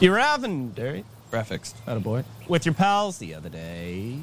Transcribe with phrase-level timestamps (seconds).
[0.00, 1.78] You were having dairy Graphics.
[1.84, 4.18] Had a boy with your pals the other day.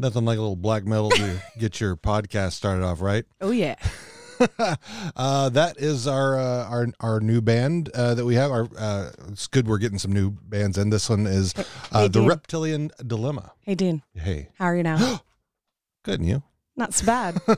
[0.00, 3.24] Nothing like a little black metal to get your podcast started off, right?
[3.40, 3.74] Oh yeah.
[5.16, 8.52] uh, that is our uh, our our new band uh, that we have.
[8.52, 11.52] Our uh, it's good we're getting some new bands, and this one is
[11.90, 12.28] uh, Hey, the Dean.
[12.28, 13.52] Reptilian Dilemma.
[13.62, 14.02] Hey, Dean.
[14.14, 15.22] Hey, How are you now?
[16.04, 16.42] good, and you?
[16.76, 17.40] Not so bad.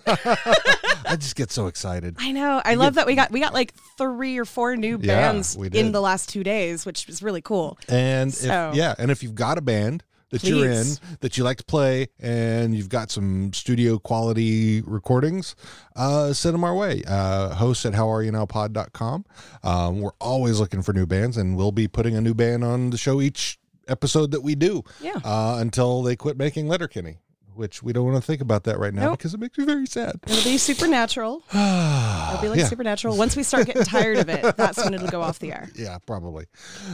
[1.04, 2.16] I just get so excited.
[2.19, 2.62] I know.
[2.64, 5.92] I love that we got we got like three or four new bands we in
[5.92, 7.78] the last two days, which is really cool.
[7.88, 10.86] And So- if yeah, and if you've got a band that you're in
[11.20, 15.54] that you like to play and you've got some studio quality recordings,
[15.96, 17.02] uh, send them our way.
[17.06, 19.24] Uh, host at howareyounowpod.com.
[19.62, 22.90] Um, we're always looking for new bands and we'll be putting a new band on
[22.90, 23.58] the show each
[23.88, 25.18] episode that we do Yeah.
[25.24, 27.18] uh, until they quit making Letterkenny,
[27.54, 29.18] which we don't want to think about that right now Nope.
[29.18, 30.20] because it makes me very sad.
[30.28, 31.42] It'll be supernatural.
[31.52, 32.66] It'll be like Yeah.
[32.68, 33.16] supernatural.
[33.16, 35.68] Once we start getting tired of it, that's when it'll go off the air.
[35.74, 36.46] yeah, probably.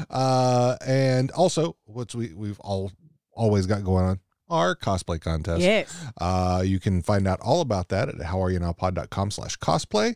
[0.09, 2.91] Uh, and also, what's we we've all
[3.37, 5.61] always got going on our cosplay contest.
[5.61, 5.95] Yes.
[6.21, 10.15] Uh, you can find out all about that at howareyounowpod.com slash cosplay.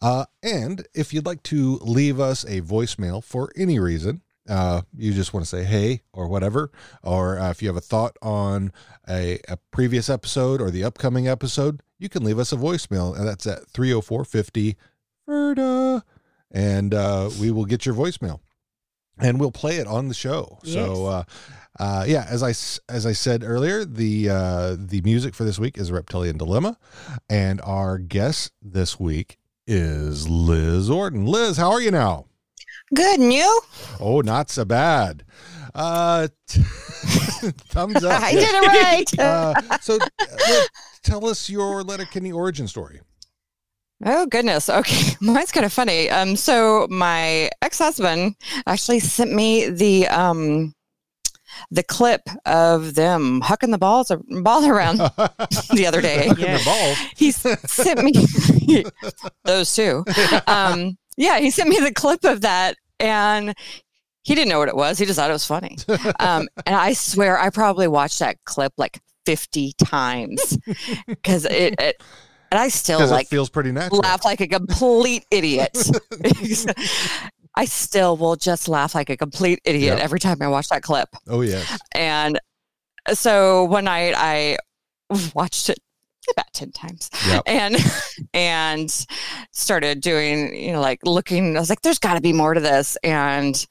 [0.00, 5.12] Uh, and if you'd like to leave us a voicemail for any reason, uh, you
[5.12, 6.70] just want to say hey or whatever,
[7.02, 8.72] or uh, if you have a thought on
[9.08, 13.26] a, a previous episode or the upcoming episode, you can leave us a voicemail, and
[13.26, 14.76] that's at 30450
[15.28, 16.02] Ferda,
[16.50, 18.40] and uh, we will get your voicemail
[19.18, 20.58] and we'll play it on the show.
[20.64, 21.24] So, uh,
[21.82, 22.50] uh, yeah, as I
[22.88, 26.78] as I said earlier, the uh, the music for this week is Reptilian Dilemma,
[27.28, 31.26] and our guest this week is Liz Orton.
[31.26, 32.26] Liz, how are you now?
[32.94, 33.62] Good, and you?
[33.98, 35.24] Oh, not so bad.
[35.74, 38.22] Uh, thumbs up.
[38.22, 39.04] I did it right.
[39.18, 40.62] Uh, so, uh,
[41.02, 43.00] tell us your letter Letterkenny origin story.
[44.04, 44.68] oh goodness.
[44.68, 46.08] Okay, mine's kind of funny.
[46.10, 48.36] Um, so my ex-husband
[48.68, 50.76] actually sent me the um
[51.70, 54.12] the clip of them hucking the balls
[54.42, 54.98] ball around
[55.74, 56.26] the other day.
[56.38, 56.98] Your balls.
[57.16, 58.12] He sent me
[59.44, 60.04] those two.
[60.46, 63.54] Um, yeah, he sent me the clip of that, and
[64.22, 64.98] he didn't know what it was.
[64.98, 65.76] He just thought it was funny.
[66.20, 70.58] Um, and I swear, I probably watched that clip like fifty times
[71.06, 72.02] because it, it.
[72.50, 74.00] And I still like it feels pretty natural.
[74.00, 75.76] laugh like a complete idiot.
[77.54, 81.08] I still will just laugh like a complete idiot every time I watch that clip.
[81.28, 81.78] Oh yes.
[81.94, 82.38] And
[83.12, 84.56] so one night I
[85.34, 85.78] watched it
[86.30, 87.42] about 10 times Yep.
[87.46, 87.76] and
[88.32, 89.06] and
[89.50, 92.60] started doing you know like looking i was like there's got to be more to
[92.60, 93.66] this and,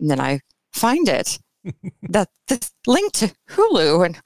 [0.00, 0.40] and then i
[0.72, 1.38] find it
[2.08, 4.18] that this link to hulu and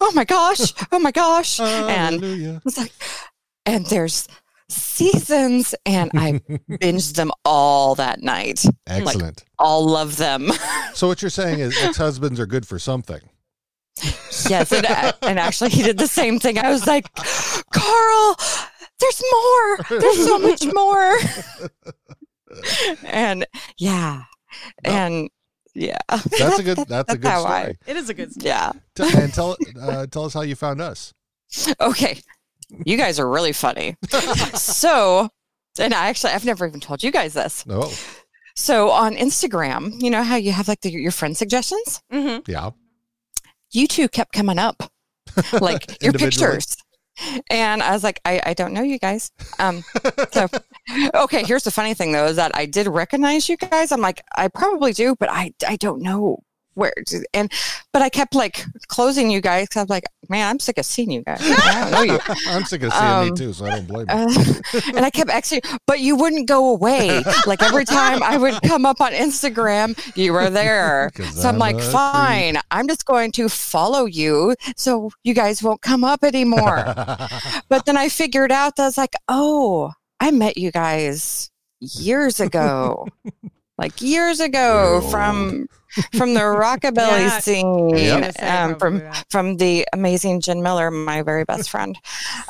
[0.00, 2.22] oh my gosh oh my gosh and
[2.66, 2.92] it's like
[3.64, 4.28] and there's
[4.68, 6.32] seasons and i
[6.70, 9.44] binged them all that night Excellent.
[9.58, 10.50] all of them
[10.94, 13.20] so what you're saying is ex-husbands are good for something.
[14.50, 16.58] Yes, and, uh, and actually, he did the same thing.
[16.58, 17.06] I was like,
[17.72, 18.36] Carl,
[19.00, 19.78] there's more.
[20.00, 21.16] There's so much more.
[23.04, 23.46] and
[23.78, 24.24] yeah,
[24.84, 25.30] and
[25.74, 26.78] yeah, That's a good.
[26.88, 27.78] That's a good how I- story.
[27.86, 28.48] It is a good story.
[28.48, 28.72] yeah.
[28.94, 31.14] T- and tell uh, tell us how you found us.
[31.80, 32.20] Okay,
[32.84, 33.96] you guys are really funny.
[34.54, 35.28] so,
[35.78, 37.64] and I actually, I've never even told you guys this.
[37.68, 37.92] Oh,
[38.54, 42.02] So on Instagram, you know how you have like the, your friend suggestions.
[42.12, 42.50] Mm-hmm.
[42.50, 42.70] yeah.
[43.72, 44.90] you two kept coming up,
[45.60, 46.76] like your pictures.
[47.50, 49.30] And I was like, I, I don't know you guys.
[49.58, 49.84] Um,
[50.32, 50.48] so,
[51.14, 53.92] okay, here's the funny thing though, is that I did recognize you guys.
[53.92, 56.42] I'm like, I probably do, but I, I don't know
[56.76, 56.92] where
[57.34, 57.50] and
[57.92, 59.68] but I kept like closing you guys.
[59.68, 61.38] 'cause I'm like, man, I'm sick of seeing you guys.
[61.42, 62.20] I don't know you.
[62.48, 64.14] I'm sick of seeing Um, me too, so I don't blame you.
[64.14, 64.60] Uh,
[64.96, 67.22] and I kept exiting, but you wouldn't go away.
[67.46, 71.10] Like every time I would come up on Instagram, you were there.
[71.32, 75.80] So I'm I'm like, fine, I'm just going to follow you so you guys won't
[75.82, 76.84] come up anymore.
[77.68, 81.50] but then I figured out that I was like, oh, I met you guys
[81.80, 83.08] years ago.
[83.78, 85.68] like years ago We're from
[86.16, 87.38] from the rockabilly Yeah.
[87.40, 88.42] scene Yep.
[88.42, 89.24] um, from that.
[89.30, 91.98] from the amazing Jen Miller, my very best friend.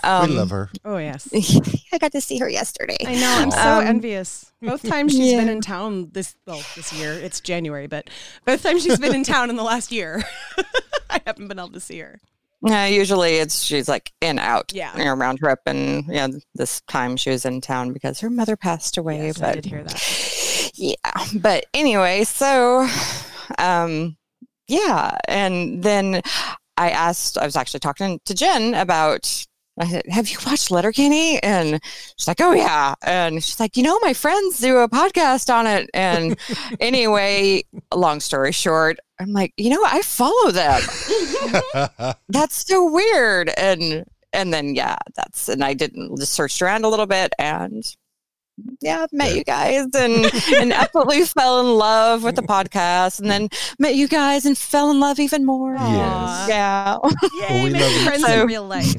[0.03, 0.71] we Um, love her.
[0.85, 1.29] Oh yes.
[1.93, 2.97] I got to see her yesterday.
[3.07, 3.35] I know.
[3.39, 4.53] I'm so Um, envious.
[4.63, 7.13] Both times she's been in town this well this year.
[7.13, 8.09] It's January, but
[8.45, 10.25] both times she's been in town in the last year,
[11.11, 12.21] I haven't been able to see her.
[12.69, 14.97] Uh, usually it's she's like in out, Yeah.
[14.97, 18.57] you know, round trip, and yeah, this time she was in town because her mother
[18.57, 19.27] passed away.
[19.27, 20.71] Yes, but I did hear that.
[20.75, 20.97] yeah,
[21.35, 22.89] but anyway, so
[23.59, 24.17] um,
[24.69, 26.23] yeah, and then
[26.77, 27.39] I asked.
[27.39, 29.47] I was actually talking to Jen about.
[29.79, 31.81] I said, "Have you watched Letterkenny?" And
[32.17, 35.67] she's like, "Oh yeah." And she's like, "You know, my friends do a podcast on
[35.67, 36.39] it." And
[36.81, 37.63] anyway,
[37.95, 40.81] long story short, I'm like, "You know, I follow them."
[42.29, 46.89] that's so weird and and then yeah that's and i didn't just searched around a
[46.89, 47.97] little bit and
[48.81, 50.25] yeah I've met you guys and
[50.55, 53.49] and absolutely fell in love with the podcast and then
[53.79, 56.49] met you guys and fell in love even more Yes.
[56.49, 56.97] yeah
[57.51, 58.33] Yay, we love friends too.
[58.33, 58.95] in real life.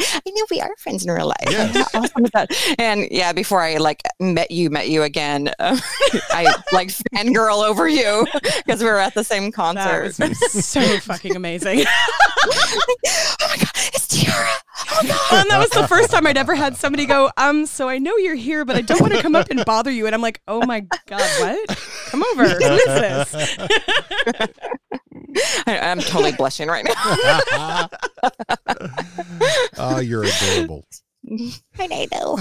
[0.00, 1.94] I know we are friends in real life Yes.
[1.94, 2.50] Awesome that?
[2.78, 5.78] and yeah before i like met you met you again uh,
[6.30, 8.26] i like fangirl over you
[8.66, 11.84] because we were at the same That concert was so fucking amazing.
[12.46, 14.48] oh my god it's tiara
[14.90, 17.66] oh my god and that was the first time I'd ever had somebody go, um,
[17.66, 20.06] so I know you're here, but I don't want to come up and bother you.
[20.06, 21.68] And I'm like, oh my God, what?
[22.06, 22.48] Come over.
[22.48, 23.58] Who is this?
[25.66, 27.88] I, i'm totally blushing right now
[29.78, 30.84] oh, you're adorable.
[31.78, 32.36] I know.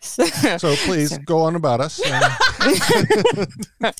[0.00, 2.00] so, So please go on about us.
[2.02, 3.92] Uh,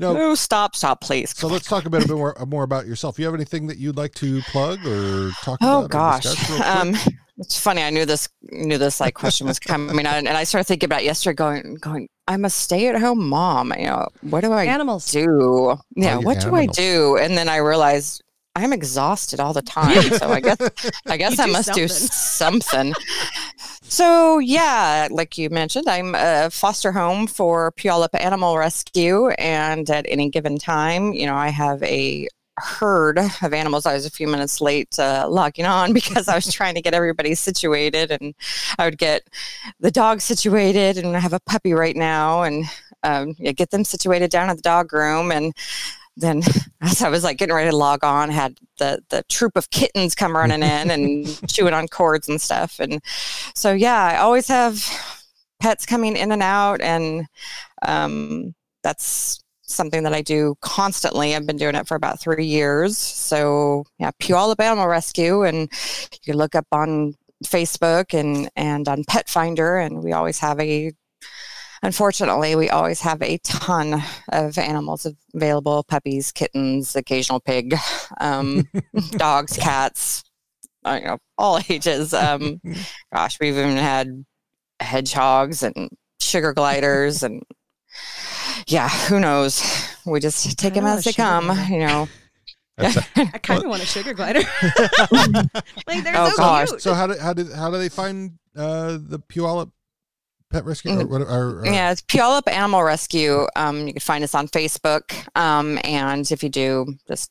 [0.00, 1.36] no, no, stop, stop, please.
[1.36, 3.18] so let's talk a bit, a bit more, more about yourself.
[3.18, 5.84] You have anything that you'd like to plug or talk Oh about?
[5.84, 6.68] or gosh, discuss real quick?
[6.68, 6.94] um,
[7.38, 7.82] it's funny.
[7.82, 11.04] I knew this knew this like question was coming, out, and I started thinking about
[11.04, 11.34] yesterday.
[11.34, 12.08] Going, going.
[12.26, 13.72] I'm a stay at home mom.
[13.78, 15.10] You know, what do I Animals.
[15.10, 15.76] do?
[15.94, 16.78] Yeah, oh, your what do animals.
[16.78, 17.16] I do?
[17.18, 18.22] And then I realized
[18.56, 20.02] I'm exhausted all the time.
[20.02, 20.58] So I guess
[21.06, 22.92] I guess I do must do something.
[22.92, 22.94] something.
[23.82, 30.06] so yeah, like you mentioned, I'm a foster home for Puyallup Animal Rescue, and at
[30.08, 32.28] any given time, you know, I have a
[32.58, 33.86] herd of animals.
[33.86, 36.94] I was a few minutes late uh, logging on because I was trying to get
[36.94, 38.34] everybody situated, and
[38.78, 39.28] I would get
[39.80, 42.64] the dog situated, and I have a puppy right now, and
[43.02, 45.54] um, yeah, get them situated down at the dog room, and
[46.16, 46.42] then
[46.80, 50.14] as I was like getting ready to log on, had the the troop of kittens
[50.14, 53.02] come running in and chewing on cords and stuff, and
[53.54, 54.82] so yeah, I always have
[55.60, 57.26] pets coming in and out, and
[57.86, 61.34] um, that's something that I do constantly.
[61.34, 62.98] I've been doing it for about three years.
[62.98, 65.70] So yeah, Puyallup Animal Rescue, and
[66.12, 67.14] you can look up on
[67.44, 70.92] Facebook and and on Pet Finder, and we always have a.
[71.82, 77.74] Unfortunately, we always have a ton of animals available: puppies, kittens, occasional pig,
[78.20, 78.68] um,
[79.10, 80.24] dogs, cats.
[80.84, 82.14] I don't know all ages.
[82.14, 82.60] Um,
[83.14, 84.24] gosh, we've even had
[84.80, 85.90] hedgehogs and
[86.20, 87.42] sugar gliders and
[88.66, 89.62] yeah, who knows?
[90.06, 91.72] We just take them as they come, glider.
[91.72, 92.08] you know.
[92.76, 94.40] That's- I kind of want a sugar glider.
[95.12, 96.68] like they're Oh, so gosh.
[96.70, 96.82] cute.
[96.82, 99.70] so how do how did how do they find uh, the Puyallup
[100.50, 100.98] Pet Rescue?
[101.00, 103.46] Or, what- or, or, Yeah, it's Puyallup Animal Rescue.
[103.56, 105.14] Um, you can find us on Facebook.
[105.36, 107.30] Um, and if you do, just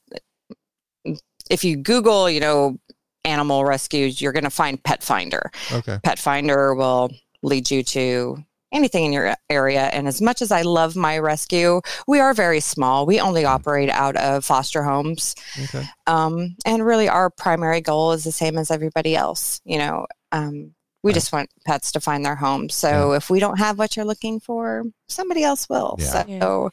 [1.49, 2.77] if you Google, you know,
[3.25, 5.51] animal rescues, you're going to find Pet Finder.
[5.71, 5.99] Okay.
[6.03, 7.11] Pet Finder will
[7.41, 8.37] lead you to
[8.73, 9.83] anything in your area.
[9.83, 13.05] And as much as I love my rescue, we are very small.
[13.05, 15.35] We only operate out of foster homes.
[15.63, 15.85] Okay.
[16.07, 19.61] Um, and really, our primary goal is the same as everybody else.
[19.63, 20.73] You know, um,
[21.03, 21.15] we Right.
[21.15, 22.69] just want pets to find their home.
[22.69, 25.97] So if we don't have what you're looking for, somebody else will.
[25.99, 26.23] Yeah.
[26.39, 26.69] So,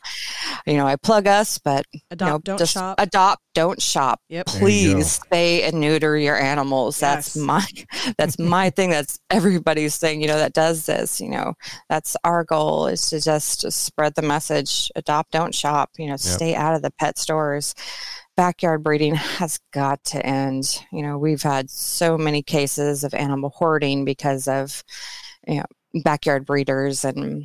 [0.66, 2.94] you know, I plug us, but Adopt, you know, don't just shop.
[3.00, 4.20] Adopt, don't shop.
[4.28, 4.46] Yep.
[4.46, 4.64] There you go.
[4.94, 6.98] Please spay and neuter your animals.
[7.00, 7.66] That's my
[8.16, 8.90] that's my thing.
[8.90, 10.20] That's everybody's thing.
[10.20, 11.20] You know that does this.
[11.20, 11.54] You know
[11.88, 14.90] that's our goal is to just, just spread the message.
[14.94, 15.90] Adopt, don't shop.
[15.98, 17.74] You know, stay out of the pet stores.
[18.40, 20.82] Backyard breeding has got to end.
[20.90, 24.82] You know, we've had so many cases of animal hoarding because of
[25.46, 25.66] you know
[26.02, 27.44] backyard breeders and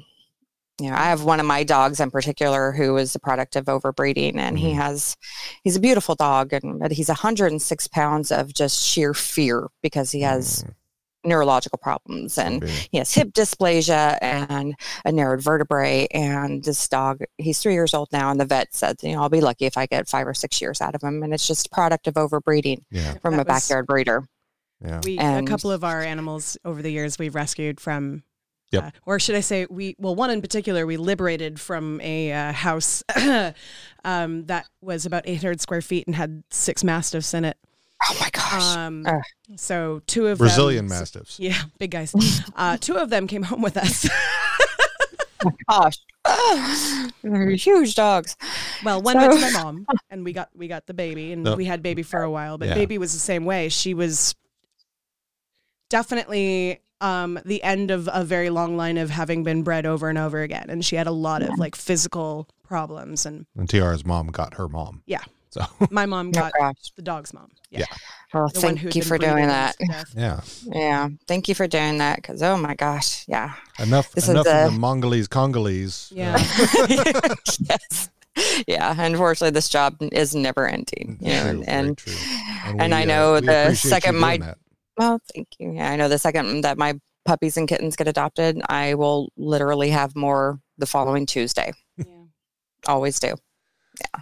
[0.80, 3.66] you know, I have one of my dogs in particular who is a product of
[3.66, 4.75] overbreeding, and he Mhm.
[4.75, 5.18] has
[5.66, 10.22] he's a beautiful dog, and but he's 106 pounds of just sheer fear because he
[10.22, 10.74] has Mm,
[11.25, 12.72] neurological problems and maybe.
[12.91, 16.08] he has hip dysplasia and a narrowed vertebrae.
[16.12, 19.29] And this dog, he's three years old now, and the vet said, you know, I'll
[19.29, 21.67] be lucky if I get five or six years out of him, and it's just
[21.67, 24.24] a product of overbreeding yeah, from That a was- backyard breeder.
[24.84, 25.01] yeah.
[25.03, 28.24] We And- a couple of our animals over the years we've rescued from.
[28.72, 28.84] Yep.
[28.84, 32.51] Uh, or should I say, we well, one in particular we liberated from a uh,
[32.51, 33.03] house
[34.03, 37.58] um, that was about 800 square feet and had six mastiffs in it.
[38.09, 38.75] Oh my gosh!
[38.77, 39.21] Um, Ugh.
[39.55, 41.39] so two of Brazilian them, mastiffs.
[41.39, 42.13] Yeah, big guys.
[42.55, 44.07] Uh, two of them came home with us.
[45.69, 45.97] gosh,
[47.24, 48.35] they're huge dogs.
[48.83, 51.55] Well, one went to my mom, and we got we got the baby, and No.
[51.55, 52.57] we had baby for a while.
[52.57, 52.74] But Yeah.
[52.75, 53.69] baby was the same way.
[53.69, 54.35] She was
[55.89, 60.17] definitely um, the end of a very long line of having been bred over and
[60.17, 63.25] over again, and she had a lot of like physical problems.
[63.25, 65.03] And And Tiara's mom got her mom.
[65.05, 65.21] Yeah.
[65.55, 66.91] So my mom Oh got gosh!
[66.97, 67.50] the dog's mom.
[67.71, 67.85] Yeah, Yeah.
[68.33, 69.75] Well, the thank you for doing that.
[70.13, 72.17] yeah, Yeah, thank you for doing that.
[72.17, 76.12] Because oh my gosh, yeah, enough This is enough a- of the Mongolese Congolese.
[76.13, 76.35] Yeah.
[76.35, 77.35] uh,
[77.69, 78.09] yes,
[78.67, 78.93] yeah.
[78.97, 81.17] Unfortunately, this job is never ending.
[81.21, 82.13] You know, true, and, and true.
[82.65, 84.57] and we, I uh, know we the second my- that.
[84.97, 85.71] well, thank you.
[85.71, 89.91] Yeah, I know the second that my puppies and kittens get adopted, I will literally
[89.91, 91.71] have more the following Tuesday.
[91.97, 92.05] Yeah.
[92.88, 93.35] Always do.
[94.01, 94.21] Yeah.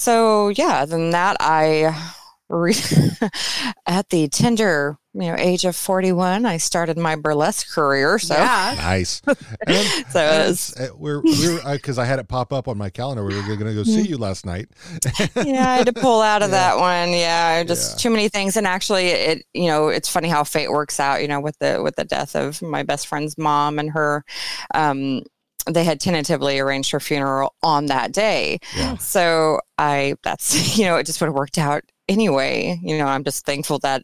[0.00, 1.94] So yeah, then that I
[2.48, 2.74] re-
[3.86, 8.74] at the tender you know age of 41 i started my burlesque career so yeah.
[8.78, 9.20] Nice.
[9.26, 9.36] And,
[10.08, 12.78] so and it's, it's, uh, we're we were because I had it pop up on
[12.78, 13.24] my calendar.
[13.24, 14.68] We were going to go see you last night.
[15.34, 16.74] yeah i had to pull out of Yeah.
[16.74, 18.02] that one yeah just Yeah.
[18.02, 21.26] too many things and actually it you know it's funny how fate works out you
[21.28, 24.24] know with the with the death of my best friend's mom and her
[24.74, 25.22] um
[25.72, 28.58] they had tentatively arranged her funeral on that day.
[28.76, 28.96] Yeah.
[28.98, 32.78] so i that's you know it just would have worked out anyway.
[32.82, 34.02] You know i'm just thankful that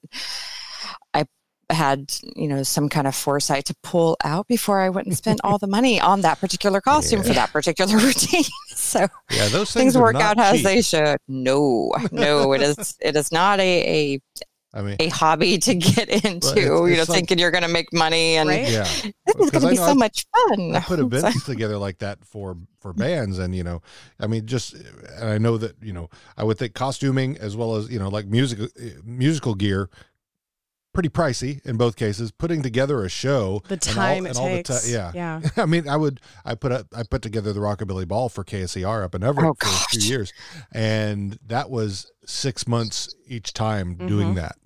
[1.14, 1.24] i
[1.70, 5.40] had you know some kind of foresight to pull out before i went and spent
[5.42, 8.44] all the money on that particular costume for that particular routine.
[8.68, 11.18] So Yeah, those things, things work out as they should.
[11.26, 14.20] No no it is it is not a a,
[14.76, 17.68] I mean, a hobby to get into it's- you know like- thinking you're going to
[17.68, 18.68] make money and Right?
[18.68, 18.82] yeah.
[18.84, 21.98] this is going to be so I- much fun I put So- events together like
[21.98, 23.80] that for for bands, and you know,
[24.20, 27.76] I mean, just and I know that you know, I would think costuming as well
[27.76, 28.68] as you know, like musical
[29.02, 29.88] musical gear,
[30.92, 32.30] pretty pricey in both cases.
[32.30, 34.88] Putting together a show, The and all- time and it all the takes.
[34.90, 35.10] yeah.
[35.14, 35.40] Yeah.
[35.56, 39.04] I mean, I would I put up, I put together the Rockabilly Ball for KSER
[39.04, 40.32] up in Everett Oh, for a few years,
[40.72, 44.36] and that was six months each time doing Mhm.
[44.36, 44.56] that,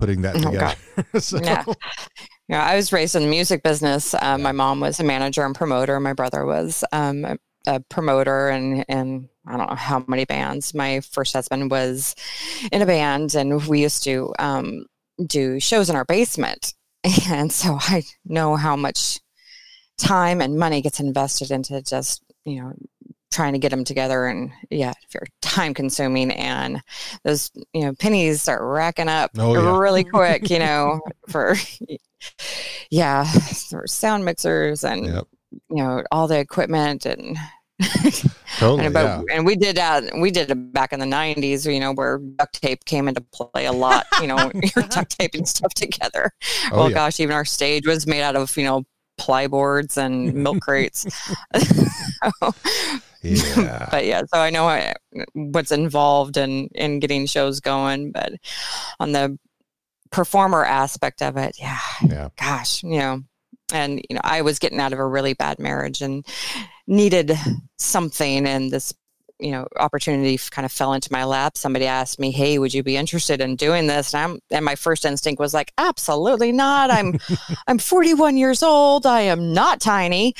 [0.00, 0.74] putting that Oh, together.
[1.20, 1.64] so, Yeah.
[2.48, 4.12] Yeah, I was raised in the music business.
[4.20, 6.00] Um, My mom was a manager and promoter.
[6.00, 10.74] My brother was um, a, a promoter and and I don't know how many bands.
[10.74, 12.14] My first husband was
[12.72, 14.86] in a band, and we used to um,
[15.24, 16.74] do shows in our basement.
[17.30, 19.20] And so I know how much
[19.96, 22.72] time and money gets invested into just you know
[23.30, 26.82] trying to get them together and yeah very time consuming and
[27.24, 29.78] those you know pennies start racking up Oh, yeah.
[29.78, 31.54] really quick you know for
[32.90, 33.24] yeah
[33.70, 35.24] for sound mixers and Yep.
[35.70, 37.36] you know all the equipment and
[38.58, 39.22] totally, and, but, yeah.
[39.32, 42.60] and we did that we did it back in the 90s you know where duct
[42.60, 46.30] tape came into play a lot you know you're duct taping stuff together
[46.72, 46.94] Oh, well yeah.
[46.94, 48.84] gosh even our stage was made out of you know
[49.18, 51.06] plyboards and milk crates
[53.22, 53.88] yeah.
[53.90, 54.94] but yeah so i know I,
[55.34, 58.32] what's involved in in getting shows going but
[58.98, 59.38] on the
[60.10, 62.28] performer aspect of it yeah Yeah.
[62.38, 63.22] gosh you know
[63.72, 66.26] and you know i was getting out of a really bad marriage and
[66.86, 67.32] needed
[67.78, 68.92] something and this
[69.38, 71.56] you know opportunity kind of fell into my lap.
[71.56, 74.12] Somebody asked me hey would you be interested in doing this?
[74.12, 76.90] And i'm and my first instinct was like absolutely not.
[76.90, 77.18] I'm
[77.66, 79.06] i'm 41 years old.
[79.06, 80.34] I am not tiny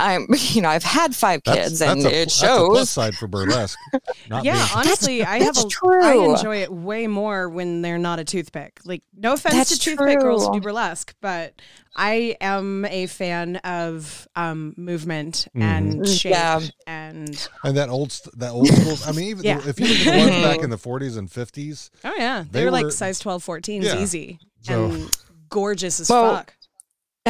[0.00, 3.14] i'm you know i've had five kids and a, it that's a plus shows side
[3.14, 3.78] for burlesque.
[4.28, 6.02] Not yeah, being- honestly, I have that's a, true.
[6.02, 8.80] I enjoy it way more when they're not a toothpick.
[8.84, 11.54] Like, no offense That's to toothpick girls who do burlesque, but
[11.96, 15.62] I am a fan of um, movement Mhm.
[15.62, 16.60] and Mm, shape yeah.
[16.86, 18.96] and and that old that old school.
[19.06, 19.58] I mean, even Yeah.
[19.58, 22.42] the, if you look at the ones back in the 40s and 50s, oh yeah,
[22.50, 24.00] they, They were, were- like size 12, 14s Yeah.
[24.00, 26.54] easy So- and gorgeous as Well, fuck.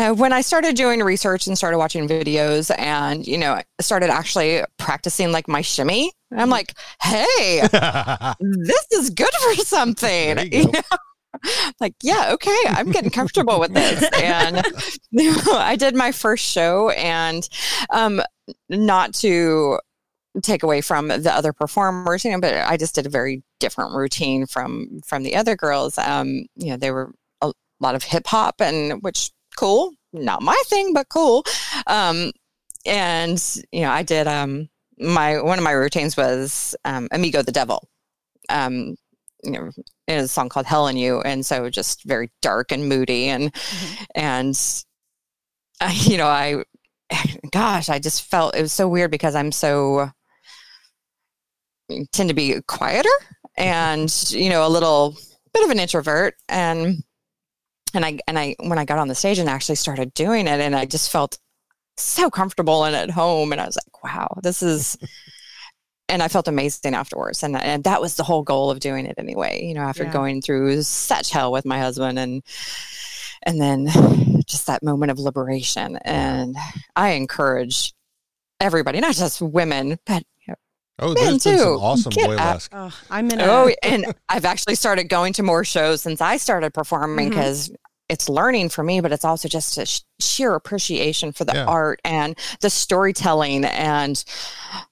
[0.00, 4.62] Uh, when I started doing research and started watching videos and, you know, started actually
[4.78, 7.60] practicing like my shimmy, I'm like, hey,
[8.40, 10.36] this is good for something.
[10.36, 10.80] There you go.
[11.80, 14.08] like, yeah, okay, I'm getting comfortable with this.
[14.20, 14.64] And
[15.10, 17.48] you know, I did my first show, and
[17.90, 18.22] um,
[18.68, 19.78] not to
[20.42, 23.94] take away from the other performers, you know, but I just did a very different
[23.94, 25.98] routine from from the other girls.
[25.98, 29.30] Um, you know, they were a lot of hip hop, and which
[29.60, 31.44] cool, not my thing, but cool.
[31.86, 32.32] Um,
[32.86, 33.38] and
[33.72, 37.86] you know, I did um my one of my routines was um, Amigo the Devil.
[38.48, 38.96] Um,
[39.44, 39.70] you know,
[40.06, 43.28] it is a song called Hell in You, and so just very dark and moody,
[43.28, 44.06] and Mhm.
[44.14, 44.54] and
[45.82, 46.62] I, you know, I,
[47.52, 50.10] gosh, I just felt it was so weird because I'm so
[52.12, 53.08] tend to be quieter
[53.56, 55.16] and you know a little
[55.52, 57.02] bit of an introvert and
[57.94, 60.60] and I and I when I got on the stage and actually started doing it
[60.60, 61.38] and I just felt
[61.96, 64.96] so comfortable and at home and I was like wow this is
[66.08, 69.14] and I felt amazing afterwards and and that was the whole goal of doing it
[69.18, 70.12] anyway you know after Yeah.
[70.12, 72.42] going through such hell with my husband and
[73.42, 73.86] and then
[74.46, 76.56] just that moment of liberation and
[76.96, 77.92] I encourage
[78.60, 80.22] everybody not just women but
[81.00, 81.80] Oh, Men, there's been some too.
[81.80, 82.68] awesome Get boylesque.
[82.72, 83.44] Oh, I'm in a.
[83.44, 87.70] Oh, and I've actually started going to more shows since I started performing because
[88.08, 91.64] it's learning for me, but it's also just a sh- sheer appreciation for the Yeah.
[91.66, 94.22] art and the storytelling and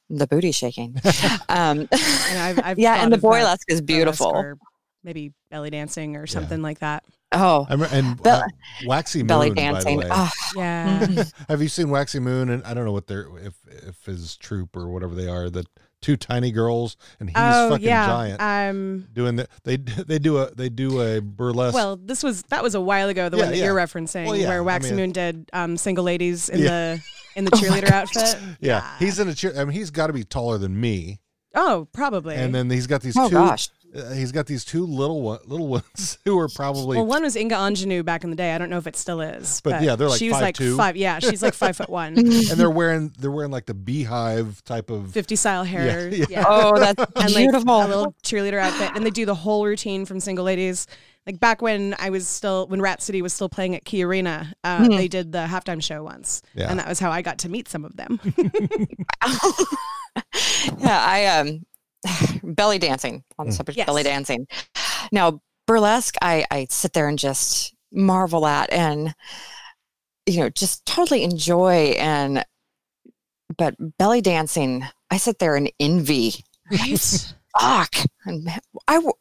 [0.08, 0.96] the booty shaking.
[1.48, 4.28] um, and I've, I've yeah, and the of that boylesque is burlesque beautiful.
[4.28, 4.56] or
[5.04, 7.02] maybe belly dancing or something like that.
[7.32, 8.48] Oh, I remember, and Bel- uh,
[8.86, 9.98] Waxy Moon, belly by the dancing.
[9.98, 10.08] way.
[10.10, 11.24] Oh, Yeah.
[11.50, 12.48] Have you seen Waxy Moon?
[12.48, 15.50] And I don't know what they're if if his troop or whatever they are.
[15.50, 15.66] The
[16.00, 18.06] two tiny girls, and he's oh fucking yeah.
[18.06, 18.40] giant.
[18.40, 19.08] Um.
[19.12, 21.74] doing the they they do a they do a burlesque.
[21.74, 23.28] Well, this was that was a while ago.
[23.28, 23.64] The Yeah, one that yeah.
[23.66, 26.68] you're referencing, Well, yeah, where I mean- Moon did um, single ladies in Yeah.
[26.68, 27.02] the
[27.36, 28.36] in the Oh my cheerleader outfit.
[28.60, 29.52] yeah, he's in a cheer.
[29.56, 31.20] I mean, he's got to be taller than me.
[31.54, 32.36] Oh, probably.
[32.36, 33.34] And then he's got these oh two.
[33.34, 33.68] gosh.
[33.94, 37.36] Uh, he's got these two little one, little ones who are probably well, one was
[37.36, 38.54] Inga Anjanou back in the day.
[38.54, 39.60] I don't know if it still is.
[39.62, 40.76] But yeah, they're like she was like 5'2".
[40.76, 40.96] five.
[40.96, 44.90] Yeah, she's like five foot one, and they're wearing they're wearing like the beehive type
[44.90, 46.08] of fifty style hair.
[46.10, 46.26] yeah.
[46.28, 46.44] Yeah.
[46.46, 47.82] Oh, that's and like beautiful.
[47.82, 50.86] a little cheerleader outfit, and they do the whole routine from single ladies.
[51.26, 54.52] Like back when I was still when Rat City was still playing at Key Arena,
[54.64, 54.96] uh, Mhm.
[54.96, 56.70] they did the halftime show once, Yeah.
[56.70, 58.18] and that was how I got to meet some of them.
[60.78, 61.64] yeah, I um
[62.42, 63.56] belly dancing on the Mm.
[63.56, 63.86] subject of Yes.
[63.86, 64.46] belly dancing.
[65.12, 69.14] Now burlesque, I I sit there and just marvel at and
[70.26, 72.44] you know just totally enjoy and
[73.56, 76.44] but belly dancing, I sit there and envy.
[76.70, 77.34] Right?
[77.58, 77.94] Fuck,
[78.26, 78.48] and
[78.86, 79.12] I w-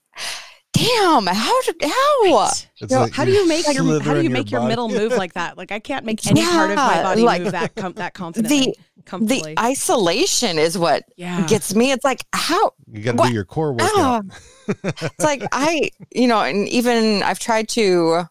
[0.77, 4.21] damn how did how It's You know, like how do you make your how do
[4.21, 4.69] you make your body.
[4.69, 5.57] middle move like that?
[5.57, 8.75] Like I can't make any part of my body like, move that com- that confidently,
[8.95, 9.57] the comfortably.
[9.57, 11.91] isolation is what yeah, gets me.
[11.91, 14.25] It's like how You got to do your core workout.
[14.67, 18.23] it's like I, you know, and even I've tried to.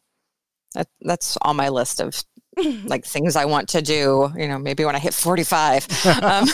[0.75, 2.23] That, that's on my list of
[2.85, 4.31] like things I want to do.
[4.37, 5.87] You know, maybe when I hit forty-five.
[6.23, 6.47] Um,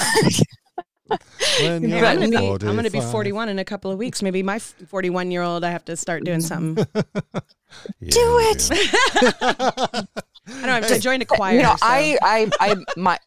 [1.61, 4.23] When you're I'm, gonna be, gonna be 41 in a couple of weeks.
[4.23, 6.87] Maybe my 41 year old, I have to start doing something.
[8.01, 8.59] Yeah, do you it.
[8.59, 8.75] do.
[10.53, 11.57] I know I have to join a choir.
[11.57, 13.21] you know, so- I, I, I might,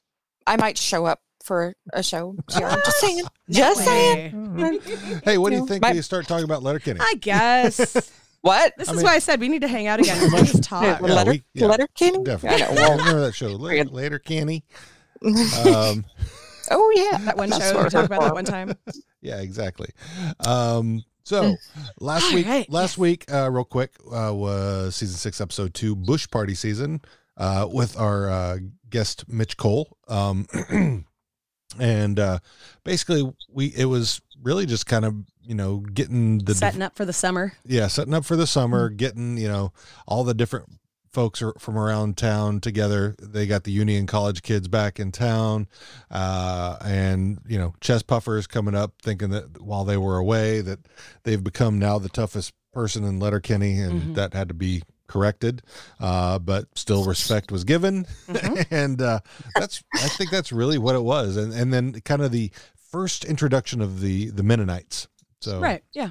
[0.45, 2.35] I might show up for a show.
[2.55, 2.67] here.
[2.67, 3.23] I'm just saying.
[3.49, 4.55] Just saying.
[4.55, 4.79] Way.
[5.23, 6.99] Hey, what do you think my- when you start talking about Letterkenny?
[7.01, 8.73] I guess What?
[8.77, 10.31] this I is mean- why I said we need to hang out again.
[10.31, 10.83] We just talk.
[10.83, 12.23] Yeah, letter, we- yeah, letter Kenny?
[12.23, 12.63] Definitely.
[12.63, 12.75] I know.
[12.81, 13.91] Well, remember that show, Later, Weird.
[13.91, 14.63] Later Kenny.
[15.25, 16.05] Um,
[16.71, 17.17] oh yeah.
[17.19, 18.73] That one show we talked about that one time.
[19.21, 19.89] yeah, exactly.
[20.45, 21.55] Um, so
[21.99, 26.29] last week, right, last week, uh, real quick, uh, was season six, episode two, Bush
[26.29, 27.01] Party season,
[27.37, 28.57] uh, with our uh,
[28.89, 29.97] guest Mitch Cole.
[30.07, 30.45] Um,
[31.79, 32.39] and uh,
[32.83, 37.05] basically, we it was really just kind of you know getting the Setting up for
[37.05, 37.53] the summer.
[37.65, 39.71] yeah setting up for the summer getting you know
[40.07, 40.69] all the different
[41.15, 45.65] folks are from around town together they got the union college kids back in town
[46.11, 50.77] uh, and you know chess puffers coming up thinking that while they were away that
[51.23, 54.15] they've become now the toughest person in letterkenny and Mhm.
[54.15, 55.61] that had to be corrected
[56.01, 58.67] uh, but still respect was given Mhm.
[58.71, 59.21] and uh,
[59.55, 62.51] that's i think that's really what it was and and then kind of the
[62.91, 65.07] first introduction of the the mennonites
[65.39, 65.81] so Right.
[65.93, 66.09] Yeah.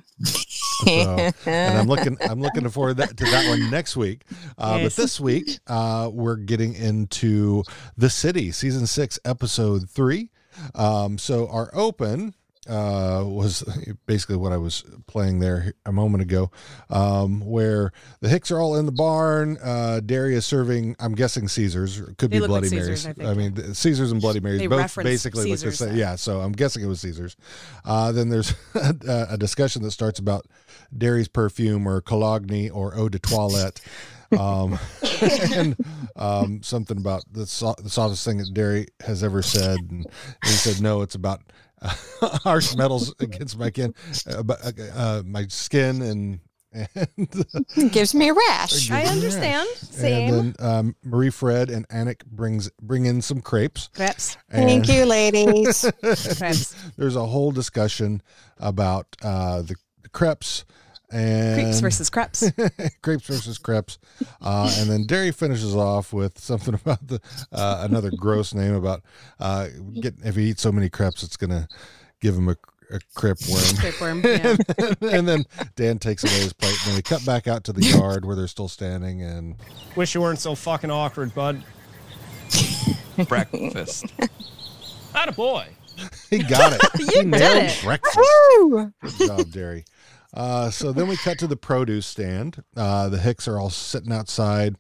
[0.85, 4.23] So, and I'm looking I'm looking forward that, to that one next week.
[4.59, 4.97] Uh, Yes.
[4.97, 7.63] But this week uh, we're getting into
[7.97, 10.31] the city, season six, episode three.
[10.75, 12.35] Um, so our open
[12.69, 13.63] uh, was
[14.07, 16.51] basically what I was playing there a moment ago,
[16.91, 19.59] um, where the Hicks are all in the barn.
[19.63, 23.21] Uh, is serving, I'm guessing Caesars, could They be look like Bloody Caesars, Marys.
[23.21, 25.97] I I mean, the- Caesars and Bloody Marys They both basically look the same.
[25.97, 27.37] Yeah, so I'm guessing it was Caesars.
[27.85, 30.47] Uh, then there's a, a discussion that starts about
[30.97, 33.81] Derry's perfume or cologne or eau de toilette.
[34.39, 34.79] um,
[35.55, 35.77] and
[36.17, 39.79] um, something about the, so- the softest thing that Derry has ever said.
[39.91, 40.07] And
[40.45, 41.43] he said, no, it's about
[42.43, 43.95] harsh metals against my skin,
[44.27, 46.41] uh, uh, uh, my skin, and
[46.75, 47.47] and,
[47.93, 48.91] Gives me a rash.
[48.91, 49.69] I understand.
[49.77, 50.35] Same.
[50.35, 53.89] and then um, Marie Fred and Anik brings bring in some crepes.
[53.95, 54.37] Crepes.
[54.51, 55.89] And Thank you, ladies.
[56.03, 56.75] Crepes.
[56.97, 58.23] There's a whole discussion
[58.59, 60.65] about uh, the, the crepes
[61.13, 62.51] and Creeps versus crepes.
[63.03, 63.99] crepes versus crepes,
[64.41, 67.21] uh, and then Derry finishes off with something about the
[67.53, 69.03] uh, another gross name about
[69.39, 69.69] uh,
[70.01, 71.69] get if he eats so many crepes, it's gonna
[72.21, 72.57] give him a,
[72.91, 73.77] a crep worm.
[73.77, 74.23] Crepe worm.
[74.25, 74.57] Yeah.
[75.13, 75.45] and then
[75.77, 78.35] Dan takes away his plate, and then we cut back out to the yard where
[78.35, 79.57] they're still standing, and
[79.97, 81.63] Wish you weren't so fucking awkward, bud.
[83.29, 84.07] Breakfast.
[85.15, 85.69] Not a boy.
[86.29, 86.83] he got it.
[86.99, 87.81] You he did nailed it.
[87.85, 88.17] breakfast.
[88.59, 88.93] Woo!
[89.03, 89.85] Good job, Derry.
[90.35, 92.63] Uh, so then we cut to the produce stand.
[92.77, 94.77] Uh, the Hicks are all sitting outside.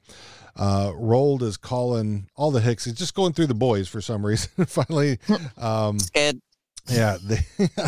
[0.56, 2.84] Uh, Roald is calling all the Hicks.
[2.84, 4.64] He's just going through the boys for some reason.
[4.66, 5.18] Finally,
[5.56, 6.40] um, Good.
[6.88, 7.16] yeah.
[7.22, 7.38] They,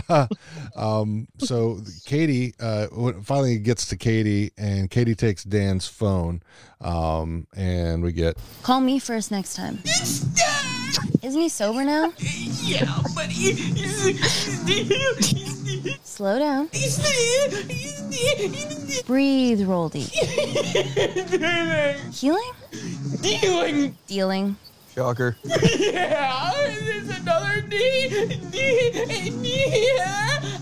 [0.76, 2.86] um, so Katie uh,
[3.22, 6.42] finally gets to Katie, and Katie takes Dan's phone,
[6.80, 9.78] um, and we get Call me first next time.
[11.22, 12.12] Isn't he sober now?
[12.18, 16.68] Yeah, but he, he's, he's, Slow down.
[16.72, 16.96] he's,
[17.68, 20.08] he's, Breathe, Roaldy.
[22.14, 22.52] Healing?
[23.20, 23.96] dealing.
[24.06, 24.56] Dealing.
[24.94, 25.36] Shocker.
[25.44, 28.08] Yeah, there's another D,
[28.50, 29.98] D, D,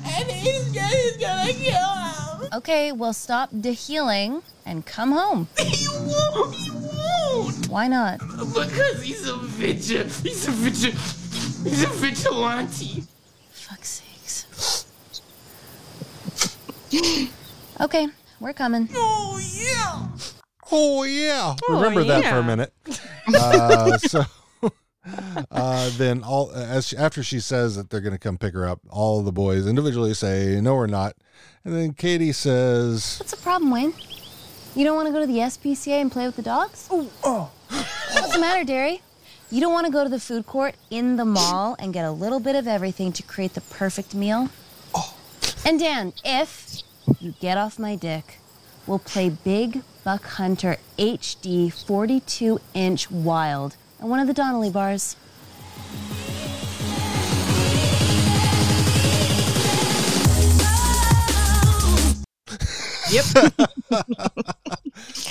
[0.04, 2.23] and he's, he's gonna kill him.
[2.54, 5.48] Okay, well, stop de healing and come home.
[5.58, 7.68] He won't, he won't.
[7.68, 8.20] Why not?
[8.20, 13.02] Because he's a vigil, he's a vigil, he's a vigilante.
[13.50, 14.86] Fuck's sakes.
[17.80, 18.06] Okay,
[18.38, 18.88] we're coming.
[18.94, 20.08] Oh, yeah.
[20.70, 22.72] Oh yeah, Oh, remember that for a minute.
[23.34, 24.22] Uh, so
[25.50, 28.68] uh, then all as she, after she says that they're going to come pick her
[28.68, 31.14] up, all the boys individually say no, we're not,
[31.64, 33.94] and then Katie says, What's the problem, Wayne?
[34.74, 36.88] You don't want to go to the SPCA and play with the dogs?
[36.90, 39.02] Oh, oh, What's the matter, Derry?
[39.50, 42.10] You don't want to go to the food court in the mall and get a
[42.10, 44.48] little bit of everything to create the perfect meal?
[44.94, 45.14] Oh.
[45.64, 46.82] And Dan, if
[47.20, 48.38] you get off my dick,
[48.86, 55.16] we'll play Big Buck Hunter HD 42 inch wild at one of the Donnelly bars.
[63.10, 63.24] Yep.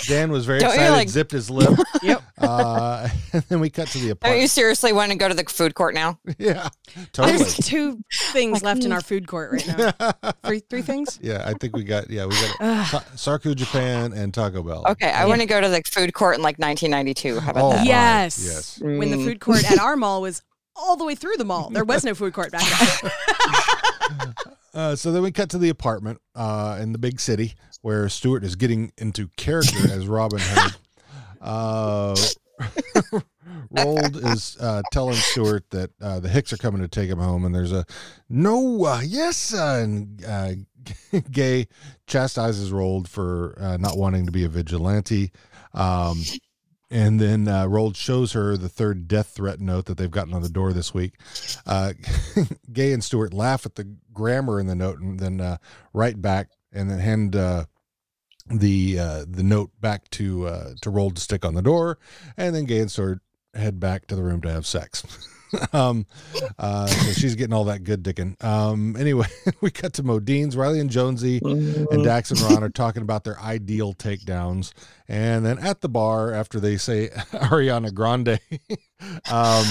[0.07, 1.69] Dan was very Don't you, excited, like- zipped his lip,
[2.03, 2.21] Yep.
[2.39, 4.49] uh, and then we cut to the Don't you apartment.
[4.49, 6.19] seriously want to go to the food court now?
[6.37, 6.67] yeah,
[7.13, 7.37] totally.
[7.37, 10.31] There's two things left in our food court right now.
[10.45, 11.17] Three, three things.
[11.21, 12.57] Yeah, I think we got yeah we got
[12.89, 14.83] Ta- Sarku Japan and Taco Bell.
[14.89, 17.39] Okay, I want to go to the food court in like 1992.
[17.39, 17.77] How about Oh, that?
[17.79, 18.43] my, Yes.
[18.45, 18.79] yes.
[18.81, 20.41] When the food court at our mall was
[20.75, 22.63] all the way through the mall, there was no food court back
[23.01, 23.11] then.
[24.75, 28.43] Uh, so then we cut to the apartment uh, in the big city where Stewart
[28.43, 30.75] is getting into character as Robin Hood.
[31.41, 32.15] Uh,
[33.75, 37.43] Roald is uh, telling Stewart that uh, the Hicks are coming to take him home,
[37.43, 37.85] and there's a
[38.29, 40.51] no, uh, yes, and uh,
[41.31, 41.67] Gae
[42.07, 45.31] chastises Roald for uh, not wanting to be a vigilante.
[45.73, 46.21] Um,
[46.93, 50.43] and then uh, Roald shows her the third death threat note that they've gotten on
[50.43, 51.13] the door this week.
[51.65, 51.93] Uh,
[52.71, 55.57] Gae and Stewart laugh at the grammar in the note and then uh,
[55.91, 57.65] write back and then hand uh,
[58.45, 61.97] the uh, the note back to uh, to Roald to stick on the door.
[62.37, 63.21] And then Gae and Stewart
[63.55, 65.03] head back to the room to have sex.
[65.73, 66.05] um,
[66.57, 68.41] uh, so she's getting all that good dicking.
[68.43, 69.27] Um, anyway,
[69.61, 70.55] we cut to Modeen's.
[70.55, 74.73] Riley and Jonesy and Dax and Ron are talking about their ideal takedowns.
[75.13, 78.39] And then at the bar, after they say Ariana Grande,
[79.31, 79.65] um,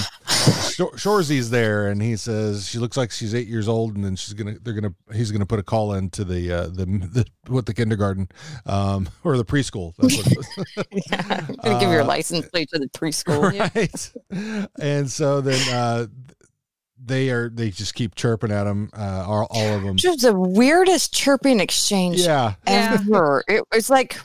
[0.95, 4.33] Shoresy's there, and he says she looks like she's eight years old, and then she's
[4.33, 7.73] gonna they're gonna he's gonna put a call into the uh, the, the what the
[7.73, 8.29] kindergarten
[8.65, 9.93] um, or the preschool.
[9.97, 10.85] That's what it was.
[11.11, 11.45] Yeah.
[11.49, 13.59] I'm gonna give your Uh, license plate to the preschool.
[13.75, 14.69] right?
[14.79, 16.05] And so then uh,
[17.03, 19.97] they are they just keep chirping at him, uh, all, all of them.
[19.97, 22.97] Just the weirdest chirping exchange Yeah, Yeah.
[23.01, 23.43] ever.
[23.49, 24.17] It was like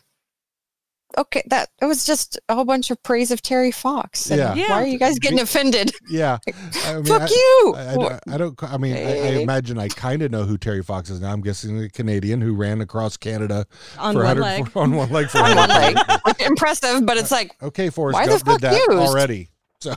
[1.16, 4.30] okay, that it was just a whole bunch of praise of Terry Fox.
[4.30, 4.54] And Yeah.
[4.54, 4.68] Yeah.
[4.70, 5.92] Why are you guys getting offended?
[6.10, 6.38] Yeah.
[6.84, 7.74] I mean, Fuck I- you.
[7.76, 8.62] I, I don't- I don't.
[8.64, 11.32] I mean, I, I imagine I kind of know who Terry Fox is now.
[11.32, 13.64] I'm guessing a Canadian who ran across Canada
[13.98, 14.70] On for one 100 leg.
[14.76, 15.96] on one leg for On one leg.
[16.40, 18.90] Impressive, but it's like Okay, Forrest Why the Gump did fuck that used?
[18.90, 19.48] already.
[19.80, 19.94] So,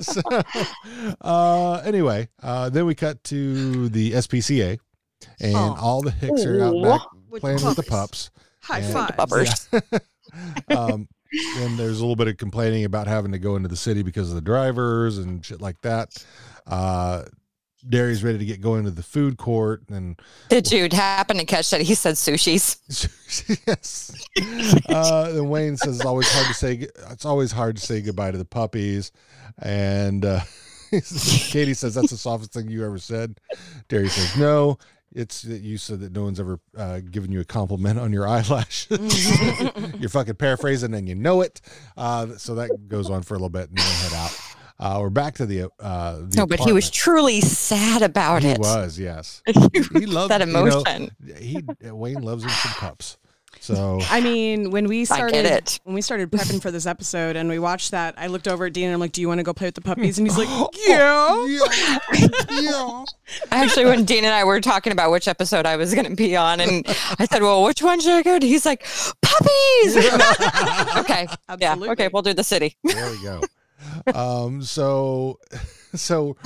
[0.00, 0.22] so
[1.20, 4.78] uh, anyway, uh, then we cut to the SPCA,
[5.40, 5.74] and Aw.
[5.80, 8.30] all the hicks are out back With playing with the pups.
[8.64, 9.16] High And- five.
[9.16, 9.68] buppers.
[10.76, 11.08] um,
[11.58, 14.28] and there's a little bit of complaining about having to go into the city because
[14.30, 16.24] of the drivers and shit like that.
[16.66, 17.24] Uh,
[17.86, 21.68] Derry's ready to get going to the food court, and Did you happen to catch
[21.70, 22.78] that he said sushis?
[23.66, 24.26] yes.
[24.88, 26.86] Uh, and Wayne says it's always hard to say.
[27.10, 29.12] It's always hard to say goodbye to the puppies,
[29.58, 30.40] and uh,
[30.90, 33.38] Katie says that's the softest thing you ever said.
[33.88, 34.78] Derry says no.
[35.14, 38.26] It's that you said that no one's ever uh, given you a compliment on your
[38.28, 38.90] eyelashes.
[40.00, 41.60] You're fucking paraphrasing, and you know it.
[41.96, 44.40] Uh, so that goes on for a little bit, and then head out.
[44.80, 45.70] Uh, we're back to the.
[45.78, 48.46] Uh, the No, but he was truly sad about it.
[48.46, 48.58] He it.
[48.58, 49.40] was, yes.
[49.46, 49.54] he
[50.00, 51.10] He loves that you know, emotion.
[51.38, 53.16] he Wayne loves him some pups.
[53.60, 55.80] So I mean, when we started it.
[55.84, 58.72] when we started prepping for this episode and we watched that, I looked over at
[58.72, 60.36] Dean and I'm like, "Do you want to go play with the puppies?" And he's
[60.36, 60.48] like,
[60.86, 61.98] "Yeah." yeah,
[62.60, 63.04] yeah.
[63.50, 66.36] Actually, when Dean and I were talking about which episode I was going to be
[66.36, 66.84] on, and
[67.18, 68.86] I said, "Well, which one should I go to?" He's like,
[69.22, 69.96] "Puppies."
[70.98, 71.26] okay,
[71.58, 72.76] yeah, okay, we'll do the city.
[72.84, 73.40] There we go.
[74.14, 75.38] Um, so,
[75.94, 76.36] so,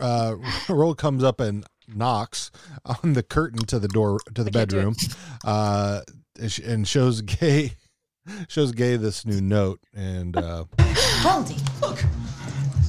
[0.00, 0.34] uh,
[0.68, 2.50] Roll comes up and knocks
[2.84, 4.96] on the curtain to the door to the I bedroom,
[5.44, 6.00] uh,
[6.38, 7.72] and shows Gae
[8.48, 10.64] shows Gae this new note, and uh,
[11.22, 11.56] Baldy.
[11.80, 12.02] Look,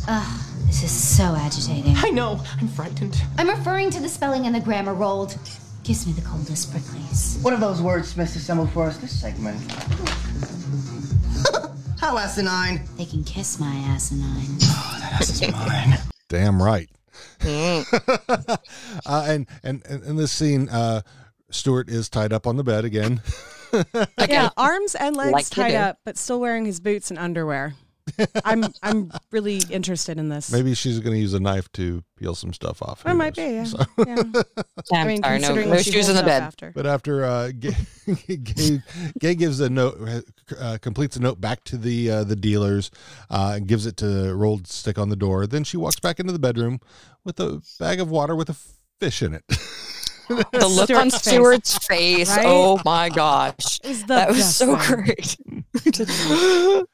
[0.08, 1.96] Ugh, this is so agitating.
[1.98, 3.22] I know, I'm frightened.
[3.38, 5.38] I'm referring to the spelling and the grammar Roald.
[5.84, 7.42] Gives me the coldest pricklies.
[7.44, 9.60] What are those wordsmiths assembled for us this segment?
[12.00, 12.82] How asinine.
[12.98, 14.58] They can kiss my asinine.
[14.64, 15.98] Oh, that ass is mine.
[16.28, 16.90] damn right.
[17.40, 18.60] Mm.
[19.06, 21.02] uh, and and and in this scene, uh,
[21.50, 23.22] Stewart is tied up on the bed again.
[24.30, 27.76] Yeah, arms and legs Like tied up, but still wearing his boots and underwear.
[28.46, 30.52] I'm I'm really interested in this.
[30.52, 33.06] Maybe she's going to use a knife to peel some stuff off.
[33.06, 33.42] It Who might be.
[33.42, 33.64] Yeah.
[33.66, 34.16] So- yeah.
[34.94, 36.44] I'm mean, sorry, no, considering no what she shoes in the bed.
[36.44, 36.72] After.
[36.72, 37.76] But after uh, Gae,
[38.28, 38.82] Gae,
[39.20, 39.98] Gae gives a note,
[40.58, 42.90] uh, completes a note back to the uh, the dealers,
[43.30, 45.46] uh, and gives it to Roald stick on the door.
[45.46, 46.80] Then she walks back into the bedroom
[47.26, 48.56] with a bag of water with a
[49.00, 49.44] fish in it.
[50.28, 51.88] The look on Stewart's face.
[52.28, 52.30] Face.
[52.38, 52.46] Right?
[52.48, 55.04] Oh my gosh, was that was so thing.
[55.04, 55.38] great.
[55.94, 56.86] So-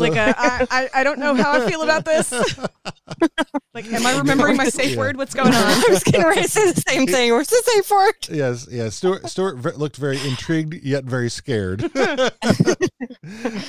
[0.00, 2.32] Like a, I, I, I don't know how I feel about this.
[3.74, 4.98] like, am I remembering my safe Yeah.
[4.98, 5.16] word?
[5.16, 5.54] What's going on?
[5.54, 7.32] I was getting ready to say the same thing.
[7.32, 8.14] What's the safe word?
[8.30, 8.96] yes, yes.
[8.96, 11.90] Stewart Stewart ve- looked very intrigued yet very scared.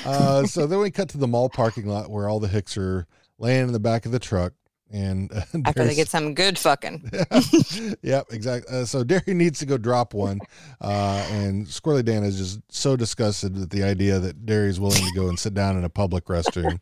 [0.05, 3.05] uh, so then we cut to the mall parking lot where all the Hicks are
[3.37, 4.53] laying in the back of the truck.
[4.91, 7.11] And uh, After they get some good fucking.
[8.01, 8.75] yep, exactly.
[8.75, 10.39] Uh, so Derry needs to go drop one,
[10.81, 15.13] uh, and Squirrely Dan is just so disgusted at the idea that Derry's willing to
[15.15, 16.79] go and sit down in a public restroom.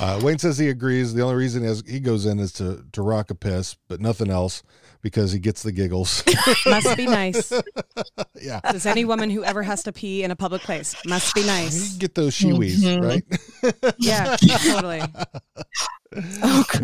[0.00, 1.14] Uh, Wayne says he agrees.
[1.14, 4.30] The only reason is he goes in is to to rock a piss, but nothing
[4.30, 4.62] else
[5.06, 6.24] because he gets the giggles.
[6.66, 7.52] Must be nice.
[8.42, 11.42] yeah, Does any woman who ever has to pee in a public place must be
[11.42, 11.94] you nice?
[11.96, 13.04] get those shiwis, Mm-hmm.
[13.04, 13.94] right?
[13.98, 14.34] Yeah,
[14.72, 15.02] totally.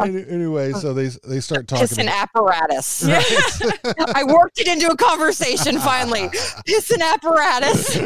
[0.01, 1.89] Any- anyway, so they they start talking.
[1.89, 3.05] Piss and apparatus.
[3.09, 6.29] I worked it into a conversation finally.
[6.65, 7.97] Piss an apparatus.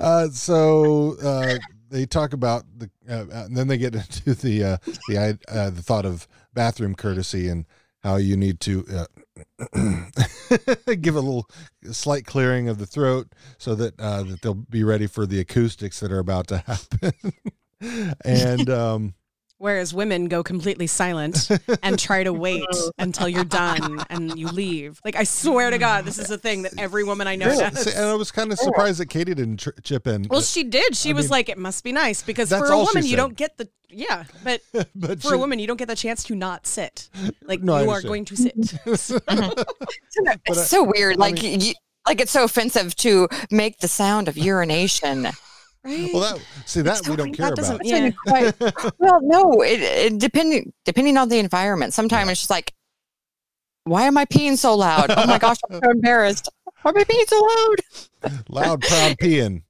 [0.00, 1.54] uh, so uh,
[1.90, 4.76] they talk about the, uh, uh, and then they get into the uh,
[5.08, 7.66] the uh, the thought of bathroom courtesy and
[8.02, 9.06] how you need to uh,
[11.00, 11.48] give a little
[11.92, 16.00] slight clearing of the throat so that uh, that they'll be ready for the acoustics
[16.00, 17.12] that are about to happen.
[18.24, 19.14] and um,
[19.58, 21.48] Whereas women go completely silent
[21.82, 22.66] and try to wait
[22.98, 25.00] until you're done and you leave.
[25.02, 27.60] Like I swear to God, this is a thing that every woman I know see,
[27.60, 27.86] does.
[27.86, 30.26] and I was kind of surprised that Katie didn't tr- chip in.
[30.28, 30.94] Well, she did.
[30.94, 33.34] She I was mean, like, "It must be nice because for a woman, you don't
[33.34, 34.60] get the yeah, but
[34.94, 37.08] but for she- a woman, you don't get the chance to not sit.
[37.42, 38.54] Like No, you are going to sit.
[40.46, 41.16] It's so weird.
[41.16, 41.72] Like, you,
[42.06, 45.28] like it's so offensive to make the sound of urination.
[45.86, 46.10] Right?
[46.12, 47.84] well, that see that we don't care that about.
[47.84, 48.10] yeah.
[48.26, 48.54] Quite-
[48.98, 51.94] well, no, it, it depending depending on the environment.
[51.94, 52.72] Sometimes it's just like,
[53.84, 55.10] why am I peeing so loud?
[55.10, 56.48] Oh my gosh, I'm so embarrassed.
[56.82, 58.42] Why am I peeing so loud?
[58.48, 59.62] Loud, proud peeing.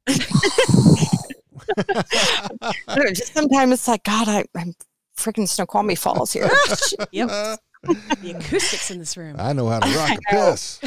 [1.76, 4.74] I don't know, just sometimes it's like, God, I, I'm
[5.16, 6.48] freaking Snoqualmie Falls here.
[7.12, 7.28] yep.
[7.82, 9.36] the acoustics in this room.
[9.38, 10.80] I know how to rock a piss.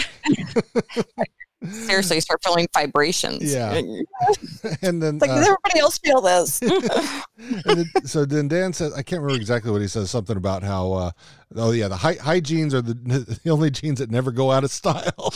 [1.72, 3.54] Seriously, you start feeling vibrations.
[3.54, 3.74] Yeah.
[4.82, 6.62] and then Like, uh, does everybody else feel this?
[6.62, 10.10] and then, so then Dan says, I can't remember exactly what he says.
[10.10, 11.12] Something about how, uh,
[11.58, 12.94] oh yeah, the high, high jeans are the
[13.44, 15.34] the only jeans that never go out of style.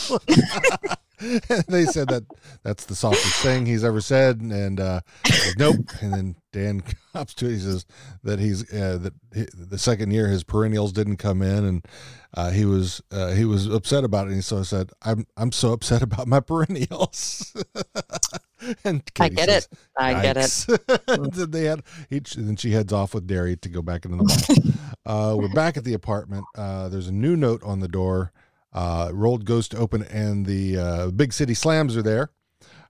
[1.20, 2.24] And they said that
[2.62, 5.76] that's the softest thing he's ever said, and uh, says, nope.
[6.00, 7.52] And then Dan comes to it.
[7.52, 7.86] He says
[8.22, 11.86] that he's uh, that he, the second year his perennials didn't come in, and
[12.34, 14.32] uh, he was uh, he was upset about it.
[14.32, 17.54] And so I said, I'm I'm so upset about my perennials.
[18.84, 19.62] and I Katie get it.
[19.62, 20.66] says, I get it.
[20.68, 21.32] it.
[21.34, 24.16] then they had each, and then she heads off with Derry to go back into
[24.18, 25.32] the mall.
[25.32, 26.44] uh, we're back at the apartment.
[26.56, 28.32] Uh, there's a new note on the door.
[28.74, 32.30] Uh, Roald goes to open, and the uh, big city slams are there,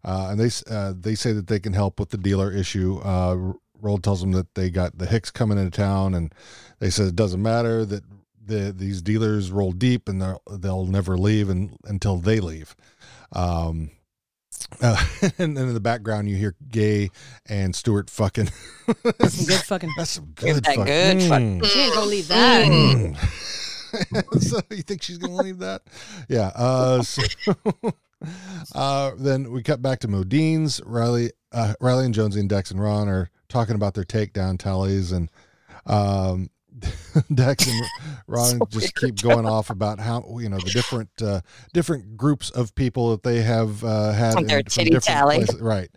[0.05, 2.99] uh, and they uh, they say that they can help with the dealer issue.
[3.05, 6.35] Uh, Roald tells them that they got the Hicks coming into town, and
[6.79, 8.03] they said it doesn't matter that
[8.47, 12.75] the these dealers roll deep and they'll they'll never leave and, until they leave.
[13.33, 13.91] Um,
[14.81, 15.03] uh,
[15.39, 17.11] and then in the background, you hear Gae
[17.47, 18.51] and Stewart fucking.
[19.19, 19.91] That's some good fucking.
[19.97, 20.65] That's some good.
[20.65, 21.65] that fuck- good fuck- Mm.
[21.67, 22.67] She ain't gonna leave that.
[22.67, 23.61] Mm.
[24.41, 25.83] so you think she's gonna leave that?
[26.29, 26.51] Yeah.
[26.55, 27.23] Uh, so,
[28.75, 30.81] uh, then we cut back to Modeen's.
[30.85, 35.13] Riley, uh, Riley and Jonesy and Dex and Ron are talking about their takedown tallies,
[35.13, 35.31] and
[35.87, 36.51] um,
[37.35, 37.83] Dex and
[38.27, 39.17] Ron So just weird.
[39.17, 41.41] keep going off about how you know the different uh,
[41.73, 45.37] different groups of people that they have uh, had in- different tally.
[45.37, 45.61] places.
[45.61, 45.89] Right.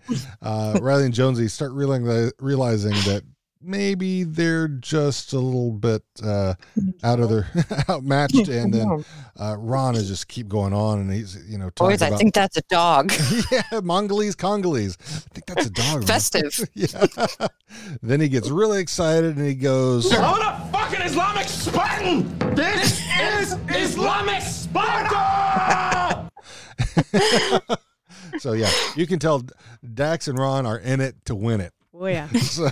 [0.42, 3.24] Uh, Riley and Jonesy start realizing realizing that
[3.62, 6.56] maybe they're just a little bit uh,
[7.04, 7.48] out of their
[7.90, 9.06] outmatched, and then
[9.40, 12.34] uh, Ron is just keep going on, and he's you know talking Boys, I think
[12.34, 13.12] that's a dog.
[13.52, 14.98] yeah, Mongolese, Congolese.
[15.00, 16.06] I think that's a dog.
[16.06, 16.60] Festive.
[16.74, 17.06] yeah.
[18.02, 22.38] then he gets really excited and he goes, I'm a fucking Islamic Spartan!
[22.56, 26.30] This is Islamic Sparta!
[28.40, 29.44] so yeah, you can tell
[29.94, 31.74] Dax and Ron are in it to win it.
[32.00, 32.28] Oh yeah.
[32.38, 32.70] So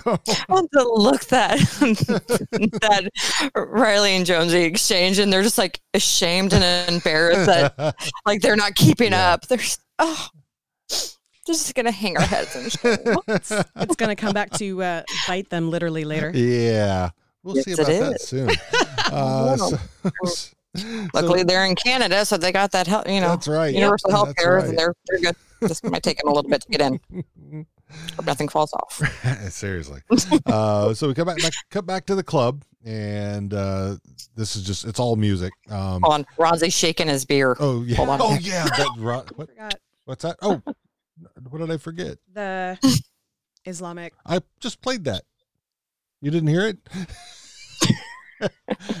[0.48, 1.58] Oh, the look that
[2.80, 3.10] that
[3.54, 8.74] Riley and Jonesy exchange, and they're just like ashamed and embarrassed that like they're not
[8.74, 9.32] keeping Yeah.
[9.32, 9.46] up.
[9.48, 10.28] They're just, oh,
[11.46, 13.16] just gonna hang our heads in shame.
[13.28, 16.30] It's gonna come back to uh, bite them literally later.
[16.34, 17.10] yeah,
[17.42, 18.50] we'll see about that soon.
[19.12, 20.52] Uh, so,
[21.14, 23.08] Luckily, they're in Canada, so they got that help.
[23.08, 23.74] You know, That's right.
[23.74, 24.64] universal Yep, health care, right.
[24.68, 25.36] and they're they're good.
[25.60, 27.66] This might take them a little bit to get in.
[28.16, 29.00] Hope nothing falls off.
[29.50, 30.00] Seriously.
[30.46, 33.96] Uh, so we come back, back, cut back to the club, and uh,
[34.34, 35.52] this is just it's all music.
[35.70, 37.56] Um, Hold on, Ronzi's shaking his beer.
[37.60, 38.20] oh yeah, Hold on.
[38.22, 38.64] oh yeah.
[38.64, 39.50] That Ron, what,
[40.04, 40.36] what's that?
[40.42, 40.60] Oh,
[41.48, 42.18] what did I forget?
[42.32, 42.78] the
[43.64, 44.14] Islamic.
[44.24, 45.22] I just played that.
[46.20, 46.78] You didn't hear it?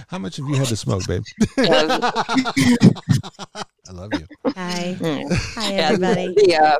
[0.08, 1.22] How much have you had to smoke, babe?
[1.58, 2.32] I
[3.92, 4.26] love you.
[4.54, 4.96] Hi.
[4.98, 5.32] Mm.
[5.54, 6.34] Hi Yeah, everybody.
[6.34, 6.78] the uh,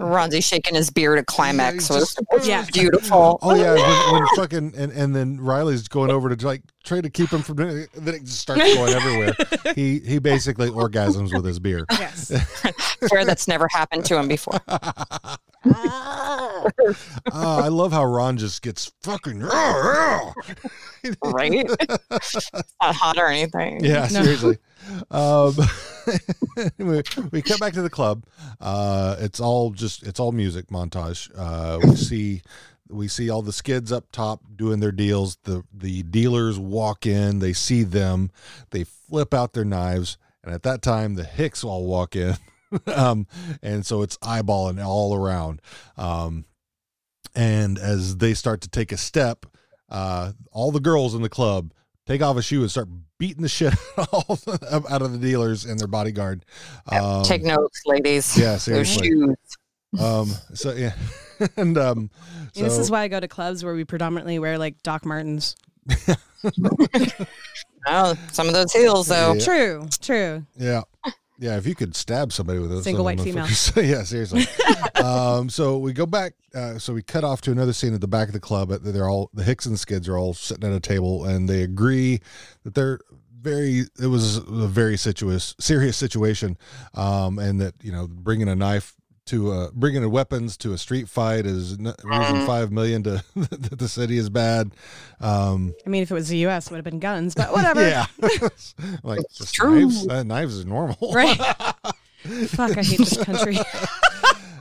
[0.00, 2.64] Ronzi shaking his beard at climax Yeah, was, just- was Yeah.
[2.72, 3.38] beautiful.
[3.42, 7.10] Oh yeah, when, when fucking and, and then Riley's going over to like try to
[7.10, 9.34] keep him from then it just starts going everywhere.
[9.74, 11.84] He he basically orgasms with his beer.
[11.90, 12.32] Yes.
[13.08, 14.58] Swear that's never happened to him before.
[15.74, 16.64] Ah,
[17.64, 20.32] I love how Ron just gets fucking Right?
[22.10, 22.50] It's
[22.82, 23.84] not hot or anything.
[23.84, 24.22] Yeah, No.
[24.22, 24.58] seriously.
[25.10, 25.54] Um,
[26.78, 28.24] we, we come back to the club.
[28.60, 31.30] Uh, it's all just it's all music montage.
[31.36, 32.42] Uh, we see
[32.88, 35.38] we see all the skids up top doing their deals.
[35.44, 37.38] The the dealers walk in.
[37.40, 38.30] They see them.
[38.70, 42.34] They flip out their knives, and at that time, the Hicks all walk in.
[42.86, 43.26] um,
[43.62, 45.60] and so it's eyeballing all around.
[45.96, 46.44] Um,
[47.34, 49.46] and as they start to take a step,
[49.88, 51.72] uh, all the girls in the club
[52.06, 55.88] take off a shoe and start beating the shit out of the dealers and their
[55.88, 56.44] bodyguard.
[56.90, 58.36] Um, Take notes, ladies.
[58.38, 59.08] yeah, Those seriously.
[59.08, 59.36] shoes.
[60.00, 60.92] Um, so yeah,
[61.56, 62.10] and um,
[62.52, 65.56] so this is why I go to clubs where we predominantly wear like Doc Martens.
[67.88, 69.34] Oh, some of those heels, though.
[69.34, 69.44] Yeah.
[69.44, 69.88] True.
[70.00, 70.46] True.
[70.56, 70.82] yeah.
[71.38, 73.46] Yeah, if you could stab somebody with a Single white female.
[73.76, 74.46] yeah, seriously.
[74.94, 76.34] um, so we go back.
[76.54, 78.70] Uh, so we cut off to another scene at the back of the club.
[78.70, 82.20] They're all the Hicks and Skids are all sitting at a table, and they agree
[82.64, 83.00] that they're
[83.40, 83.84] very.
[84.00, 86.56] It was a very situous, serious situation,
[86.94, 88.94] um, and that you know bringing a knife
[89.26, 93.22] to uh, bringing in weapons to a street fight is n- losing five million to
[93.36, 94.70] that the city is bad.
[95.20, 97.86] Um, I mean, if it was the U.S., it would have been guns, but whatever.
[97.86, 98.06] yeah,
[99.02, 99.80] like just true.
[99.80, 100.06] knives.
[100.08, 101.36] Uh, knives is normal, Right.
[102.48, 103.58] Fuck, I hate this country.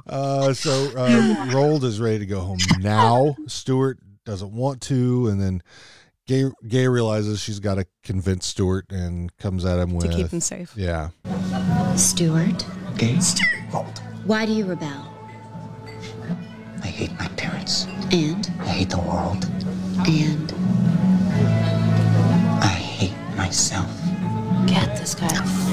[0.07, 3.35] Uh, so uh, Roald is ready to go home now.
[3.47, 5.63] Stewart doesn't want to, and then
[6.27, 10.27] Gae Gae realizes she's got to convince Stewart and comes at him with to keep
[10.29, 10.73] them safe.
[10.75, 11.09] yeah.
[11.95, 12.65] Stewart.
[12.93, 13.17] Okay.
[13.65, 14.01] revolt.
[14.25, 15.13] Why do you rebel?
[16.83, 17.85] I hate my parents.
[18.11, 18.51] And?
[18.59, 19.45] I hate the world.
[20.07, 20.51] And?
[22.59, 23.87] I hate myself.
[24.65, 25.27] Get this guy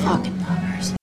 [0.04, 0.94] fucking poppers.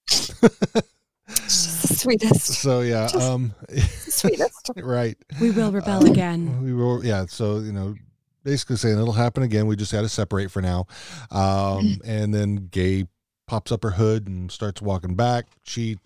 [1.48, 2.62] She's the sweetest.
[2.62, 4.70] So yeah, um, sweetest.
[4.78, 5.18] right.
[5.42, 6.62] We will rebel again.
[6.62, 7.04] We will.
[7.04, 7.26] yeah.
[7.26, 7.96] So you know,
[8.44, 9.66] basically saying it'll happen again.
[9.66, 10.86] We just got to separate for now.
[11.32, 13.08] Um, and then Gae
[13.48, 15.48] pops up her hood and starts walking back.
[15.64, 15.98] She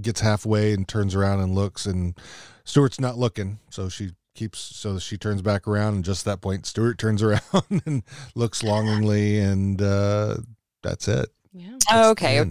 [0.00, 2.18] gets halfway and turns around and looks, and
[2.64, 3.58] Stewart's not looking.
[3.70, 4.58] So she keeps.
[4.58, 8.02] So she turns back around, and just at that point, Stewart turns around and
[8.34, 10.36] looks longingly, and uh,
[10.82, 11.28] that's it.
[11.52, 11.70] Yeah.
[11.88, 12.44] That's okay.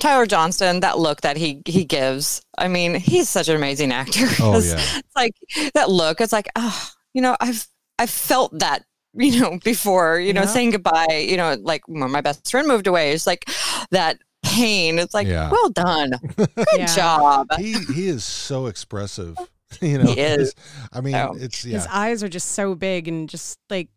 [0.00, 2.42] Tyler Johnston, that look that he he gives.
[2.56, 4.26] I mean, he's such an amazing actor.
[4.40, 4.98] Oh 'Cause yeah.
[4.98, 5.32] It's like
[5.74, 6.20] that look.
[6.20, 7.66] It's like, oh, you know, I've
[7.98, 10.20] I've felt that, you know, before.
[10.20, 11.26] You know, saying goodbye.
[11.28, 13.12] You know, like when my best friend moved away.
[13.12, 13.44] It's like
[13.90, 14.18] that
[14.48, 14.98] pain.
[14.98, 15.50] It's like, Yeah.
[15.50, 16.86] well done, good Yeah.
[16.86, 17.46] job.
[17.58, 19.36] He he is so expressive.
[19.82, 20.54] You know, He is.
[20.94, 21.36] I mean, Oh.
[21.38, 23.88] it's His eyes are just so big and just like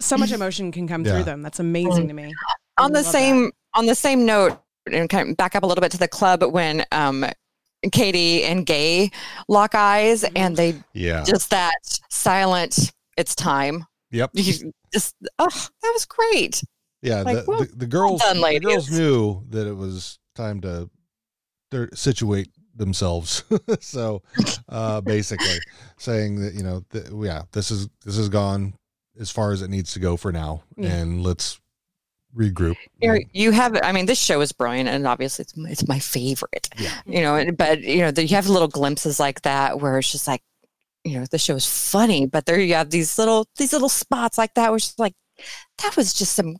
[0.00, 1.12] so much emotion can come Yeah.
[1.12, 1.42] through them.
[1.42, 2.32] That's amazing to me.
[2.78, 3.12] on the Love that.
[3.12, 4.58] same on the same note
[4.90, 7.26] and kind of back up a little bit to the club when um
[7.92, 9.10] Katie and Gae
[9.48, 11.24] lock eyes and they Yeah.
[11.24, 11.74] just that
[12.10, 14.30] silent it's time Yep.
[14.34, 15.48] you just oh
[15.82, 16.62] that was great
[17.02, 20.60] Yeah, Like, the, well- the, the girls done, the girls knew that it was time
[20.62, 20.88] to
[21.94, 23.44] situate themselves.
[23.80, 24.22] so
[24.68, 25.58] uh basically
[25.98, 28.74] saying that, you know, th- yeah, this is this is gone
[29.18, 30.94] as far as it needs to go for now Yeah.
[30.96, 31.60] and let's
[32.36, 32.76] regroup.
[33.02, 35.98] You're- you have i mean this show is brilliant and obviously it's, my- it's my
[35.98, 36.94] favorite Yeah.
[37.04, 40.28] you know but you know the, you have little glimpses like that where it's just
[40.28, 40.42] like
[41.04, 44.38] you know the show is funny but there you have these little these little spots
[44.38, 45.14] like that which is like
[45.82, 46.56] that was just some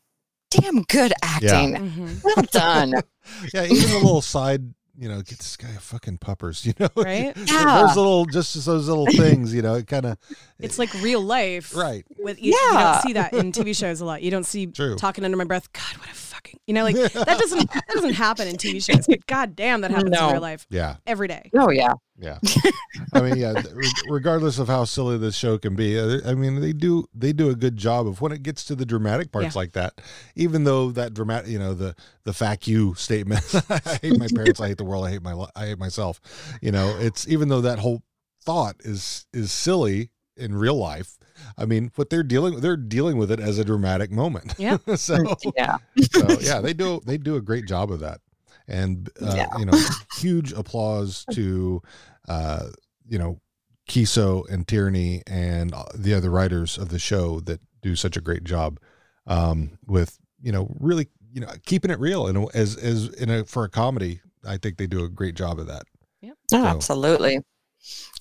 [0.51, 2.25] damn good acting Mhm.
[2.25, 2.95] well done
[3.55, 6.89] Yeah, even a little side, you know, get this guy a fucking puppers, you know.
[6.97, 7.33] Right?
[7.37, 7.85] Yeah.
[7.87, 10.19] Those little just those little things, you know, it kind of
[10.59, 11.75] It's like real life.
[11.77, 12.05] right.
[12.19, 12.93] With you, you Yeah.
[12.95, 14.23] don't see that in TV shows a lot.
[14.23, 14.97] You don't see True.
[14.97, 15.73] talking under my breath.
[15.73, 19.07] God, what a fucking you know like that doesn't that doesn't happen in TV shows.
[19.07, 20.29] But God damn, that happens No.
[20.29, 20.97] in real life Yeah.
[21.07, 21.51] every day.
[21.55, 22.39] oh yeah Yeah,
[23.15, 23.63] I mean, yeah.
[24.09, 27.49] Regardless of how silly this show can be, uh, I mean, they do they do
[27.51, 29.59] a good job of when it gets to the dramatic parts Yeah.
[29.61, 30.01] like that.
[30.37, 34.61] Even though that dramatic, you know, the the "fact you" statement, I hate my parents,
[34.61, 36.21] I hate the world, I hate my, I hate myself.
[36.61, 38.03] You know, it's even though that whole
[38.43, 41.17] thought is is silly in real life.
[41.59, 44.55] I mean, what they're dealing with, they're dealing with it as a dramatic moment.
[44.59, 44.79] Yeah.
[44.97, 45.17] so
[45.57, 45.77] yeah
[46.13, 48.21] so yeah, they do they do a great job of that,
[48.69, 49.59] and uh, Yeah.
[49.59, 49.79] you know,
[50.19, 51.83] huge applause to
[52.29, 52.69] uh,
[53.09, 53.41] you know
[53.89, 58.21] Keeso and Tierney and uh, the other writers of the show that do such a
[58.21, 58.79] great job
[59.27, 63.45] um, with you know really you know keeping it real and as as in a
[63.45, 64.21] for a comedy.
[64.47, 65.83] I think they do a great job of that.
[66.25, 67.41] Oh, So, absolutely.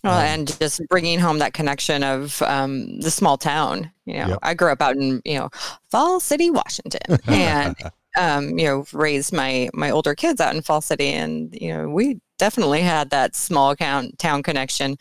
[0.03, 3.91] Well, um, and just bringing home that connection of um, the small town.
[4.05, 4.39] You know, Yep.
[4.43, 5.49] I grew up out in you know
[5.91, 7.76] Fall City, Washington, and
[8.18, 11.89] um, you know raised my my older kids out in Fall City, and you know
[11.89, 14.97] we definitely had that small town town connection.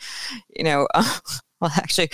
[0.57, 0.89] You know,
[1.61, 2.11] well, actually.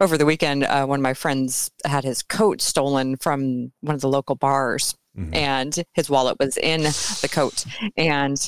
[0.00, 4.00] Over the weekend, uh, one of my friends had his coat stolen from one of
[4.00, 5.34] the local bars, Mhm.
[5.34, 7.64] and his wallet was in the coat.
[7.96, 8.38] And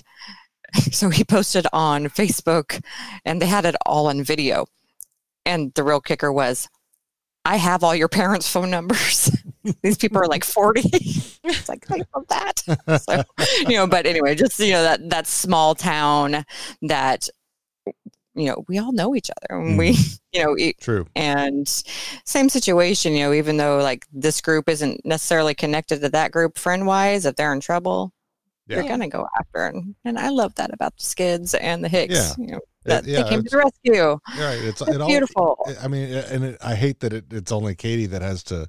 [0.92, 2.82] so he posted on Facebook
[3.24, 4.66] and they had it all in video.
[5.46, 6.68] And the real kicker was,
[7.44, 9.30] I have all your parents' phone numbers.
[9.82, 10.82] These people are like 40.
[11.44, 13.00] it's like, I love that.
[13.00, 13.22] So,
[13.60, 16.44] you know, but anyway, just, you know, that, that small town
[16.82, 17.28] that,
[18.34, 20.14] you know, we all know each other and we, mm-hmm.
[20.32, 21.06] you know, e- True.
[21.16, 21.66] and
[22.24, 26.58] same situation, you know, even though like this group isn't necessarily connected to that group
[26.58, 28.12] friend wise, if they're in trouble,
[28.76, 29.84] they're gonna go after it.
[30.04, 32.14] And I love that about the skids and the Hicks.
[32.14, 32.32] Yeah.
[32.38, 34.18] You know, It- that yeah, they came to the rescue.
[34.38, 34.58] Right.
[34.62, 35.58] It's, It's it all, beautiful.
[35.82, 38.68] I mean, and it, I hate that it, it's only Katie that has to,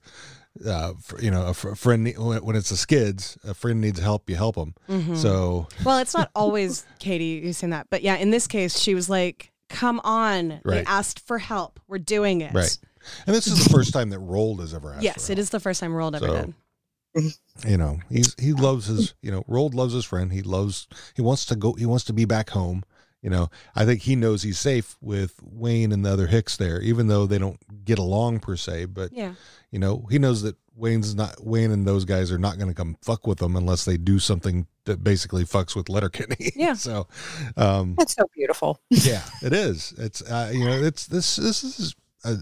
[0.66, 4.00] uh, fr- you know, a fr- friend when when it's the skids, a friend needs
[4.00, 4.74] help, you help them.
[4.90, 5.16] Mhm.
[5.16, 8.94] So Well, it's not always Katie who's saying that, but yeah, in this case, she
[8.94, 10.84] was like, "Come on, they Right.
[10.88, 11.80] asked for help.
[11.88, 12.78] We're doing it." right,
[13.26, 15.04] and this is the first time that Roald has ever asked.
[15.04, 16.54] Yes, for it is the first time Roald ever So- did.
[17.16, 17.26] Help.
[17.68, 19.14] You know, he's he loves his.
[19.22, 20.32] You know, Roald loves his friend.
[20.32, 20.88] He loves.
[21.16, 21.74] He wants to go.
[21.74, 22.84] He wants to be back home.
[23.22, 26.82] You know, I think he knows he's safe with Wayne and the other Hicks there,
[26.82, 28.86] even though they don't get along per se.
[28.86, 29.36] But Yeah.
[29.70, 32.74] you know, he knows that Wayne's not Wayne and those guys are not going to
[32.74, 36.52] come fuck with them unless they do something that basically fucks with Letterkenny.
[36.56, 36.74] Yeah.
[36.74, 37.08] so,
[37.58, 38.80] um, That's so beautiful.
[38.90, 39.94] yeah, it is.
[40.00, 41.94] It's uh, you know, it's this this is
[42.24, 42.38] a,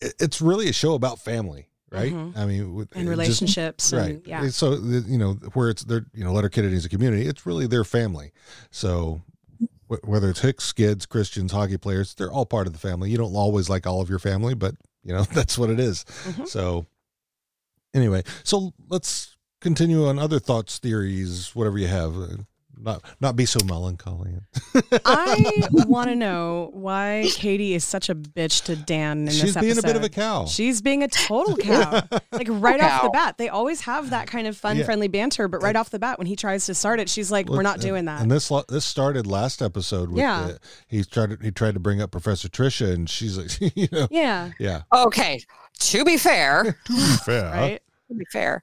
[0.00, 2.12] it's really a show about family, right?
[2.12, 2.36] Mhm.
[2.36, 3.92] I mean, with, And it just- relationships.
[3.92, 4.10] right?
[4.16, 4.48] And, yeah.
[4.48, 7.26] So you know where it's their you know Letterkenny is a community.
[7.26, 8.32] It's really their family.
[8.70, 9.22] So
[9.88, 13.10] wh- whether it's Hicks, Skids, Christians, hockey players, they're all part of the family.
[13.10, 14.74] You don't always like all of your family, but
[15.04, 16.04] you know that's what it is.
[16.24, 16.48] Mhm.
[16.48, 16.86] So
[17.94, 22.14] anyway, so let's continue on other thoughts, theories, whatever you have.
[22.82, 24.32] Not not be so melancholy.
[25.04, 29.56] I want to know why Katie is such a bitch to Dan in She's this
[29.62, 30.46] being a bit of a cow.
[30.46, 32.02] She's being a total cow.
[32.32, 34.84] like right off the bat, they always have that kind of fun, Yeah.
[34.84, 35.48] friendly banter.
[35.48, 37.74] But right off the bat, when he tries to start it, she's like, "We're not
[37.74, 40.08] and- doing that." And this lo- this started last episode.
[40.10, 40.46] With Yeah.
[40.48, 40.58] the,
[40.88, 44.08] he tried to, he tried to bring up Professor Trisha, and she's like, you know,
[44.10, 45.40] yeah, yeah, Okay.
[45.78, 47.82] To be fair, to be fair, right.
[48.08, 48.62] to be fair,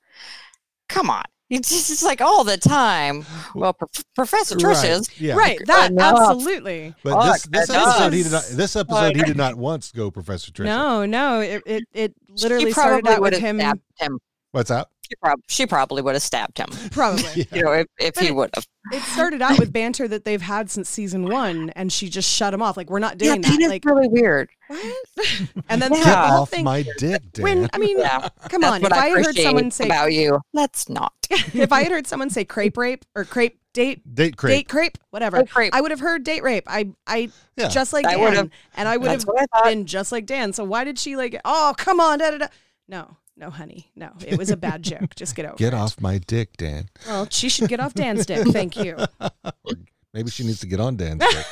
[0.87, 1.23] come on.
[1.55, 3.25] It's just it's like all the time.
[3.55, 5.09] Well, Pro- Professor Trish's.
[5.19, 5.57] yeah, Right.
[5.65, 6.19] That Enough.
[6.31, 6.93] absolutely.
[7.03, 8.43] But this this episode he did not.
[8.51, 10.65] This episode he did not once go Professor Trisha.
[10.65, 11.39] No, no.
[11.41, 13.59] It it, it literally she started probably out would with have him.
[13.59, 14.19] stabbed him.
[14.51, 14.91] What's up?
[15.09, 16.69] She, prob- she probably would have stabbed him.
[16.91, 17.47] Probably.
[17.51, 18.67] You know, if, if he would have.
[18.91, 22.53] It started out with banter that they've had since season one, and she just shut
[22.53, 22.75] him off.
[22.77, 23.61] Like, we're not Yeah, doing that that.
[23.61, 24.49] is Like, really weird.
[24.67, 24.95] what?
[25.69, 26.03] and then Yeah.
[26.03, 26.63] the whole off thing.
[26.63, 27.43] my dick, Dan.
[27.43, 28.29] When I mean, Yeah.
[28.49, 28.85] come That's on.
[28.85, 31.13] If I, had heard someone say, about you, let's not.
[31.29, 34.51] if I had heard someone say crepe rape or crepe date, Date crepe.
[34.51, 35.75] date crepe, whatever, Date crepe.
[35.75, 36.63] I would have heard date rape.
[36.67, 37.67] I, I, Yeah.
[37.67, 39.65] just like I Dan, would've- and I would have what I thought.
[39.65, 40.53] been just like Dan.
[40.53, 41.39] So why did she like?
[41.45, 42.47] Oh, come on, da da da.
[42.87, 44.11] No, no, honey, no.
[44.27, 45.15] It was a bad joke.
[45.15, 45.73] Just get over Get it.
[45.73, 46.89] off my dick, Dan.
[47.07, 48.45] Well, she should get off Dan's dick.
[48.47, 48.97] Thank you.
[50.13, 51.45] Maybe she needs to get on Dan's dick.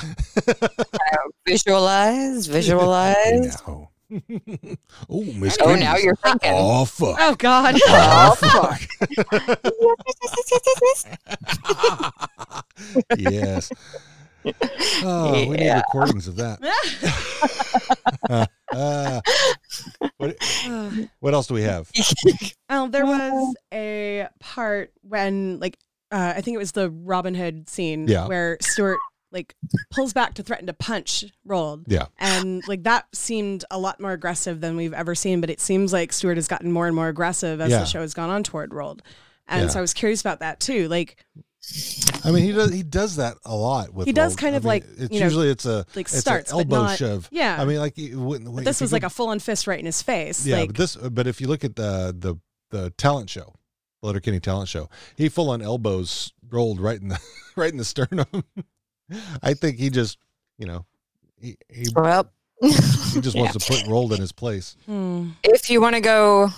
[1.46, 3.56] Visualize, visualize.
[3.66, 3.90] no.
[5.10, 6.52] oh, Miss Oh, Katie's- now you're thinking.
[6.54, 7.16] Oh fuck.
[7.20, 7.74] Oh God.
[7.86, 8.80] Oh fuck.
[13.18, 13.70] yes.
[15.04, 16.58] Oh, we need recordings of that.
[18.70, 19.20] Uh,
[20.18, 20.36] what,
[21.20, 21.90] what else do we have?
[22.68, 25.78] Oh, there was a part when, like,
[26.12, 28.26] uh, I think it was the Robin Hood scene Yeah.
[28.26, 28.98] where Stewart
[29.32, 29.54] like
[29.90, 31.84] pulls back to threaten to punch Roald.
[31.86, 32.06] Yeah.
[32.18, 35.92] And like that seemed a lot more aggressive than we've ever seen, but it seems
[35.92, 37.80] like Stewart has gotten more and more aggressive as Yeah.
[37.80, 39.00] the show has gone on toward Roald.
[39.46, 39.68] And Yeah.
[39.68, 40.88] so I was curious about that too.
[40.88, 41.24] Like
[42.24, 44.06] I mean, he does he does that a lot with.
[44.06, 44.38] He does Roald.
[44.38, 46.52] kind I of mean, like, it's you know, usually it's a like it's an starts,
[46.52, 47.28] but elbow not- shove.
[47.32, 47.60] yeah.
[47.60, 49.78] I mean, like you wouldn't- but this was go- like a full on fist right
[49.78, 50.46] in his face.
[50.46, 50.56] yeah.
[50.58, 52.36] like but this, but if you look at the the
[52.70, 53.54] the talent show,
[54.02, 57.18] Letterkenny talent show, he full on elbows Roald right in the
[57.56, 58.26] right in the sternum.
[59.42, 60.18] I think he just,
[60.58, 60.84] you know,
[61.40, 62.30] he he, Well,
[62.60, 62.68] he
[63.20, 63.42] just yeah.
[63.42, 64.76] wants to put Roald in his place.
[64.86, 65.30] hmm.
[65.42, 66.50] if you want to go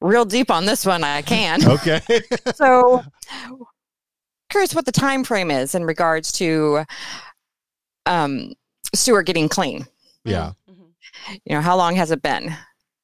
[0.00, 1.66] real deep on this one, I can.
[1.68, 2.00] Okay.
[2.54, 3.02] so
[4.50, 6.84] curious what the time frame is in regards to
[8.06, 8.52] um
[8.94, 9.86] Stewart getting clean.
[10.24, 10.52] yeah.
[11.44, 12.54] You know, how long has it been?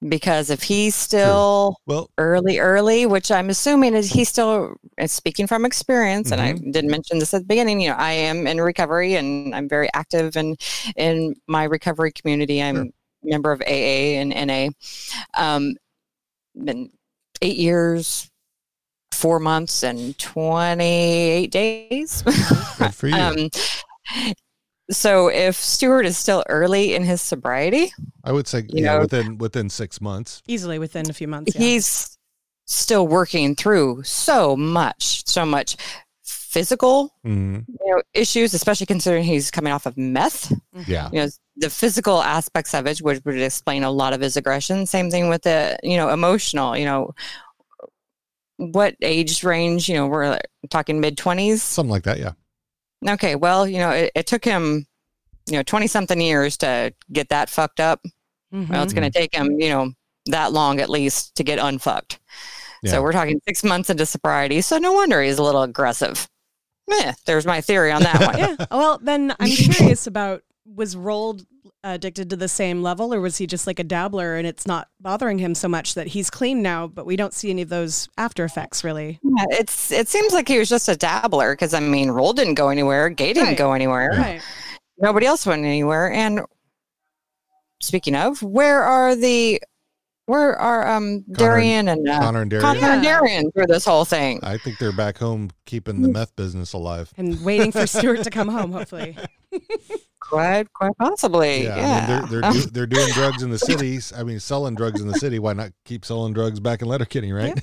[0.09, 4.77] Because if he's still Well, early, early, which I'm assuming is he's still
[5.07, 6.71] speaking from experience, and I Mm-hmm.
[6.71, 9.89] did mention this at the beginning, you know, I am in recovery and I'm very
[9.95, 10.57] active in
[10.97, 12.63] in my recovery community.
[12.63, 12.87] I'm Sure.
[13.25, 14.69] a member of AA and NA.
[15.35, 15.75] Um
[16.55, 16.91] been
[17.43, 18.31] eight years,
[19.13, 22.23] four months and twenty eight days.
[22.79, 23.15] good for you.
[23.15, 23.51] um
[24.91, 27.93] so if Stewart is still early in his sobriety,
[28.23, 30.43] I would say you yeah, know- within within six months.
[30.47, 31.53] easily within a few months.
[31.55, 31.61] Yeah.
[31.61, 32.17] he's
[32.67, 35.77] still working through so much, so much
[36.25, 37.65] physical Mhm.
[37.69, 40.53] you know, issues, especially considering he's coming off of meth.
[40.87, 41.09] Yeah.
[41.13, 44.87] You know, the physical aspects of it would, would explain a lot of his aggression.
[44.87, 47.15] Same thing with the, you know, emotional, you know,
[48.57, 50.39] what age range, you know, we're
[50.71, 51.59] talking mid 20s.
[51.59, 52.19] Something like that.
[52.19, 52.33] Yeah.
[53.09, 54.87] Okay, well, you know, it, it took him,
[55.47, 58.01] you know, 20 something years to get that fucked up.
[58.53, 58.69] Mhm.
[58.71, 59.93] Well, it's going to take him, you know,
[60.27, 62.19] that long at least to get unfucked.
[62.83, 62.93] Yeah.
[62.93, 64.61] So we're talking six months into sobriety.
[64.61, 66.29] So no wonder he's a little aggressive.
[66.89, 68.39] Meh, there's my theory on that one.
[68.59, 68.67] yeah.
[68.71, 71.45] Well, then I'm curious about was Roald
[71.95, 74.89] addicted to the same level, or was he just like a dabbler and it's not
[75.01, 78.09] bothering him so much that he's clean now, but we don't see any of those
[78.19, 79.19] after effects really?
[79.23, 82.55] Yeah, it's it seems like he was just a dabbler because I mean, Roald didn't
[82.55, 83.59] go anywhere, Gae didn't Right.
[83.59, 84.43] go anywhere, Right.
[84.99, 86.11] nobody else went anywhere.
[86.13, 86.41] And
[87.81, 89.61] speaking of, where are the
[90.27, 92.75] where are um Darian and uh, Connor and Darian.
[92.81, 94.41] Connor and Darian through this whole thing?
[94.43, 97.13] I think they're back home keeping the meth business alive.
[97.17, 99.17] And waiting for Stewart to come home, hopefully.
[100.29, 101.65] Quite quite possibly.
[101.65, 102.17] Yeah, Yeah.
[102.17, 104.13] I mean, they're they're, do, they're doing drugs in the cities.
[104.17, 105.39] I mean, selling drugs in the city.
[105.39, 107.59] Why not keep selling drugs back in Letterkenny, right?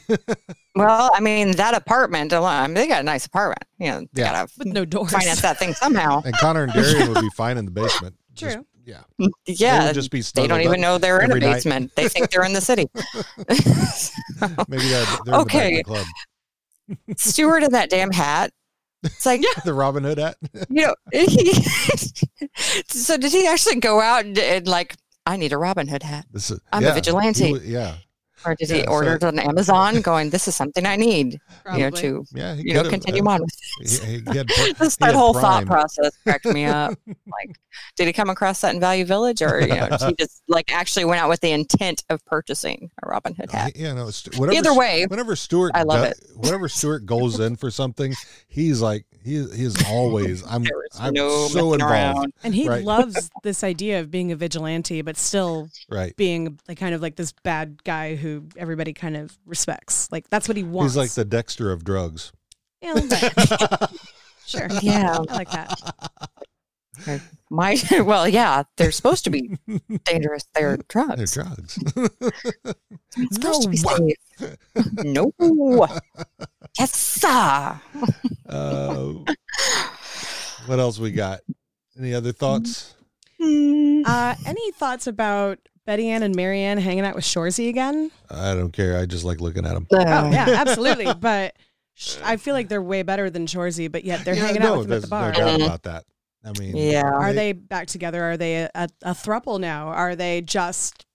[0.75, 3.63] Well, I mean, that apartment alone, I mean, they got a nice apartment.
[3.79, 4.31] You know, they Yeah.
[4.33, 5.11] gotta With no doors.
[5.11, 6.21] finance that thing somehow.
[6.25, 8.15] and Connor and Darian would be fine in the basement.
[8.33, 8.65] Just True.
[8.85, 9.01] Yeah.
[9.45, 11.53] Yeah, would just be they don't even know they're in a every night.
[11.55, 11.91] basement.
[11.95, 12.87] They think they're in the city.
[14.67, 15.69] Maybe they're, they're Okay.
[15.69, 16.01] in the back
[16.89, 18.51] of the Stewart in that damn hat.
[19.03, 19.55] It's like, club.
[19.65, 20.37] The Robin Hood hat.
[20.69, 21.53] you know, he,
[22.87, 24.95] so did he actually go out and, and like,
[25.25, 26.25] I need a Robin Hood hat?
[26.33, 27.59] Is, I'm a vigilante.
[27.59, 27.95] he yeah.
[28.45, 31.39] Or did Yeah, he so- order it on Amazon going, this is something I need,
[31.73, 32.55] you know, to, Yeah.
[32.55, 34.03] He you know, continue uh, on with He, this.
[34.03, 36.97] he, he had, pr- that had whole thought process cracked me up.
[37.07, 37.57] like,
[37.95, 41.05] did he come across that in Value Village, or you know, he just like actually
[41.05, 43.73] went out with the intent of purchasing a Robin Hood hat?
[43.75, 44.09] Yeah, no.
[44.09, 46.19] St- Whatever, Either way, whenever Stewart, I love it.
[46.35, 48.13] Whenever Stewart goes in for something,
[48.47, 50.43] he's like he is always.
[50.47, 50.63] I'm
[50.99, 51.81] I'm no so messing involved.
[51.91, 52.33] around.
[52.43, 52.83] And he Right.
[52.83, 56.15] loves this idea of being a vigilante, but still Right.
[56.15, 60.07] being like kind of like this bad guy who everybody kind of respects.
[60.11, 60.93] Like that's what he wants.
[60.93, 62.31] He's like the Dexter of drugs.
[62.81, 63.87] Yeah, a little
[64.45, 64.67] sure.
[64.81, 65.17] Yeah.
[65.29, 65.79] I like that.
[67.49, 69.57] My well, yeah, they're supposed to be
[70.05, 70.43] dangerous.
[70.53, 71.33] They're They're drugs.
[71.33, 71.79] drugs.
[73.15, 73.77] It's supposed to be
[75.03, 75.31] No.
[75.37, 75.37] safe.
[75.39, 75.87] no.
[76.79, 77.79] Yes, sir.
[78.49, 79.13] uh,
[80.65, 81.41] what else we got?
[81.99, 82.95] Any other thoughts?
[83.39, 88.09] Uh, any thoughts about Betty Ann and Marianne hanging out with Shoresy again?
[88.31, 88.97] I don't care.
[88.97, 89.85] I just like looking at them.
[89.91, 91.13] Oh yeah, absolutely.
[91.13, 91.55] But
[91.93, 94.87] sh- I feel like they're way better than Shoresy, but yet they're hanging out with
[94.87, 95.33] him at the bar.
[95.33, 96.05] No doubt about that.
[96.45, 97.03] I mean, Yeah.
[97.09, 98.21] Are they back together?
[98.23, 99.87] Are they a, a, a thruple now?
[99.87, 101.05] Are they just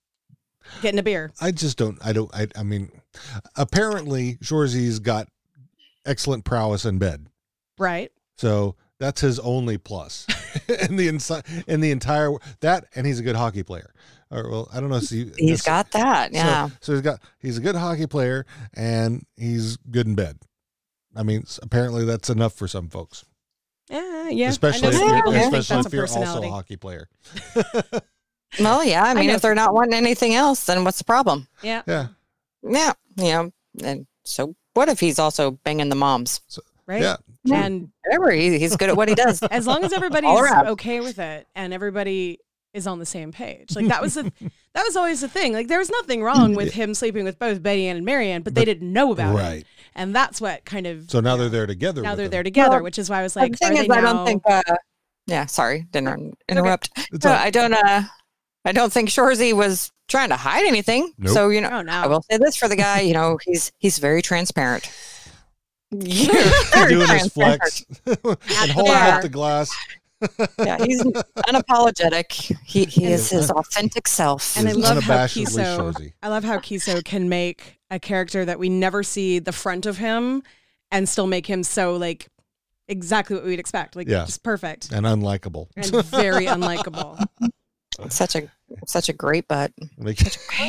[0.83, 1.31] getting a beer?
[1.41, 1.99] I just don't.
[2.05, 2.35] I don't.
[2.35, 2.49] I.
[2.57, 2.91] I mean,
[3.57, 5.29] apparently Shoresy's got
[6.07, 7.27] excellent prowess in bed,
[7.79, 8.11] Right.
[8.37, 10.27] so that's his only plus
[10.89, 13.93] in the inside in the entire that, and he's a good hockey player.
[14.31, 14.97] Or well, I don't know.
[14.97, 16.33] if he, He's got that.
[16.33, 16.69] Yeah.
[16.81, 20.39] So, he's got he's a good hockey player and he's good in bed.
[21.17, 23.25] I mean, apparently that's enough for some folks,
[24.29, 24.49] Yeah, yeah.
[24.49, 27.09] especially if know you're, people especially that's if a you're also a hockey player.
[28.61, 29.05] well, yeah.
[29.05, 31.49] I mean, know if they're not wanting anything else, then what's the problem?
[31.63, 31.83] Yeah.
[31.87, 32.09] Yeah,
[32.63, 32.93] Yeah.
[33.17, 33.53] You know,
[33.83, 36.41] and so what if he's also banging the moms?
[36.87, 37.03] Right.
[37.03, 37.17] yeah.
[37.53, 38.31] And Whatever.
[38.31, 39.43] He, he's good at what he does.
[39.51, 42.39] as long as everybody's okay with it and everybody
[42.73, 43.75] is on the same page.
[43.75, 44.33] Like that was the
[44.75, 45.53] that was always the thing.
[45.53, 48.43] Like there was nothing wrong mm, with him sleeping with both Betty Ann and Marianne,
[48.43, 49.67] but, they didn't know about it.
[49.99, 50.03] Right.
[50.03, 52.03] And that's what kind of So now they're there together.
[52.03, 52.31] now they're him.
[52.31, 53.95] there together, Well, which is why I was like, the like, thing are is, they
[53.95, 54.13] I now?
[54.13, 54.43] don't think.
[54.49, 54.63] Uh,
[55.27, 55.47] yeah.
[55.47, 56.91] Sorry, didn't interrupt.
[57.13, 57.75] It's No, I don't.
[57.75, 58.03] Uh,
[58.65, 61.13] I don't think Shoresy was trying to hide anything.
[61.19, 61.33] Nope.
[61.35, 61.93] So you know, Oh no.
[61.93, 63.01] I will say this for the guy.
[63.01, 64.91] You know, he's he's very transparent.
[65.91, 69.09] Yeah, He's doing his flex and holding bar.
[69.17, 69.75] up the glass.
[70.59, 72.33] Yeah, he's unapologetic.
[72.65, 74.57] He he is his authentic self.
[74.57, 75.79] And I love how Keeso.
[75.93, 76.13] Shoresy.
[76.23, 79.99] I love how Keeso can make a character that we never see the front of
[79.99, 80.43] him,
[80.91, 82.29] and still make him so like
[82.89, 83.97] exactly what we'd expect.
[83.97, 84.25] Like Yeah.
[84.25, 85.69] just perfect and unlikable.
[85.77, 87.25] and very unlikable.
[88.09, 88.51] such a
[88.87, 90.21] such a great butt, Make,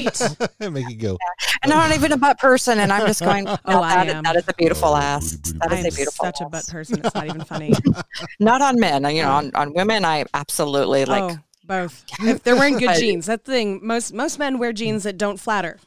[0.59, 1.17] make it go.
[1.63, 2.79] and I'm not even a butt person.
[2.79, 3.43] And I'm just going.
[3.45, 4.23] "No, Oh, I that is- am.
[4.23, 5.35] that is a beautiful Oh, ass.
[5.35, 6.25] booty, booty, That is I'm a beautiful.
[6.25, 7.01] such a butt person.
[7.05, 7.73] It's not even funny.
[8.39, 9.03] Not on men.
[9.15, 11.35] You know, on, on women, I absolutely like.
[11.35, 12.03] oh, both.
[12.21, 13.79] If they're wearing good jeans, that thing.
[13.83, 15.77] Most most men wear jeans that don't flatter.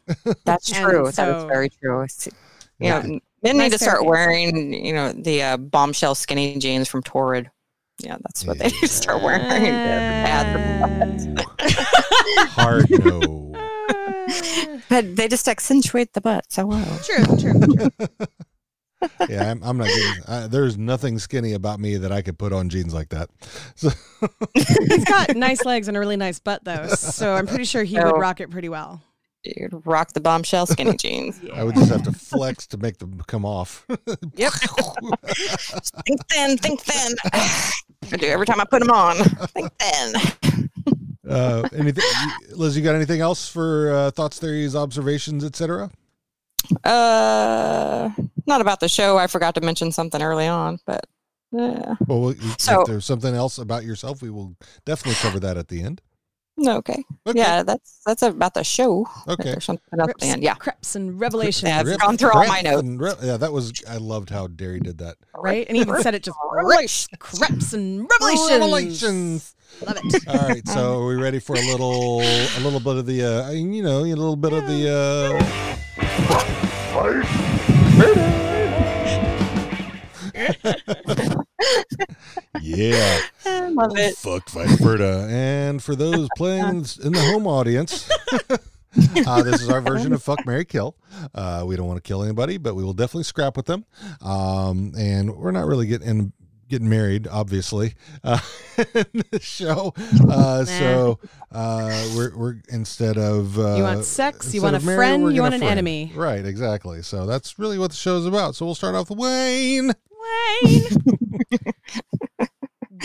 [0.45, 1.05] That's And true.
[1.07, 2.07] that so- is very true.
[2.79, 3.03] You Yeah.
[3.03, 7.03] know, men Nice need to start wearing, you know, the uh, bombshell skinny jeans from
[7.03, 7.51] Torrid.
[7.99, 9.43] Yeah, that's what they need to start wearing.
[9.49, 11.35] They're.
[12.49, 13.39] Hard no.
[14.89, 17.01] But they just accentuate the butt so well.
[17.03, 17.61] True, true.
[17.61, 17.89] True.
[19.29, 20.23] yeah, I'm, I'm not getting.
[20.27, 23.31] Uh, there's nothing skinny about me that I could put on jeans like that.
[23.75, 23.91] So
[24.55, 26.87] He's got nice legs and a really nice butt, though.
[26.89, 29.03] So I'm pretty sure he would rock it pretty well.
[29.45, 31.41] Dude, rock the bombshell skinny jeans.
[31.53, 33.85] I would just have to flex to make them come off.
[34.37, 34.53] Yep.
[36.07, 37.13] think thin, think thin.
[37.33, 39.17] I do every time I put them on.
[39.49, 40.61] Think thin.
[41.29, 42.05] uh, anything,
[42.55, 42.77] Liz?
[42.77, 45.91] You got anything else for uh, thoughts, theories, observations, etc.?
[46.85, 48.11] Uh,
[48.47, 49.19] not about the show.
[49.19, 51.05] I forgot to mention something early on, but
[51.51, 51.97] yeah.
[52.07, 55.69] Well, we- So- if there's something else about yourself, we will definitely cover that at
[55.69, 56.01] the end.
[56.59, 57.03] No, okay.
[57.27, 57.39] Okay.
[57.39, 59.07] Yeah, that's that's about the show.
[59.27, 59.53] Okay.
[59.53, 60.39] There's something else at the.
[60.41, 60.55] Yeah.
[60.55, 61.69] Creps and revelations.
[61.69, 62.87] Yeah, I've Rip, gone through all my notes.
[62.87, 63.73] re- yeah, that was.
[63.89, 65.17] I loved how Derry did that.
[65.35, 65.67] Right?
[65.67, 67.09] And he even said it just Revelation.
[67.19, 68.51] creps and revelations.
[68.51, 69.55] Revelations.
[69.87, 70.29] Love it.
[70.29, 73.51] All right, so are we ready for a little, a little bit of the, uh,
[73.51, 74.91] you know, a little bit of the.
[74.93, 75.73] Uh,
[82.63, 83.19] yeah.
[83.45, 84.17] I love it.
[84.17, 85.29] Fuck Viperta.
[85.29, 88.09] And for those playing in the home audience,
[89.27, 90.97] uh, this is our version of Fuck Mary Kill.
[91.35, 93.85] Uh, we don't want to kill anybody, but we will definitely scrap with them.
[94.21, 96.33] Um, and we're not really getting
[96.69, 97.95] getting married, obviously,
[98.25, 98.39] uh,
[98.79, 99.93] in the show.
[100.27, 101.19] Uh, so
[101.51, 105.43] uh, we're we're instead of uh, You want sex, you want a married, friend, you
[105.43, 105.73] want an friend.
[105.73, 106.13] enemy.
[106.15, 107.03] Right, exactly.
[107.03, 108.55] So that's really what the show's about.
[108.55, 109.93] So we'll start off with Wayne.
[110.63, 112.49] Wayne.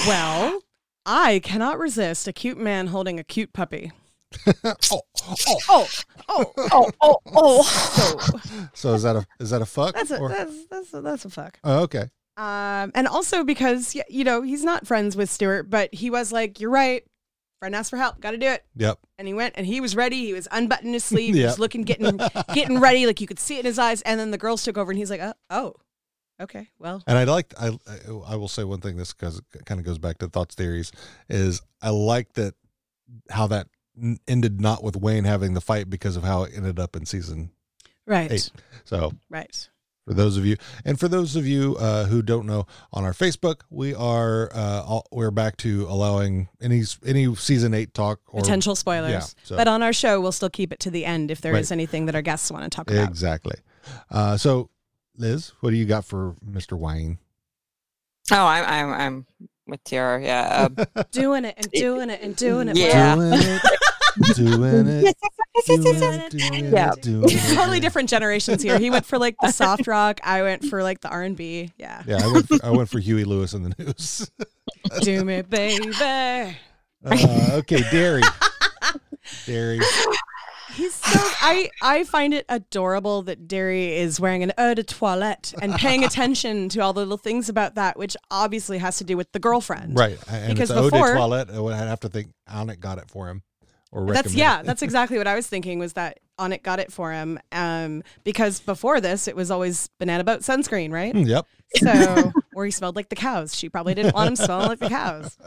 [0.05, 0.61] Well,
[1.05, 3.91] I cannot resist a cute man holding a cute puppy.
[4.91, 5.45] oh, oh.
[5.69, 5.87] Oh,
[6.29, 7.63] oh, Oh, oh, oh.
[7.63, 9.95] so So is that a is that a fuck?
[9.95, 11.59] that's a or- that's that's a, that's a fuck.
[11.63, 12.09] oh, okay.
[12.35, 16.59] Um, and also because you know he's not friends with Stuart, but he was like,
[16.59, 17.03] "You're right."
[17.61, 18.19] Friend asked for help.
[18.21, 18.63] Got to do it.
[18.75, 18.99] Yep.
[19.17, 20.23] And he went, and he was ready.
[20.27, 21.33] He was unbuttoning his sleeve.
[21.35, 22.19] He was looking, getting,
[22.53, 23.07] getting ready.
[23.07, 24.03] Like you could see it in his eyes.
[24.03, 25.73] And then the girls took over, and he's like, "Oh, oh,
[26.39, 27.77] okay, well, And I like I
[28.27, 28.97] I will say one thing.
[28.97, 30.91] This because it kind of goes back to thoughts theories.
[31.29, 32.53] Is I like that
[33.29, 33.67] how that
[34.27, 37.51] ended not with Wayne having the fight because of how it ended up in season
[38.05, 38.51] right, eight.
[38.85, 39.69] So right."
[40.05, 43.11] for those of you and for those of you uh, who don't know on our
[43.11, 48.39] facebook we are uh, all, we're back to allowing any any season eight talk or
[48.41, 49.11] Potential spoilers.
[49.11, 51.53] yeah, so- But on our show, we'll still keep it to the end if there
[51.57, 51.75] is Right.
[51.75, 53.09] anything that our guests want to talk about.
[53.09, 53.57] exactly
[54.09, 54.69] uh, so
[55.17, 57.17] liz what do you got for mr wayne
[58.29, 59.25] Oh, I'm I'm I'm
[59.67, 60.21] with Tiara.
[60.21, 60.67] Yeah.
[60.77, 62.75] Uh, Doing it and doing it and doing it.
[62.75, 63.15] Yeah.
[63.15, 63.61] doing it
[64.35, 65.15] doing it
[65.65, 66.91] doing it, doing Yeah.
[67.01, 67.55] doing it.
[67.55, 68.77] totally different generations here.
[68.79, 70.19] He went for like the soft rock.
[70.25, 71.71] I went for like the R and B.
[71.77, 72.03] Yeah.
[72.05, 74.29] yeah i went for, i went for Huey Lewis and the News
[75.03, 75.93] Do me, baby.
[77.05, 78.23] uh, okay dairy
[79.45, 79.79] dairy
[80.77, 85.53] He's so I I find it adorable that Derry is wearing an eau de toilette
[85.61, 89.17] and paying attention to all the little things about that, which obviously has to do
[89.17, 89.97] with the girlfriend.
[89.97, 92.97] right and Because it's eau de before- toilette i would have to think Annette got
[92.99, 93.41] it for him
[93.91, 97.11] or That's yeah, that's exactly what I was thinking was that Onnit got it for
[97.11, 97.39] him.
[97.51, 101.13] Um, because before this it was always banana boat sunscreen, right?
[101.15, 101.45] Hmm, yep
[101.77, 103.55] So or he smelled like the cows.
[103.55, 105.37] She probably didn't want him smelling like the cows.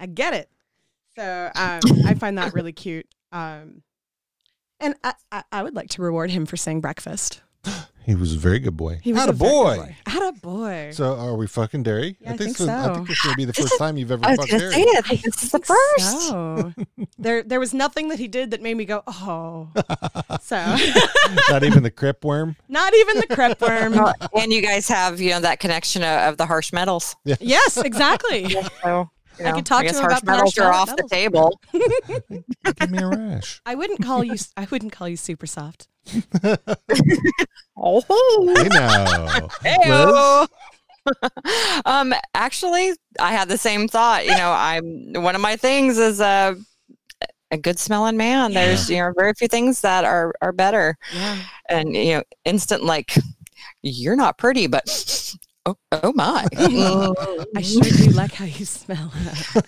[0.00, 0.48] I get it.
[1.16, 3.06] So um, I find that really cute.
[3.32, 3.82] Um,
[4.82, 7.40] and I, I, I would like to reward him for saying breakfast.
[8.04, 8.98] He was a very good boy.
[9.00, 9.76] He was Had a a very good boy.
[9.76, 9.96] boy.
[10.08, 10.90] Had a boy.
[10.92, 12.16] So are we fucking dairy?
[12.20, 12.68] Yeah, I think, think so.
[12.68, 14.70] I think this is gonna be the first time you've ever I was fucked gonna
[14.72, 14.74] dairy.
[14.74, 16.20] say, I think this is the first.
[16.28, 16.72] So
[17.18, 19.68] there, there was nothing that he did that made me go, oh.
[20.42, 20.56] So
[21.48, 22.56] Not even the crip worm.
[22.68, 23.92] not even the crep worm.
[23.92, 27.14] Well, and you guys have you know that connection of, of the harsh metals.
[27.24, 28.50] yes, exactly.
[28.82, 29.10] So
[29.42, 30.88] you I know, could talk to guess him harsh about the metals harsh are off
[30.88, 31.10] metals.
[31.10, 31.60] the table.
[32.80, 33.60] Give me a rash.
[33.66, 34.34] I wouldn't call you.
[34.56, 35.88] I wouldn't call you super soft.
[37.76, 38.02] Oh,
[38.56, 39.46] Hey now.
[39.64, 40.48] Heyo.
[41.84, 44.24] um, actually, I had the same thought.
[44.24, 46.56] You know, I'm one of my things is a
[47.50, 48.52] a good smelling man.
[48.52, 51.38] There's you know very few things that are are better, Yeah.
[51.68, 53.14] and you know, instant like
[53.82, 55.34] you're not pretty, but
[55.66, 59.12] oh oh my, Mm, I sure do like how you smell.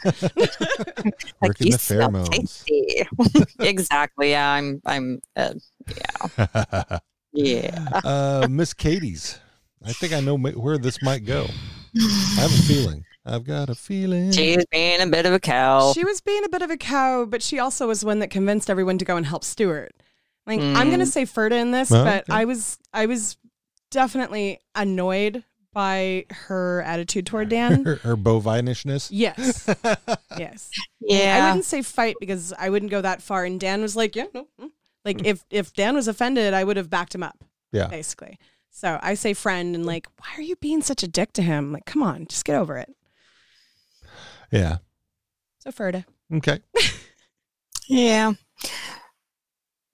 [0.05, 2.31] like Working you the smell pheromones.
[2.65, 3.07] tasty.
[3.61, 4.31] exactly.
[4.31, 5.55] Yeah, I'm I'm uh,
[5.97, 6.99] yeah
[7.33, 7.89] yeah.
[8.05, 9.39] uh, Miss Katie's.
[9.85, 11.47] I think I know where this might go.
[11.97, 13.05] I have a feeling.
[13.27, 14.33] I've got a feeling.
[14.33, 15.93] She's being a bit of a cow.
[15.93, 18.69] She was being a bit of a cow, but she also was one that convinced
[18.69, 19.93] everyone to go and help Stuart.
[20.47, 22.33] Like I'm gonna say Ferda in this, but okay.
[22.33, 23.37] I was I was
[23.91, 27.85] definitely annoyed by her attitude toward Dan.
[27.85, 29.09] Her, her bovinishness.
[29.11, 29.68] yes,
[30.39, 30.70] yes.
[31.11, 33.45] I wouldn't say fight because I wouldn't go that far.
[33.45, 34.47] And Dan was like, yeah, no.
[34.61, 34.70] mm."
[35.05, 37.37] Like if if Dan was offended, I would have backed him up.
[37.72, 37.89] Yeah.
[37.89, 38.39] basically.
[38.70, 41.72] So I say friend and like, why are you being such a dick to him?
[41.72, 42.89] Like, come on, just get over it.
[44.51, 44.79] Yeah.
[45.59, 46.05] So Ferda.
[46.33, 46.61] Okay.
[47.87, 48.29] Yeah.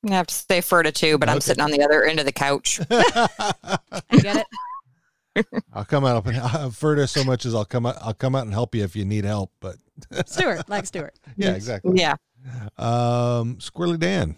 [0.03, 2.25] I'm gonna have to say Ferda too, but I'm sitting on the other end of
[2.25, 2.79] the couch.
[2.79, 4.47] You get it?
[5.73, 6.27] I'll come out.
[6.55, 7.97] I've heard her so much as I'll come out.
[8.01, 9.53] I'll come out and help you if you need help.
[9.61, 9.77] But
[10.27, 11.15] Stuart, like Stuart.
[11.37, 11.93] yeah, exactly.
[11.99, 12.17] yeah.
[12.79, 14.37] Um, Squirrely Dan.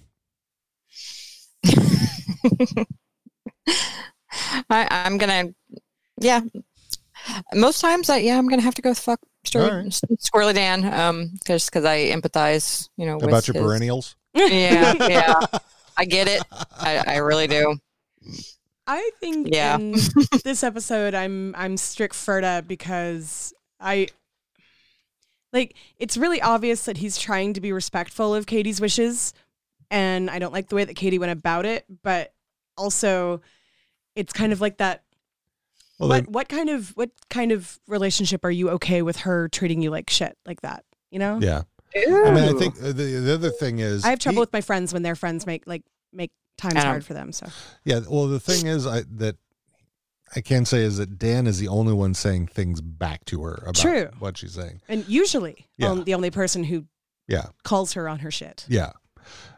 [4.71, 5.55] I, I'm gonna
[6.21, 6.41] yeah.
[7.55, 9.87] Most times I yeah, I'm gonna have to go with fuck Stuart, All right.
[9.87, 10.85] Squirrely Dan.
[10.93, 14.17] Um because because I empathize, you know, with About your his- perennials.
[14.35, 15.35] Yeah, yeah.
[15.97, 16.43] I get it.
[16.81, 17.77] I, I really do.
[18.93, 19.77] I think Yeah.
[19.77, 19.93] in
[20.45, 24.09] this episode I'm I'm strict Ferda because I
[25.53, 29.33] like it's really obvious that he's trying to be respectful of Katie's wishes
[29.91, 32.33] and I don't like the way that Katie went about it, but
[32.79, 33.41] also
[34.17, 35.03] it's kind of like that
[35.99, 39.49] Well, what then, what kind of what kind of relationship are you okay with her
[39.49, 40.85] treating you like shit like that?
[41.11, 41.39] You know?
[41.41, 41.63] yeah.
[41.95, 44.53] I mean, I think uh, the the other thing is I have trouble he- with
[44.55, 45.83] my friends when their friends make like
[46.13, 46.31] make
[46.71, 47.33] times I hard for them.
[47.33, 47.47] So
[47.85, 48.01] Yeah.
[48.09, 49.37] Well, the thing is, I that
[50.35, 53.55] I can say is that Dan is the only one saying things back to her
[53.63, 54.09] about True.
[54.19, 54.81] what she's saying.
[54.89, 55.89] And usually, Yeah.
[55.91, 56.87] um, the only person who
[57.29, 58.65] Yeah, calls her on her shit.
[58.69, 58.93] yeah.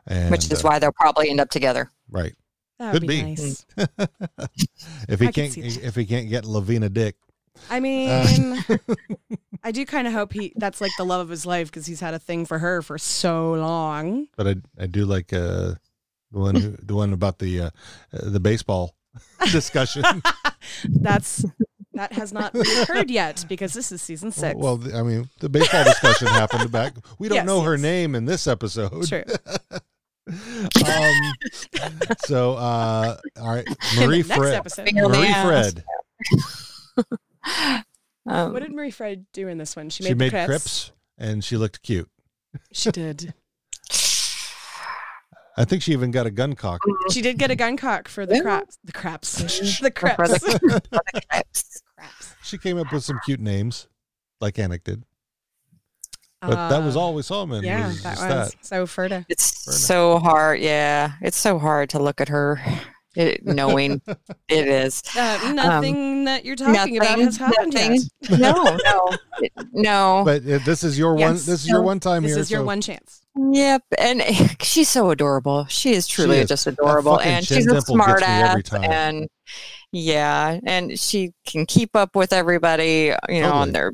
[0.06, 1.90] And, which is uh, why they'll probably end up together.
[2.10, 2.34] right.
[2.80, 3.28] That Could would be, be.
[3.36, 3.64] nice.
[5.08, 5.84] if he I can't see that.
[5.84, 7.14] if he can't get Lavina Dick,
[7.70, 8.76] I mean, Uh.
[9.62, 12.00] I do kind of hope he that's like the love of his life because he's
[12.00, 14.26] had a thing for her for so long.
[14.36, 15.74] but I I do like uh
[16.34, 17.70] the one who, the one about the uh,
[18.12, 18.94] the baseball
[19.52, 20.02] discussion.
[20.88, 21.44] That's
[21.94, 24.56] that has not occurred yet because this is season six.
[24.58, 26.94] Well, the- I mean, the baseball discussion happened back.
[27.18, 29.06] We don't Yes, know her name in this episode.
[29.06, 29.22] True.
[30.86, 31.32] um,
[32.24, 33.66] so, uh, all right,
[33.96, 34.54] Marie next Fred.
[34.54, 34.92] episode.
[34.92, 35.44] Marie nails.
[35.46, 35.84] Fred.
[38.26, 39.90] Um, What did Marie Fred do in this one?
[39.90, 40.46] She She made, made, the crepes.
[40.46, 42.08] crepes and she looked cute.
[42.72, 43.34] She did.
[45.56, 46.80] I think she even got a gun cock.
[47.10, 48.40] She did get a gun cock for the Yeah.
[48.42, 48.78] craps.
[48.84, 49.32] The craps.
[49.38, 49.44] the
[49.94, 51.82] for the- for craps.
[52.42, 53.86] She came up with some cute names,
[54.40, 55.04] like Anik did.
[56.40, 57.62] But that was Uh, all we saw, man.
[57.62, 58.66] Yeah, was that was that.
[58.66, 59.24] so Ferda.
[59.30, 59.78] It's Burn it.
[59.78, 60.60] so hard.
[60.60, 62.60] Yeah, it's so hard to look at her,
[63.14, 64.00] it, knowing
[64.48, 65.02] it is.
[65.16, 68.00] Uh, nothing that you're talking about nothing, has happened nothing.
[68.22, 68.40] yet.
[68.40, 69.10] No, no,
[69.40, 70.22] it- no.
[70.24, 71.20] But uh, this is your one.
[71.34, 71.46] Yes.
[71.46, 72.40] This is your one time This here.
[72.40, 73.20] is your so- one chance.
[73.36, 74.22] Yep, and
[74.62, 75.66] she's so adorable.
[75.66, 76.48] She is truly is.
[76.48, 78.72] just adorable, and she's a dimple smart ass.
[78.72, 79.28] And
[79.92, 83.12] yeah, and she can keep up with everybody.
[83.28, 83.62] You know, Totally.
[83.64, 83.92] and they're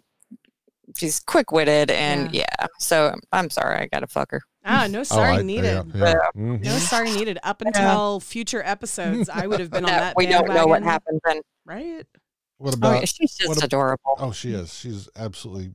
[0.97, 2.45] she's quick witted, and yeah.
[2.79, 4.43] So I'm sorry, I gotta fuck her.
[4.65, 5.85] Ah, no Oh, sorry I- needed.
[5.95, 6.15] Yeah, yeah.
[6.37, 6.65] Mhm.
[6.65, 7.39] No sorry needed.
[7.43, 10.15] Up until future episodes, I would have been on That that.
[10.17, 12.07] we don't know what bandwagon, happens, and right?
[12.59, 12.99] What oh, about?
[13.01, 14.17] yeah, she's just what ab- adorable.
[14.19, 14.73] Oh, she is.
[14.79, 15.73] She's absolutely.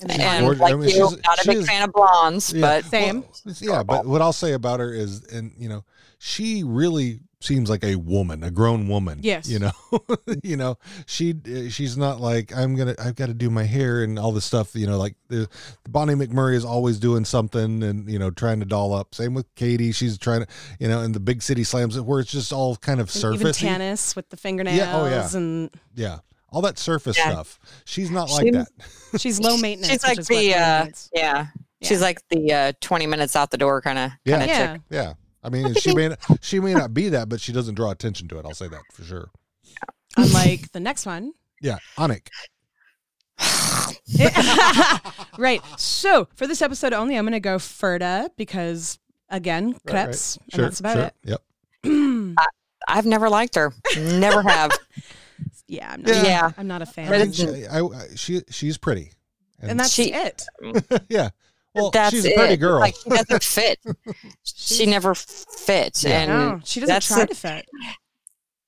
[0.00, 0.60] And She's then- and gorgeous.
[0.62, 2.60] like I mean, you, she's- not a big is- fan of blondes, Yeah.
[2.62, 3.20] but Same.
[3.44, 5.84] Well, yeah, but what I'll say about her is, and you know,
[6.18, 9.20] she really seems like a woman, a grown woman.
[9.22, 9.48] Yes.
[9.48, 9.72] You know,
[10.42, 11.34] you know, she
[11.70, 14.74] she's not like I'm gonna I've got to do my hair and all this stuff.
[14.74, 15.48] You know, like the
[15.88, 19.14] Bonnie McMurray is always doing something and you know trying to doll up.
[19.14, 19.92] Same with Katie.
[19.92, 20.48] She's trying to
[20.80, 23.38] you know, and the big city slams where it's just all kind of and even
[23.54, 23.60] surface.
[23.60, 25.28] Tanis with the fingernails Yeah, oh, yeah.
[25.36, 26.18] and Yeah.
[26.50, 27.30] All that surface Yeah.
[27.32, 27.58] stuff.
[27.84, 28.68] She's not like She- that.
[29.18, 29.90] she's low maintenance.
[29.92, 31.46] she's like the uh, yeah, Yeah.
[31.82, 34.38] she's like the uh, twenty minutes out the door kind of Yeah.
[34.38, 34.72] kind of yeah.
[34.74, 34.82] chick.
[34.90, 35.12] Yeah.
[35.44, 38.28] I mean, she may not, she may not be that, but she doesn't draw attention
[38.28, 38.46] to it.
[38.46, 39.30] I'll say that for sure.
[40.16, 41.32] Unlike the next one.
[41.60, 42.28] Yeah, Anik.
[45.38, 45.60] right.
[45.76, 50.54] So for this episode only, I'm going to go Ferda because again, Right, crepes, right.
[50.54, 51.10] and that's about sure.
[51.24, 51.42] Yep.
[51.84, 52.36] it.
[52.88, 53.72] I've never liked her.
[53.96, 54.70] Never have.
[55.66, 56.50] yeah, I'm not, Yeah.
[56.56, 57.12] I'm not a fan.
[57.12, 59.12] I mean, she, I, I- she she's pretty,
[59.60, 60.44] and that's She- it.
[61.08, 61.30] yeah.
[61.74, 62.58] Well, That's she's a pretty it.
[62.58, 62.80] girl.
[62.80, 63.80] Like she doesn't fit.
[64.44, 66.20] she never fits, Yeah.
[66.20, 67.68] and No, she doesn't try the- to fit.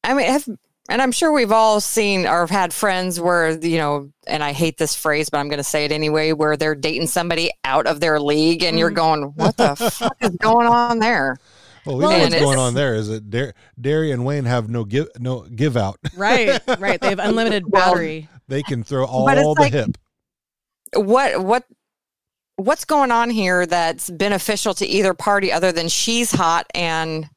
[0.02, 0.48] I mean, have,
[0.88, 4.52] and I'm sure we've all seen or have had friends where you know, and I
[4.52, 7.86] hate this phrase, but I'm going to say it anyway, where they're dating somebody out
[7.86, 8.94] of their league, and you're Mhm.
[8.94, 11.36] going, "What the fuck is going on there?"
[11.84, 12.94] well, we know what's going on there.
[12.96, 15.98] Is that Dar- Derry and Wayne have no give no give out.
[16.16, 17.00] Right, right.
[17.00, 18.28] They have unlimited Well, battery.
[18.48, 19.96] They can throw all the like- hip.
[20.94, 21.64] What what
[22.56, 27.28] what's going on here that's beneficial to either party other than she's hot and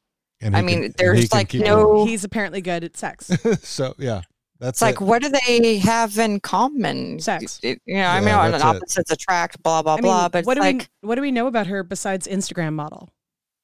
[0.42, 3.28] And I mean, can- there's he like keep no- He's apparently good at sex.
[3.62, 4.22] so yeah,
[4.60, 7.20] that's it's like what do they have in common?
[7.20, 7.60] Sex.
[7.64, 8.68] It- you know, I Yeah, mean, on that's it.
[8.68, 10.30] opposites attract, blah blah I mean, blah.
[10.30, 13.10] But what do like we what do we know about her besides Instagram model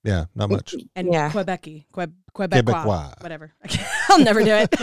[0.03, 0.75] yeah, not much.
[0.95, 1.31] and Yeah.
[1.31, 3.23] Quebecy, Que- Quebecois, Quebecois.
[3.23, 3.53] whatever?
[4.09, 4.75] I'll never do it.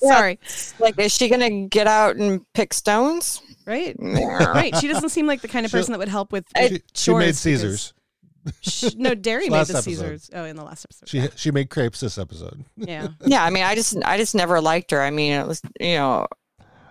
[0.00, 0.38] Sorry.
[0.78, 3.42] like is she gonna get out and pick stones?
[3.66, 3.94] Right.
[3.98, 4.74] Right.
[4.76, 6.70] She doesn't seem like the kind of She'll- person that would help with, I- with
[6.72, 7.94] She, she chores made because- Caesars.
[8.60, 9.90] Sh- no, Dairy made Last the episode.
[9.90, 10.30] Caesars.
[10.34, 11.08] Oh, in the last episode.
[11.08, 12.64] She she made crepes this episode.
[12.76, 13.06] yeah.
[13.24, 15.00] yeah, I mean, I just I just never liked her.
[15.00, 16.26] I mean, it was you know,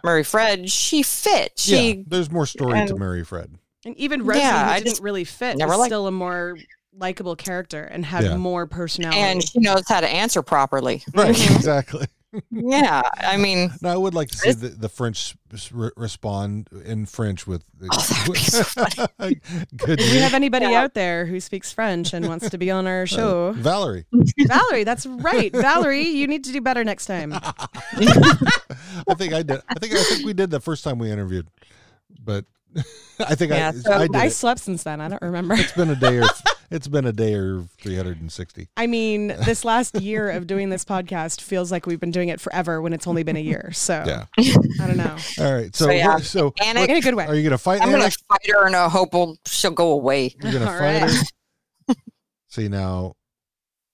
[0.01, 1.51] Murray Fred, she fit.
[1.65, 3.53] yeah, She there's more story to Mary Fred.
[3.85, 6.11] And even Rosie, Yeah, who I didn't just really fit, never was liked- still a
[6.11, 6.55] more
[6.97, 8.37] likable character and had Yeah.
[8.37, 9.19] more personality.
[9.19, 11.03] and she knows how to answer properly.
[11.13, 12.05] Right, exactly.
[12.49, 15.35] Yeah, I mean, Now I would like to see the, the French
[15.71, 17.63] re- respond in French with.
[17.91, 18.63] Oh, that'd be so
[19.17, 19.41] funny.
[19.75, 19.99] Good.
[19.99, 20.83] Do we have anybody Yeah.
[20.83, 23.51] out there who speaks French and wants to be on Uh, our show?
[23.53, 24.05] Valerie.
[24.47, 25.51] Valerie, that's right.
[25.51, 27.33] Valerie, you need to do better next time.
[27.33, 29.61] I think I did.
[29.67, 31.47] I think I think we did the first time we interviewed,
[32.23, 32.45] but
[33.19, 34.15] I think Yeah, I, so I did.
[34.15, 34.31] I it.
[34.31, 35.01] slept since then.
[35.01, 35.55] I don't remember.
[35.55, 36.23] It's been a day or
[36.71, 38.69] it's been a day or three hundred and sixty.
[38.77, 42.39] I mean, this last year of doing this podcast feels like we've been doing it
[42.41, 43.71] forever when it's only been a year.
[43.73, 44.25] So Yeah.
[44.37, 45.15] I don't know.
[45.39, 45.75] All right.
[45.75, 46.17] So So, yeah.
[46.17, 47.25] so Anna- what- In a good way.
[47.27, 47.81] are you gonna fight?
[47.81, 49.11] I'm gonna fight her and I hope
[49.45, 50.33] she'll go away.
[50.41, 51.11] You're gonna All fight right.
[51.89, 51.95] her.
[52.47, 53.13] See now,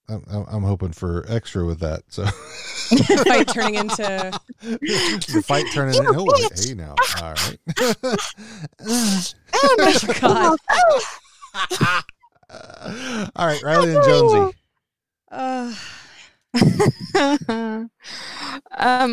[0.10, 2.04] I'm, I'm I'm hoping for extra with that.
[2.10, 2.26] So
[3.26, 5.96] Fight turning into the fight turning.
[5.96, 6.96] in- Oh, hey now.
[7.22, 7.58] All right.
[8.84, 10.58] oh my
[11.80, 12.04] god.
[12.50, 14.58] All right, Riley and Jonesy.
[15.32, 15.74] Uh,
[17.58, 17.90] um,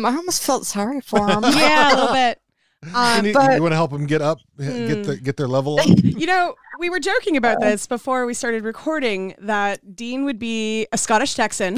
[0.05, 1.43] I almost felt sorry for him.
[1.43, 2.39] yeah, a little bit.
[2.85, 5.47] You, Um, need- but- you want to help them get up, get the get their
[5.47, 5.87] level up.
[5.87, 10.87] you know, we were joking about this before we started recording that Dean would be
[10.91, 11.77] a Scottish Texan.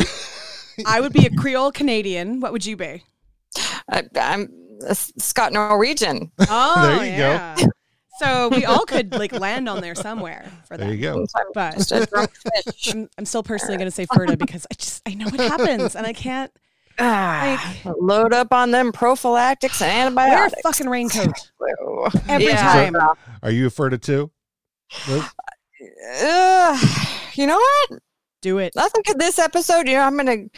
[0.85, 2.39] I would be a Creole Canadian.
[2.39, 3.03] What would you be?
[3.89, 4.49] I, I'm
[4.85, 6.31] a S- Scott Norwegian.
[6.39, 7.71] Oh, There you go.
[8.21, 8.27] Yeah.
[8.27, 10.85] So we all could like land on there somewhere for that.
[10.85, 11.25] There you go.
[11.53, 12.93] But Just a drunk fish.
[12.93, 15.95] I'm, I'm still personally going to say Ferda because I just I know what happens
[15.95, 16.51] and I can't
[16.99, 20.61] Ah, load up on them prophylactics and wear a antibiotics.
[20.63, 21.51] fucking raincoat
[22.27, 22.89] every Yeah.
[22.91, 22.95] time.
[23.43, 24.31] Are you afraid of two?
[25.07, 25.23] Nope.
[26.23, 26.87] Ugh.
[27.35, 27.57] you know
[27.89, 27.99] what?
[28.41, 28.73] Do it.
[28.77, 30.49] I think this episode, you know, I'm gonna, I'm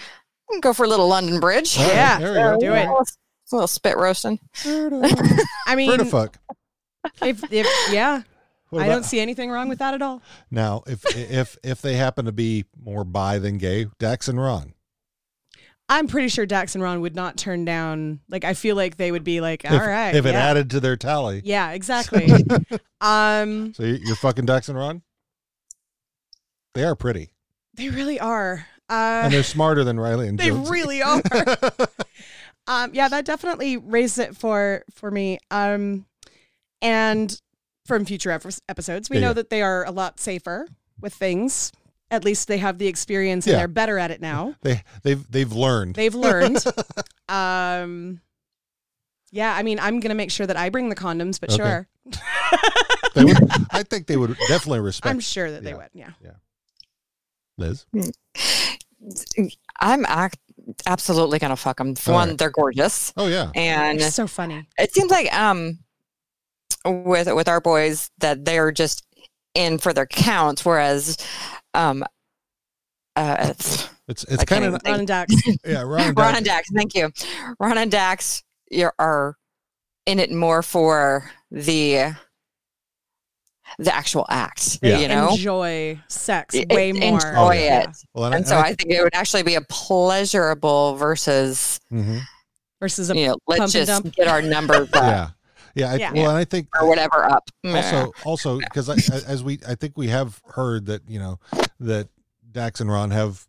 [0.49, 1.77] gonna go for a little London Bridge.
[1.77, 2.59] All right, Yeah, there we go.
[2.59, 2.87] do it.
[2.87, 4.39] A little, spit roasting.
[4.65, 6.37] I mean, Ferda fuck.
[7.21, 8.23] If, if yeah,
[8.71, 10.21] I don't see anything wrong with that at all.
[10.51, 14.73] Now, if if if they happen to be more bi than gay, Dax and Ron.
[15.91, 18.19] I'm pretty sure Dax and Ron would not turn down.
[18.29, 20.39] Like, I feel like they would be like, all if, right, if it yeah.
[20.39, 21.41] added to their tally.
[21.43, 22.31] yeah, exactly.
[23.01, 25.01] um, So you're, you're fucking Dax and Ron.
[26.75, 27.31] They are pretty,
[27.73, 28.67] they really are.
[28.87, 30.71] Uh, and they're smarter than Riley and they Jonesy.
[30.71, 31.21] really are.
[32.67, 35.39] um, yeah, that definitely raised it for for me.
[35.49, 36.05] Um,
[36.81, 37.39] and
[37.85, 39.33] from future episodes, we Yeah, know yeah.
[39.33, 40.67] that they are a lot safer
[41.01, 41.71] with things.
[42.11, 43.57] At least they have the experience and Yeah.
[43.59, 44.55] they're better at it now.
[44.61, 45.95] They they've they've learned.
[45.95, 46.63] They've learned.
[47.29, 48.21] um,
[49.31, 51.57] yeah, I mean, I'm gonna make sure that I bring the condoms, but Okay.
[51.57, 51.87] sure,
[53.15, 53.37] They would,
[53.71, 55.11] I think they would definitely respect.
[55.11, 55.77] I'm sure that they yeah.
[55.77, 55.89] would.
[55.93, 56.09] Yeah.
[56.23, 56.31] Yeah.
[57.57, 57.85] Liz.
[59.79, 60.33] I'm ac-
[60.85, 61.95] absolutely gonna fuck them.
[61.95, 62.37] For All one, right.
[62.37, 63.51] they're gorgeous, Oh yeah.
[63.55, 64.67] and They're so funny.
[64.77, 65.79] it seems like um
[66.85, 69.03] with with our boys that they're just
[69.55, 71.17] in for their counts, whereas
[71.73, 72.03] um
[73.15, 75.33] uh It's it's I kind of Ron and Dax.
[75.65, 75.81] yeah.
[75.81, 77.11] Ron and Ron Dax- and Dax, thank you.
[77.59, 78.93] Ron and Dax you're,
[80.05, 82.15] in it more for the
[83.77, 84.79] the actual act.
[84.81, 84.97] Yeah.
[84.99, 87.15] You know, enjoy sex It- way it- more.
[87.19, 87.63] enjoy Oh, it.
[87.65, 87.85] yeah.
[88.13, 92.21] Well, And so I think it would actually be a pleasurable versus Mhm.
[92.79, 94.15] versus a you know let's just dump.
[94.15, 95.29] get our numbers up yeah.
[95.75, 96.13] Yeah, I, Yeah.
[96.13, 97.49] well, and I think or whatever up.
[97.65, 98.95] also also because I,
[99.27, 101.39] as we I think we have heard that you know
[101.79, 102.09] that
[102.51, 103.47] Dax and Ron have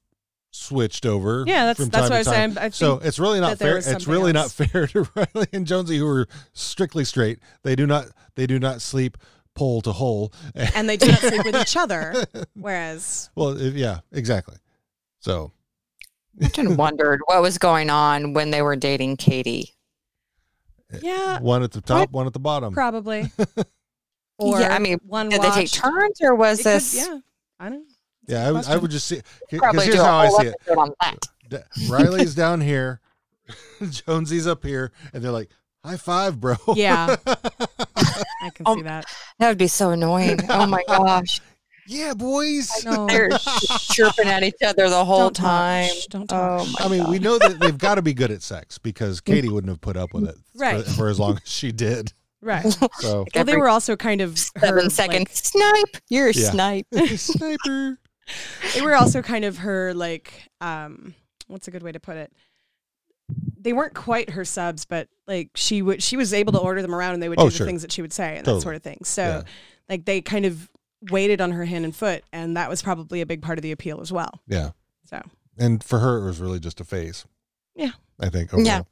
[0.53, 1.45] switched over.
[1.47, 2.55] Yeah, that's- from that's time what to I was time.
[2.55, 2.67] saying.
[2.67, 3.79] I so it's really not fair.
[3.79, 4.59] It's really else.
[4.59, 7.39] not fair to Riley and Jonesy, who are strictly straight.
[7.63, 9.17] They do not they do not sleep
[9.55, 10.33] pole to hole.
[10.55, 12.15] and they do not sleep with each other.
[12.55, 14.57] Whereas well, yeah, exactly.
[15.21, 15.53] So
[16.43, 19.75] I often wondered what was going on when they were dating Katie.
[21.03, 22.73] Yeah, one at the top, one at the bottom.
[22.75, 23.31] probably.
[24.39, 26.95] Or yeah, I mean, one did they take turns or was It could- this?
[26.97, 27.19] yeah,
[27.59, 27.87] I don't.
[28.27, 29.21] Yeah, I, would- I would just see
[29.51, 30.55] because here's how I see it.
[30.61, 31.17] episode on that.
[31.49, 33.01] D- Riley's down here,
[33.91, 35.51] Jonesy's up here, and they're like,
[35.85, 37.17] "High five, bro!" Yeah.
[37.27, 39.05] I can Oh, see um, that.
[39.39, 40.39] That would be so annoying.
[40.49, 41.41] Oh my gosh.
[41.91, 42.71] Yeah, boys.
[42.85, 43.07] No.
[43.07, 43.29] They're
[43.93, 45.89] chirping at each other the whole Don't time.
[45.89, 46.63] Shh, don't talk.
[46.67, 49.49] Oh I mean, we know that they've got to be good at sex because Katie
[49.49, 50.85] wouldn't have put up with it Right.
[50.85, 52.13] for, for as long as she did.
[52.43, 52.65] Right.
[52.73, 52.89] So,
[53.35, 55.29] Well, they were also kind of seven her, seconds.
[55.29, 56.03] like- snipe.
[56.09, 56.51] You're a Yeah.
[56.51, 56.87] snipe.
[57.17, 57.99] sniper.
[58.75, 61.15] they were also kind of her like um
[61.49, 62.33] what's a good way to put it
[63.61, 66.95] they weren't quite her subs but like she would she was able to order them
[66.95, 67.65] around and they would Oh, do sure.
[67.65, 68.59] the things that she would say and Totally.
[68.59, 69.43] that sort of thing so Yeah.
[69.89, 70.71] like they kind of
[71.11, 73.73] waited on her hand and foot and that was probably a big part of the
[73.73, 74.71] appeal as well Yeah,
[75.05, 75.21] so
[75.59, 77.27] and for her, it was really just a phase.
[77.75, 77.91] Yeah.
[78.19, 78.51] I think.
[78.57, 78.83] Yeah.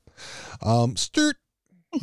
[0.63, 0.85] Overall.
[0.85, 1.37] Um, Stewart.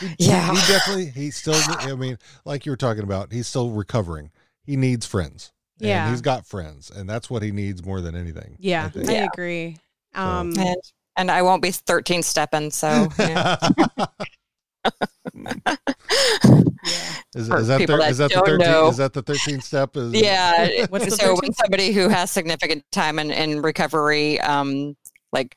[0.00, 0.50] He- Yeah.
[0.52, 1.06] He definitely.
[1.06, 1.54] He's still.
[1.56, 4.30] I mean, like you were talking about, he's still recovering.
[4.62, 5.52] He needs friends.
[5.80, 6.10] And Yeah.
[6.10, 8.56] he's got friends, and that's what he needs more than anything.
[8.60, 9.10] yeah I i, think.
[9.10, 9.26] Yeah.
[9.32, 9.78] agree
[10.14, 10.76] um And,
[11.16, 12.70] and I won't be 13 stepping.
[12.70, 13.56] So, yeah.
[17.34, 18.58] Is, is that people the, that is that the thirteen?
[18.58, 18.88] know.
[18.88, 19.96] Is that the thirteenth step?
[19.96, 20.86] Is yeah.
[20.88, 24.96] What's so when somebody who has significant time in, in recovery, um,
[25.32, 25.56] like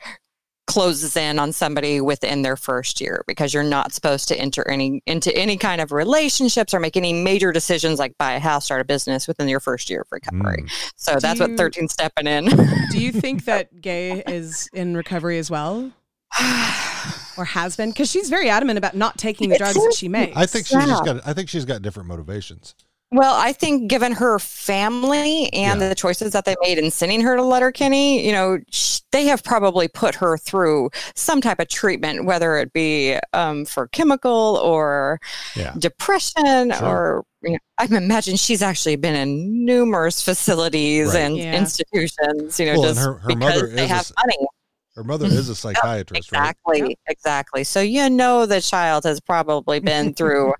[0.67, 5.01] closes in on somebody within their first year because you're not supposed to enter any
[5.05, 8.82] into any kind of relationships or make any major decisions like buy a house, start
[8.82, 10.63] a business within your first year of recovery.
[10.63, 10.91] Mm.
[10.95, 12.45] So that's you- what 13 stepping in.
[12.91, 15.91] do you think that Gae is in recovery as well
[17.38, 20.36] or has been because she's very adamant about not taking the drugs that she makes
[20.36, 21.25] I think she's just got.
[21.25, 22.75] I think she's got different motivations.
[23.11, 25.89] Well, I think given her family and Yeah.
[25.89, 29.43] the choices that they made in sending her to Letterkenny, you know, sh- they have
[29.43, 35.19] probably put her through some type of treatment, whether it be um, for chemical or
[35.55, 35.73] Yeah.
[35.80, 36.88] depression Sure.
[36.88, 41.21] or you know, I imagine she's actually been in numerous facilities Right.
[41.21, 41.55] and Yeah.
[41.57, 44.38] institutions, you know, Well, just her- her because mother they is a have s- money.
[44.99, 45.37] Her mother mm-hmm.
[45.37, 46.49] is a psychiatrist, right?
[46.49, 47.63] Exactly, exactly.
[47.63, 50.53] So you know the child has probably been through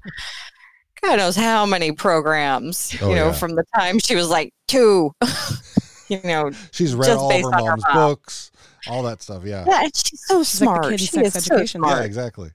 [1.01, 3.31] God knows how many programs, Oh, you know, yeah.
[3.33, 5.11] from the time she was like two.
[6.07, 7.95] you know, She's read Just all of based her on her mom's mom.
[7.95, 8.51] books,
[8.87, 9.43] all that stuff.
[9.43, 9.65] Yeah.
[9.67, 10.83] yeah, and she's so She's smart.
[10.83, 11.83] kid in she sex is so education.
[11.85, 12.51] Yeah, exactly.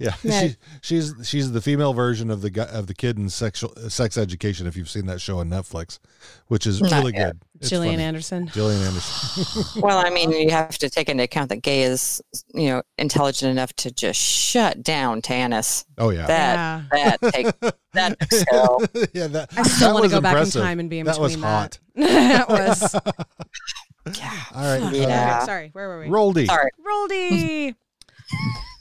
[0.00, 0.40] Yeah, Yeah.
[0.40, 4.16] She, she's she's the female version of the guy of the kid in sexual sex
[4.16, 4.66] education.
[4.68, 5.98] If you've seen that show on Netflix,
[6.46, 7.32] which is Not really yet.
[7.32, 7.40] good.
[7.60, 8.04] It's Gillian funny.
[8.04, 8.46] Anderson.
[8.52, 9.64] Gillian Anderson.
[9.82, 12.22] Well, I mean, you have to take into account that Gae is,
[12.54, 15.84] you know, intelligent enough to just shut down Tanis.
[15.98, 16.26] Oh yeah.
[16.26, 17.16] That Yeah.
[17.20, 17.60] that take
[17.94, 18.80] that excel.
[19.12, 21.06] yeah, that, I still that want to was go back in time and be in
[21.06, 21.78] that was between hot.
[21.96, 22.46] that.
[22.46, 22.94] that was.
[22.94, 23.02] All
[24.54, 25.36] right, uh, Yeah.
[25.38, 26.06] Okay, sorry, where were we?
[26.06, 26.46] Roaldy.
[26.46, 26.70] Sorry.
[26.86, 27.74] Roaldy.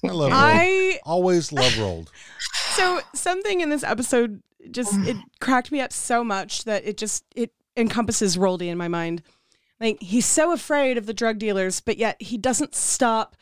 [0.03, 0.31] I love.
[0.33, 2.07] I Always love Roald.
[2.75, 4.41] so something in this episode
[4.71, 8.87] just it cracked me up so much that it just it encompasses Roaldy in my
[8.87, 9.21] mind.
[9.79, 13.35] Like he's so afraid of the drug dealers, but yet he doesn't stop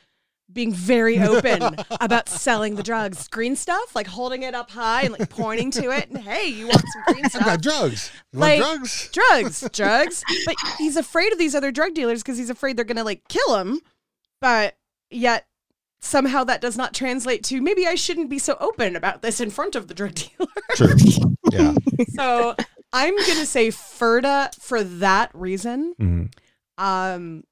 [0.53, 3.27] being very open about selling the drugs.
[3.29, 6.67] Green stuff, like holding it up high and like pointing to it and hey, you
[6.67, 7.61] want some green I've got stuff?
[7.61, 8.11] drugs.
[8.31, 9.09] You Like- drugs?
[9.11, 10.23] drugs, drugs.
[10.45, 13.55] But he's afraid of these other drug dealers because he's afraid they're gonna like kill
[13.57, 13.81] him.
[14.41, 14.77] But
[15.09, 15.47] yet
[16.05, 19.49] somehow that does not translate to maybe I shouldn't be so open about this in
[19.49, 20.47] front of the drug dealer.
[20.75, 20.95] True.
[21.51, 21.73] Yeah.
[22.15, 22.55] so
[22.93, 25.95] I'm gonna say Ferda for that reason.
[25.99, 26.31] Mhm.
[26.77, 27.43] Um,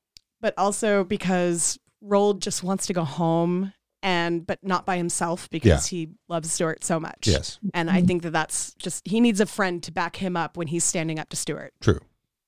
[0.41, 5.87] but also because Roald just wants to go home and but not by himself because
[5.87, 7.25] he loves Stewart so much.
[7.25, 7.57] Yes.
[7.73, 10.67] And I think that that's just he needs a friend to back him up when
[10.67, 11.73] he's standing up to Stewart.
[11.81, 12.01] True.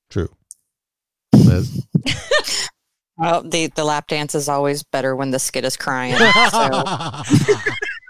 [0.10, 0.30] True.
[1.34, 1.86] Liz?
[3.18, 6.16] Well, the the lap dance is always better when the skid is crying.
[6.16, 6.24] So,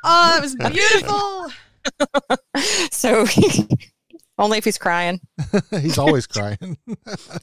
[0.08, 1.48] Oh, it was beautiful.
[2.92, 3.26] so
[4.38, 5.20] only if he's crying.
[5.72, 6.78] He's always crying.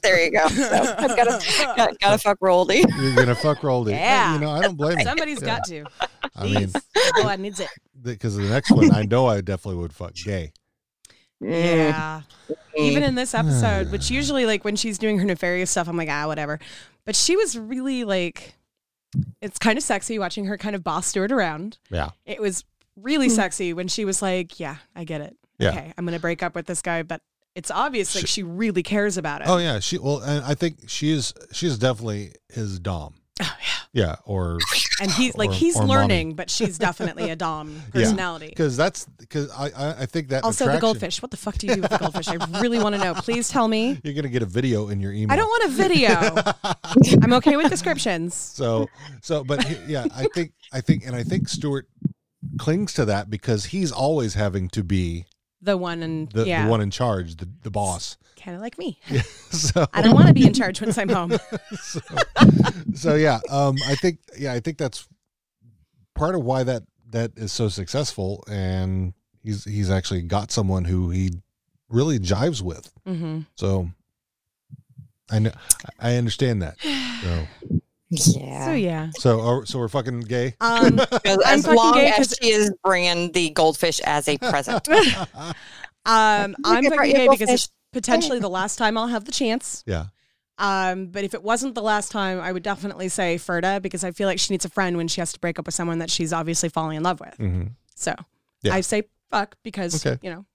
[0.01, 0.47] There you go.
[0.47, 2.83] So I've got to got, gotta fuck Roaldy.
[3.01, 3.91] You're gonna fuck Roaldy.
[3.91, 4.33] Yeah.
[4.35, 5.05] You know, I don't blame him.
[5.05, 5.45] Somebody's Yeah.
[5.45, 5.85] got to.
[6.35, 6.71] I mean,
[7.17, 7.69] oh, I needs it.
[8.01, 10.51] because the next one, I know I definitely would fuck Gae.
[11.41, 12.21] Yeah.
[12.77, 16.09] Even in this episode, which usually like when she's doing her nefarious stuff, I'm like,
[16.09, 16.59] ah, whatever.
[17.05, 18.55] But she was really like
[19.41, 21.77] it's kind of sexy watching her kind of boss Stewart around.
[21.89, 22.09] Yeah.
[22.25, 22.63] It was
[22.95, 23.31] really mm.
[23.31, 25.35] sexy when she was like, Yeah, I get it.
[25.59, 25.69] Yeah.
[25.69, 27.21] Okay, I'm gonna break up with this guy, but
[27.55, 29.47] it's obvious like she really cares about it.
[29.47, 29.79] Oh yeah.
[29.79, 31.33] She well, and I think she is.
[31.51, 33.15] She is definitely his dom.
[33.41, 33.55] Oh,
[33.93, 34.15] Yeah.
[34.25, 34.59] Or
[35.01, 35.91] And he's like or- he's or mommy.
[35.93, 38.47] learning, but she's definitely a dom personality.
[38.47, 41.21] because that's because I, I I think that Also, the goldfish.
[41.21, 42.27] What the fuck do you do with the goldfish?
[42.27, 43.13] I really want to know.
[43.15, 43.99] Please tell me.
[44.03, 45.31] You're gonna get a video in your email.
[45.33, 47.19] I don't want a video.
[47.23, 48.35] I'm okay with descriptions.
[48.35, 48.87] So
[49.21, 51.87] so, but yeah, I think I think and I think Stewart
[52.59, 55.25] clings to that because he's always having to be
[55.63, 58.17] The one and the, yeah, the one in charge, the the boss.
[58.35, 58.99] kind of like me.
[59.53, 61.37] So I don't want to be in charge once I'm home.
[61.79, 61.99] so,
[62.95, 65.07] so yeah, um, I think yeah, I think that's
[66.15, 71.11] part of why that that is so successful, and he's he's actually got someone who
[71.11, 71.31] he
[71.87, 72.91] really jives with.
[73.05, 73.89] hmm So
[75.31, 75.51] I know
[75.99, 76.77] I understand that.
[77.21, 77.47] So
[78.15, 78.65] Yeah.
[78.65, 80.53] So yeah, so are- so we're fucking Gae.
[80.61, 84.27] um, As, I'm as fucking long Gae as 'cause- she is bringing the goldfish as
[84.27, 84.87] a present.
[84.89, 85.55] um,
[86.05, 89.83] I'm fucking your Gae because it's potentially the last time I'll have the chance.
[89.85, 90.05] Yeah.
[90.59, 94.11] Um, but if it wasn't the last time, I would definitely say Ferda because I
[94.11, 96.11] feel like she needs a friend when she has to break up with someone that
[96.11, 97.35] she's obviously falling in love with.
[97.37, 97.63] hmm
[97.95, 98.13] So
[98.61, 98.75] Yeah.
[98.75, 100.19] I say fuck because Okay.
[100.21, 100.45] you know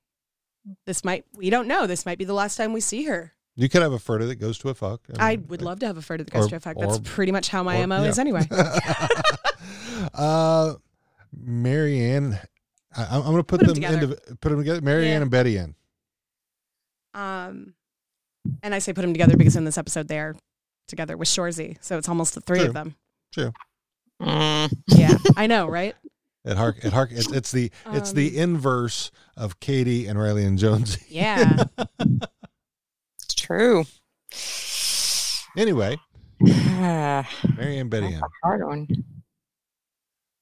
[0.87, 3.33] this might we don't know this might be the last time we see her.
[3.61, 5.01] You could have a Ferda that goes to a fuck.
[5.19, 6.77] I would love to have a Ferda that goes Or- to a fuck.
[6.79, 8.09] That's or- pretty much how my or- mo yeah.
[8.09, 8.47] is anyway.
[10.15, 10.75] uh,
[11.37, 12.39] Marianne,
[12.97, 13.99] I, I'm going to put, Put 'em them together.
[14.15, 14.81] into put them together.
[14.81, 15.23] Marianne Yeah.
[15.23, 15.75] and Betty in.
[17.15, 17.75] Um,
[18.63, 20.37] and I say put them together because in this episode they are
[20.87, 22.69] together with Shoresy, so it's almost the three True.
[22.69, 22.95] of them.
[23.33, 23.53] True.
[24.23, 24.73] Mm.
[24.89, 25.97] Yeah, I know, right?
[26.45, 26.79] It hark.
[26.85, 27.11] It hark.
[27.13, 30.97] It's, it's the it's the Um, inverse of Katie and Riley and Jones.
[31.09, 31.65] Yeah.
[33.51, 35.57] It's true.
[35.57, 35.97] anyway,
[36.41, 36.57] Mary
[37.57, 38.23] Marianne and Betty Ann.
[38.43, 38.87] hard one.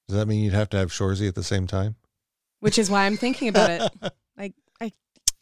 [0.08, 1.96] Does that mean you'd have to have Shoresy at the same time?
[2.60, 4.12] Which is why I'm thinking about it.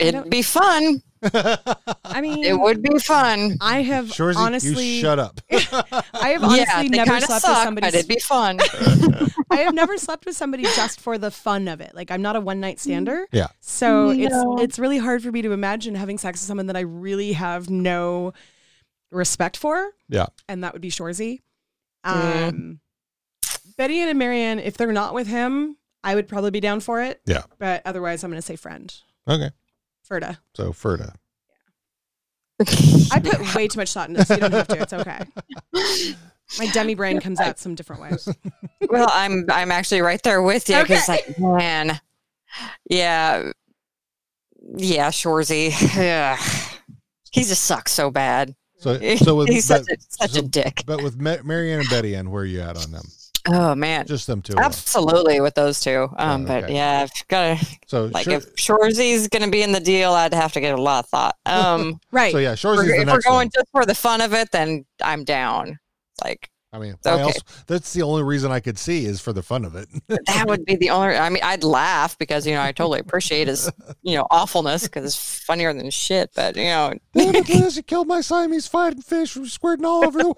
[0.00, 1.02] Like I It'd be fun.
[1.22, 3.56] I mean, It would be fun.
[3.60, 5.40] I have Shoresy, honestly, you shut up.
[5.50, 7.86] I have honestly yeah, never kind of slept with somebody.
[7.86, 8.58] but it'd be fun.
[9.50, 11.94] I have never slept with somebody just for the fun of it.
[11.94, 13.26] Like I'm not a one night stander.
[13.32, 13.46] Yeah.
[13.60, 14.56] So No.
[14.58, 17.32] it's it's really hard for me to imagine having sex with someone that I really
[17.34, 18.32] have no
[19.10, 20.26] respect for, Yeah.
[20.48, 21.40] and that would be Shoresy.
[22.04, 22.48] Mm.
[22.48, 22.80] Um,
[23.78, 27.20] Betty and Marianne, if they're not with him, I would probably be down for it.
[27.24, 27.44] Yeah.
[27.58, 28.92] But otherwise, I'm going to say friend.
[29.28, 29.50] Okay.
[30.08, 30.38] Ferda.
[30.54, 31.14] So Ferda.
[33.12, 34.30] I put way too much thought in this.
[34.30, 34.80] You don't have to.
[34.82, 35.20] It's okay.
[36.58, 38.28] My demi brain comes out some different ways.
[38.88, 42.00] well, I'm I'm actually right there with you because like man,
[42.88, 43.50] yeah,
[44.76, 46.36] yeah, Shoresy, yeah,
[47.32, 48.54] he just sucks so bad.
[48.78, 50.82] So so with He's such a- such a dick.
[50.86, 53.06] But with Ma- Marianne and Betty and where are you at on them?
[53.46, 54.54] Oh man, Just them two.
[54.58, 56.08] absolutely with those two.
[56.16, 56.74] Um, Oh, but okay.
[56.74, 60.32] yeah, I've got to So like Shor- if Shoresy's gonna be in the deal, I'd
[60.32, 61.36] have to get a lot of thought.
[61.46, 62.32] Um, Right.
[62.32, 63.50] so yeah, if Shoresy's we're, the if we're going one.
[63.54, 65.78] just for the fun of it, then I'm down.
[66.22, 67.20] Like I mean, okay.
[67.22, 67.36] else?
[67.68, 69.88] That's the only reason I could see is for the fun of it.
[70.08, 71.14] that would be the only.
[71.14, 73.70] I mean, I'd laugh because you know I totally appreciate his
[74.02, 76.30] you know awfulness because it's funnier than shit.
[76.34, 80.04] But you know, Damn it, Liz, you killed my Siamese fighting fish from squirting all
[80.04, 80.34] over the.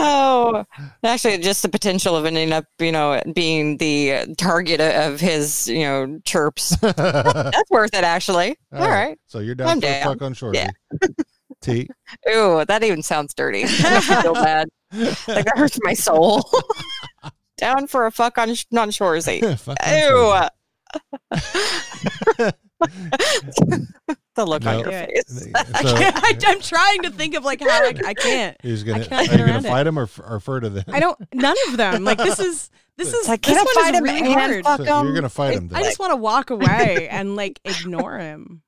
[0.00, 0.64] Oh,
[1.02, 5.80] actually, just the potential of ending up, you know, being the target of his, you
[5.80, 6.76] know, chirps.
[6.80, 8.56] That's worth it, actually.
[8.72, 9.18] All right.
[9.26, 10.02] So you're down I'm for a down.
[10.04, 10.54] fuck on Shoresy.
[10.54, 10.70] Yeah.
[11.60, 11.88] T.
[12.30, 13.64] Ooh, that even sounds dirty.
[13.64, 14.68] That makes me feel bad.
[14.92, 16.48] Like that hurts my soul.
[17.56, 19.58] Down for a fuck on on Shoresy.
[19.58, 20.50] Fuck on
[23.82, 24.18] Ew.
[24.38, 25.24] The look on your face.
[25.28, 28.56] So I, I'm trying to think of like how I, I can't.
[28.62, 29.02] he's gonna.
[29.02, 29.68] I can't you gonna around it.
[29.68, 30.84] fight him or or Ferda then?
[30.88, 31.18] I don't.
[31.34, 32.04] None of them.
[32.04, 34.64] Like this is this is Like, this can I one fight him really and hard.
[34.64, 35.06] fuck So him?
[35.06, 35.78] you're gonna fight him then.
[35.78, 38.62] I just want to walk away and like ignore him.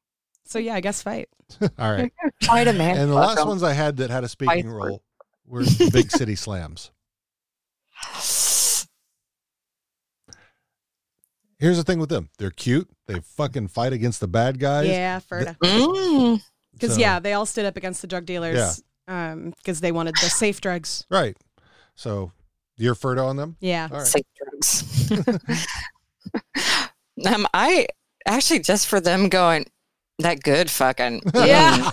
[0.45, 1.29] So yeah, I guess fight.
[1.79, 2.13] All right.
[2.43, 2.97] Fight a man.
[2.99, 3.49] And the last him.
[3.49, 5.03] ones I had that had a speaking Fight role
[5.47, 6.91] were big city slams.
[11.61, 12.89] Here's the thing with them: they're cute.
[13.07, 14.89] They fucking fight against the bad guys.
[14.89, 15.57] Yeah, Ferda.
[15.59, 16.43] Mm.
[16.73, 18.83] Because So- yeah, they all stood up against the drug dealers.
[19.07, 21.05] Um, because they wanted the safe drugs.
[21.11, 21.37] Right.
[21.97, 22.33] So
[22.77, 23.57] you're Ferda on them.
[23.61, 23.89] Yeah.
[23.91, 24.07] All right.
[24.07, 25.11] Safe drugs.
[27.27, 27.89] um, I
[28.25, 29.67] actually just for them going
[30.21, 31.91] that good fucking Yeah.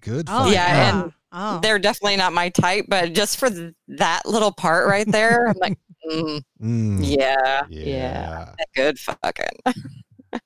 [0.00, 0.26] Good.
[0.28, 1.02] Oh fucking- Yeah, oh.
[1.02, 1.60] and oh.
[1.62, 3.48] they're definitely not my type, but just for
[3.88, 5.78] that little part right there, I'm like,
[6.08, 8.54] mm, Mm, yeah, yeah, yeah.
[8.76, 9.74] good fucking.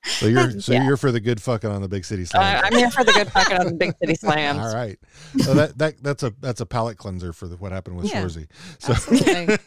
[0.05, 0.85] So you're so Yeah.
[0.85, 2.59] you're for the good fucking on the big city slam.
[2.59, 2.73] slams.
[2.73, 4.59] I'm here for the good fucking on the big city slams.
[4.59, 4.97] All right.
[5.39, 8.23] So that that that's a that's a palate cleanser for the, what happened with Yeah.
[8.23, 8.47] Shoresy.
[8.79, 8.93] So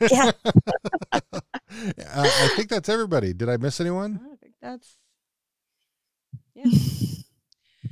[0.10, 0.32] Yeah.
[1.12, 1.20] uh,
[2.24, 3.32] I think that's everybody.
[3.32, 4.20] Did I miss anyone?
[4.32, 4.96] I think that's
[6.54, 6.64] yeah.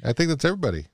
[0.05, 0.86] I think that's everybody.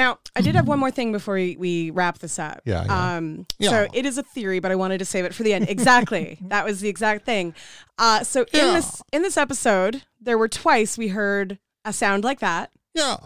[0.00, 2.62] Now, I did have one more thing before we, we wrap this up.
[2.64, 3.16] Yeah, yeah.
[3.16, 3.68] Um, Yeah.
[3.70, 5.68] So it is a theory, but I wanted to save it for the end.
[5.68, 6.38] Exactly.
[6.48, 7.54] that was the exact thing.
[7.98, 8.72] Uh, so in Yeah.
[8.72, 13.18] this in this episode, there were twice we heard a sound like that, Yeah.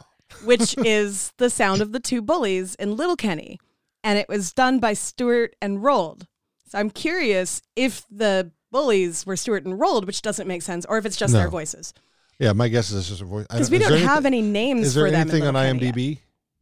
[0.44, 3.60] which is the sound of the two bullies in Letterkenny,
[4.02, 6.26] and it was done by Stewart and Roald.
[6.68, 10.98] So I'm curious if the bullies were Stewart and Roald, which doesn't make sense, or
[10.98, 11.94] if it's just their voices,
[12.40, 12.52] Yeah.
[12.52, 13.46] My guess is it's just a voice.
[13.48, 16.08] Because we don't there have anything- any names Is there in anything on IMDb?
[16.14, 16.18] Yet.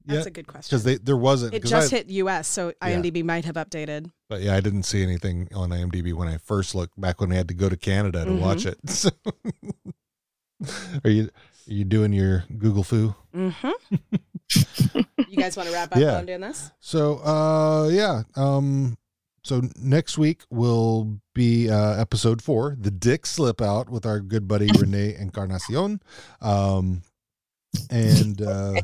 [0.07, 0.69] That's a good question.
[0.71, 1.55] Because they there wasn't.
[1.55, 2.91] It just I- hit US, so Yeah.
[3.01, 4.11] IMDb might have updated.
[4.29, 7.37] But yeah, I didn't see anything on IMDb when I first looked back when I
[7.37, 8.41] had to go to Canada to Mhm.
[8.41, 8.79] watch it.
[8.89, 9.11] So
[11.05, 11.25] are you
[11.69, 13.15] are you doing your Google foo?
[13.35, 13.97] Mm-hmm.
[15.29, 16.19] you guys want to wrap up Yeah.
[16.19, 16.71] on doing this?
[16.81, 18.23] So uh yeah.
[18.37, 18.97] Um
[19.45, 24.47] so next week will be uh episode four, the dick slip out with our good
[24.47, 26.01] buddy Renee Encarnacion.
[26.41, 27.03] Um
[27.91, 28.75] and uh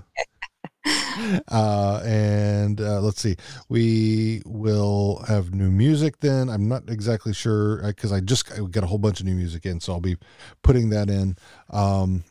[1.49, 3.37] uh and uh let's see.
[3.69, 6.49] We will have new music then.
[6.49, 9.67] I'm not exactly sure because i just I got a whole bunch of new music
[9.67, 10.17] in so i'll be
[10.63, 11.37] putting that in.
[11.71, 12.25] Um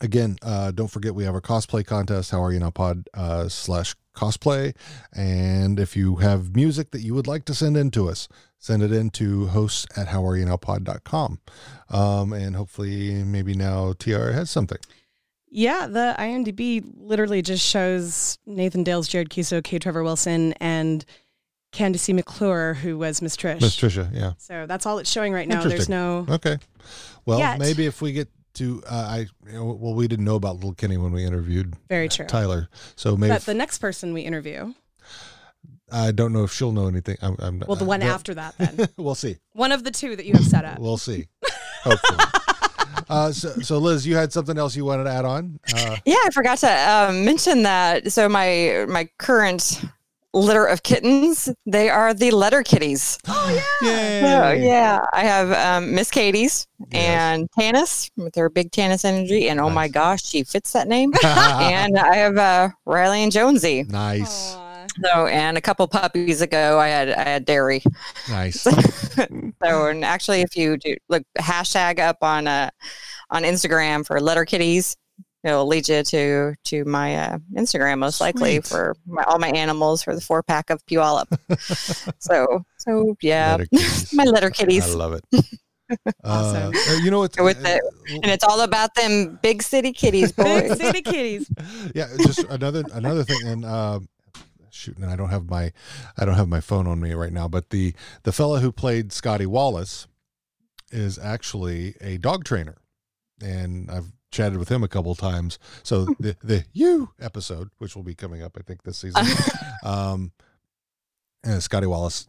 [0.00, 3.48] again uh don't forget we have our cosplay contest how are you now pod uh
[3.48, 4.74] slash cosplay.
[5.12, 8.28] And if you have music that you would like to send in to us
[8.58, 11.38] send it in to hosts at how are you now pod.com
[11.90, 14.78] um and hopefully maybe now tiara has something
[15.56, 19.78] Yeah, the IMDb literally just shows Nathan Dales, Jared Keeso, K.
[19.78, 21.04] Trevor Wilson, and
[21.70, 23.60] Candace McClure, who was Miss Trish.
[23.60, 25.62] miss trisha yeah So that's all it's showing right now.
[25.62, 26.26] There's no.
[26.28, 26.58] Okay.
[27.24, 27.60] Well, Yet.
[27.60, 30.96] maybe if we get to, uh, I, you know, well, we didn't know about Letterkenny
[30.96, 32.26] when we interviewed Very true.
[32.26, 34.74] Tyler, so maybe But if- the next person we interview,
[35.92, 37.16] I don't know if she'll know anything.
[37.22, 39.36] I'm, I'm well, the one don't- after that, then we'll see.
[39.52, 40.78] one of the two that you have set up.
[40.80, 41.26] We'll see.
[41.84, 42.18] Hopefully.
[43.08, 45.58] Uh, so, so Liz, you had something else you wanted to add on?
[45.74, 48.12] Uh, Yeah, I forgot to um, mention that.
[48.12, 49.82] So my my current
[50.32, 53.18] litter of kittens, they are the letter kitties.
[53.82, 54.20] yay.
[54.22, 57.04] So yeah, I have um, Miss Katie's Yes.
[57.04, 61.12] and Tanis with her big Tanis energy, and oh my gosh, she fits that name.
[61.24, 63.84] and I have uh, Riley and Jonesy.
[63.84, 64.56] Nice,
[65.02, 67.82] So and a couple puppies ago, I had I had Dairy.
[68.28, 68.66] nice.
[69.64, 72.70] So and actually, if you do look hashtag up on uh
[73.30, 74.96] on Instagram for letter kitties,
[75.44, 78.66] it'll lead you to to my uh, Instagram most likely Sweet.
[78.66, 81.26] for my, all my animals for the four pack of Puyallup.
[82.18, 83.68] so so yeah, Letter
[84.12, 84.84] my letter kitties.
[84.92, 85.24] I love it.
[86.24, 86.72] Awesome.
[86.74, 87.36] Uh, you know what?
[87.38, 87.82] With it.
[88.10, 91.50] And it's all about them big city kitties, Big city kitties.
[91.94, 94.08] yeah, just another another thing, and um,
[94.74, 95.72] shoot, and I don't have my
[96.16, 97.94] I don't have my phone on me right now, but the
[98.24, 100.06] the fella who played Scotty Wallace
[100.90, 102.76] is actually a dog trainer,
[103.42, 105.58] and I've chatted with him a couple times.
[105.82, 109.24] So the the you episode, which will be coming up, I think this season,
[109.84, 110.32] um,
[111.42, 112.28] and Scotty Wallace.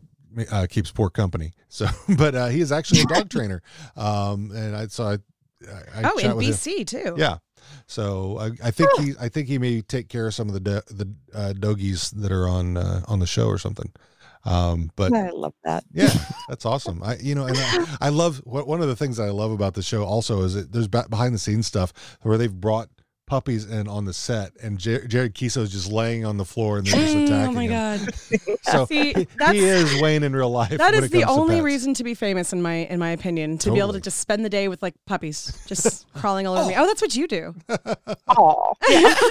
[0.51, 1.53] Uh, keeps poor company.
[1.69, 3.61] So, but uh, he is actually a dog trainer,
[3.95, 6.83] um, and I so I, I, I Oh, in with him.
[6.85, 7.15] Too.
[7.17, 7.37] Yeah.
[7.87, 10.59] So I, I think he I think he may take care of some of the
[10.59, 13.91] do, the uh, doggies that are on uh, on the show or something.
[14.45, 15.83] Um, but I love that.
[15.93, 16.13] yeah,
[16.47, 17.01] that's awesome.
[17.03, 19.73] I you know and I, I love what one of the things I love about
[19.73, 22.89] the show also is that there's behind the scenes stuff where they've brought
[23.27, 26.77] puppies in on the set and Jer- Jared Keeso is just laying on the floor
[26.77, 28.05] and they're just attacking Oh my him.
[28.05, 28.15] god.
[28.65, 30.69] So See, he, that's- he is Wayne in real life.
[30.71, 31.65] That when is it the comes to only pets.
[31.65, 33.57] reason to be famous in my in my opinion.
[33.59, 36.67] To be able to just spend the day with like puppies just crawling all over
[36.69, 36.75] me.
[36.75, 37.53] Oh, that's what you do.
[38.27, 38.73] Oh,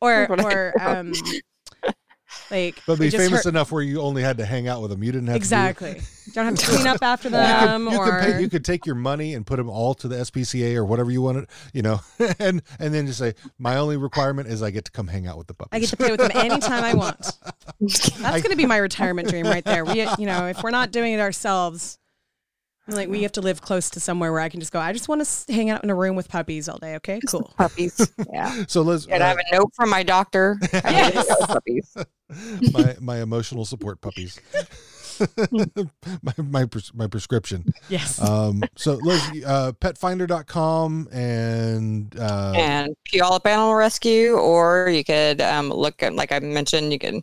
[0.00, 1.12] Or That's what I or um
[2.50, 5.02] like But be famous hurt- enough where you only had to hang out with them.
[5.02, 6.00] You didn't have to do- Exactly.
[6.32, 8.64] Don't have to clean up after you could, them you, or could pay, you could
[8.64, 11.82] take your money and put them all to the SPCA or whatever you wanted, you
[11.82, 12.00] know,
[12.38, 15.38] and and then just say my only requirement is I get to come hang out
[15.38, 15.70] with the puppies.
[15.72, 17.20] I get to play with them anytime I want.
[17.80, 19.84] That's going to be my retirement dream right there.
[19.84, 21.98] We, you know, if we're not doing it ourselves,
[22.86, 24.78] like we have to live close to somewhere where I can just go.
[24.78, 26.96] I just want to hang out in a room with puppies all day.
[26.96, 27.52] Okay, cool.
[27.56, 28.10] puppies.
[28.32, 28.64] Yeah.
[28.68, 30.58] so Liz, And I have a note from my doctor.
[30.62, 30.66] I
[31.14, 31.34] Yes.
[31.46, 31.96] puppies.
[32.72, 34.38] my my emotional support puppies.
[36.22, 37.72] my my, pres- my prescription.
[37.88, 38.20] Yes.
[38.20, 45.70] Um, so Liz, uh, petfinder.com and uh, and Puyallup Animal Rescue, or you could um,
[45.70, 47.22] look at, like I mentioned, you can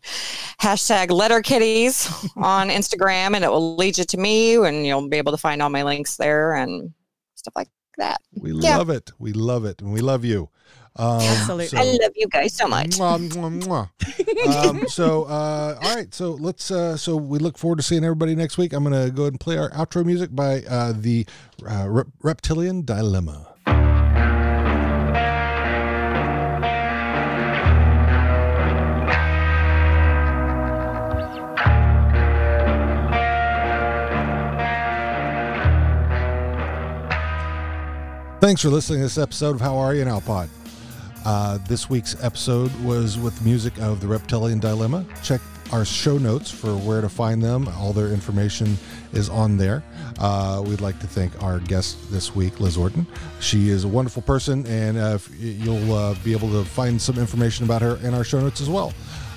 [0.61, 2.07] hashtag letter kitties
[2.37, 5.61] on Instagram and it will lead you to me and you'll be able to find
[5.61, 6.93] all my links there and
[7.35, 8.17] stuff like that.
[8.33, 8.77] we Yeah.
[8.77, 9.11] love it.
[9.19, 10.49] We love it, and we love you.
[10.97, 11.67] Um, Absolutely.
[11.67, 12.91] so- I love you guys so much.
[12.99, 14.69] Mwah, mwah, mwah.
[14.69, 18.35] um, so uh, all right so let's uh, so we look forward to seeing everybody
[18.35, 21.25] next week i'm gonna go ahead and play our outro music by uh, the
[21.67, 23.47] uh, Rep- reptilian dilemma
[38.39, 40.49] Thanks for listening to this episode of How Are You Now Pod.
[41.25, 45.05] Uh, this week's episode was with music of the Reptilian Dilemma.
[45.23, 45.41] Check
[45.71, 47.67] our show notes for where to find them.
[47.77, 48.77] All their information
[49.13, 49.83] is on there.
[50.19, 53.05] Uh, we'd like to thank our guest this week, Liz Orton.
[53.39, 57.65] She is a wonderful person, and uh, you'll uh, be able to find some information
[57.65, 58.93] about her in our show notes as well.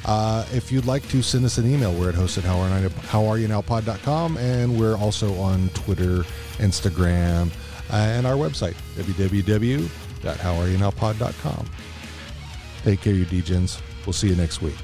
[0.06, 2.89] Uh, if you'd like to send us an email, we're at host at how are,
[3.06, 6.24] how are you now pod.com, and we're also on Twitter,
[6.59, 7.51] Instagram,
[7.90, 8.74] uh, and our website,
[10.25, 11.67] www.howareyounowpod.com.
[12.83, 13.81] Take care, you DJs.
[14.07, 14.77] We'll see you next week.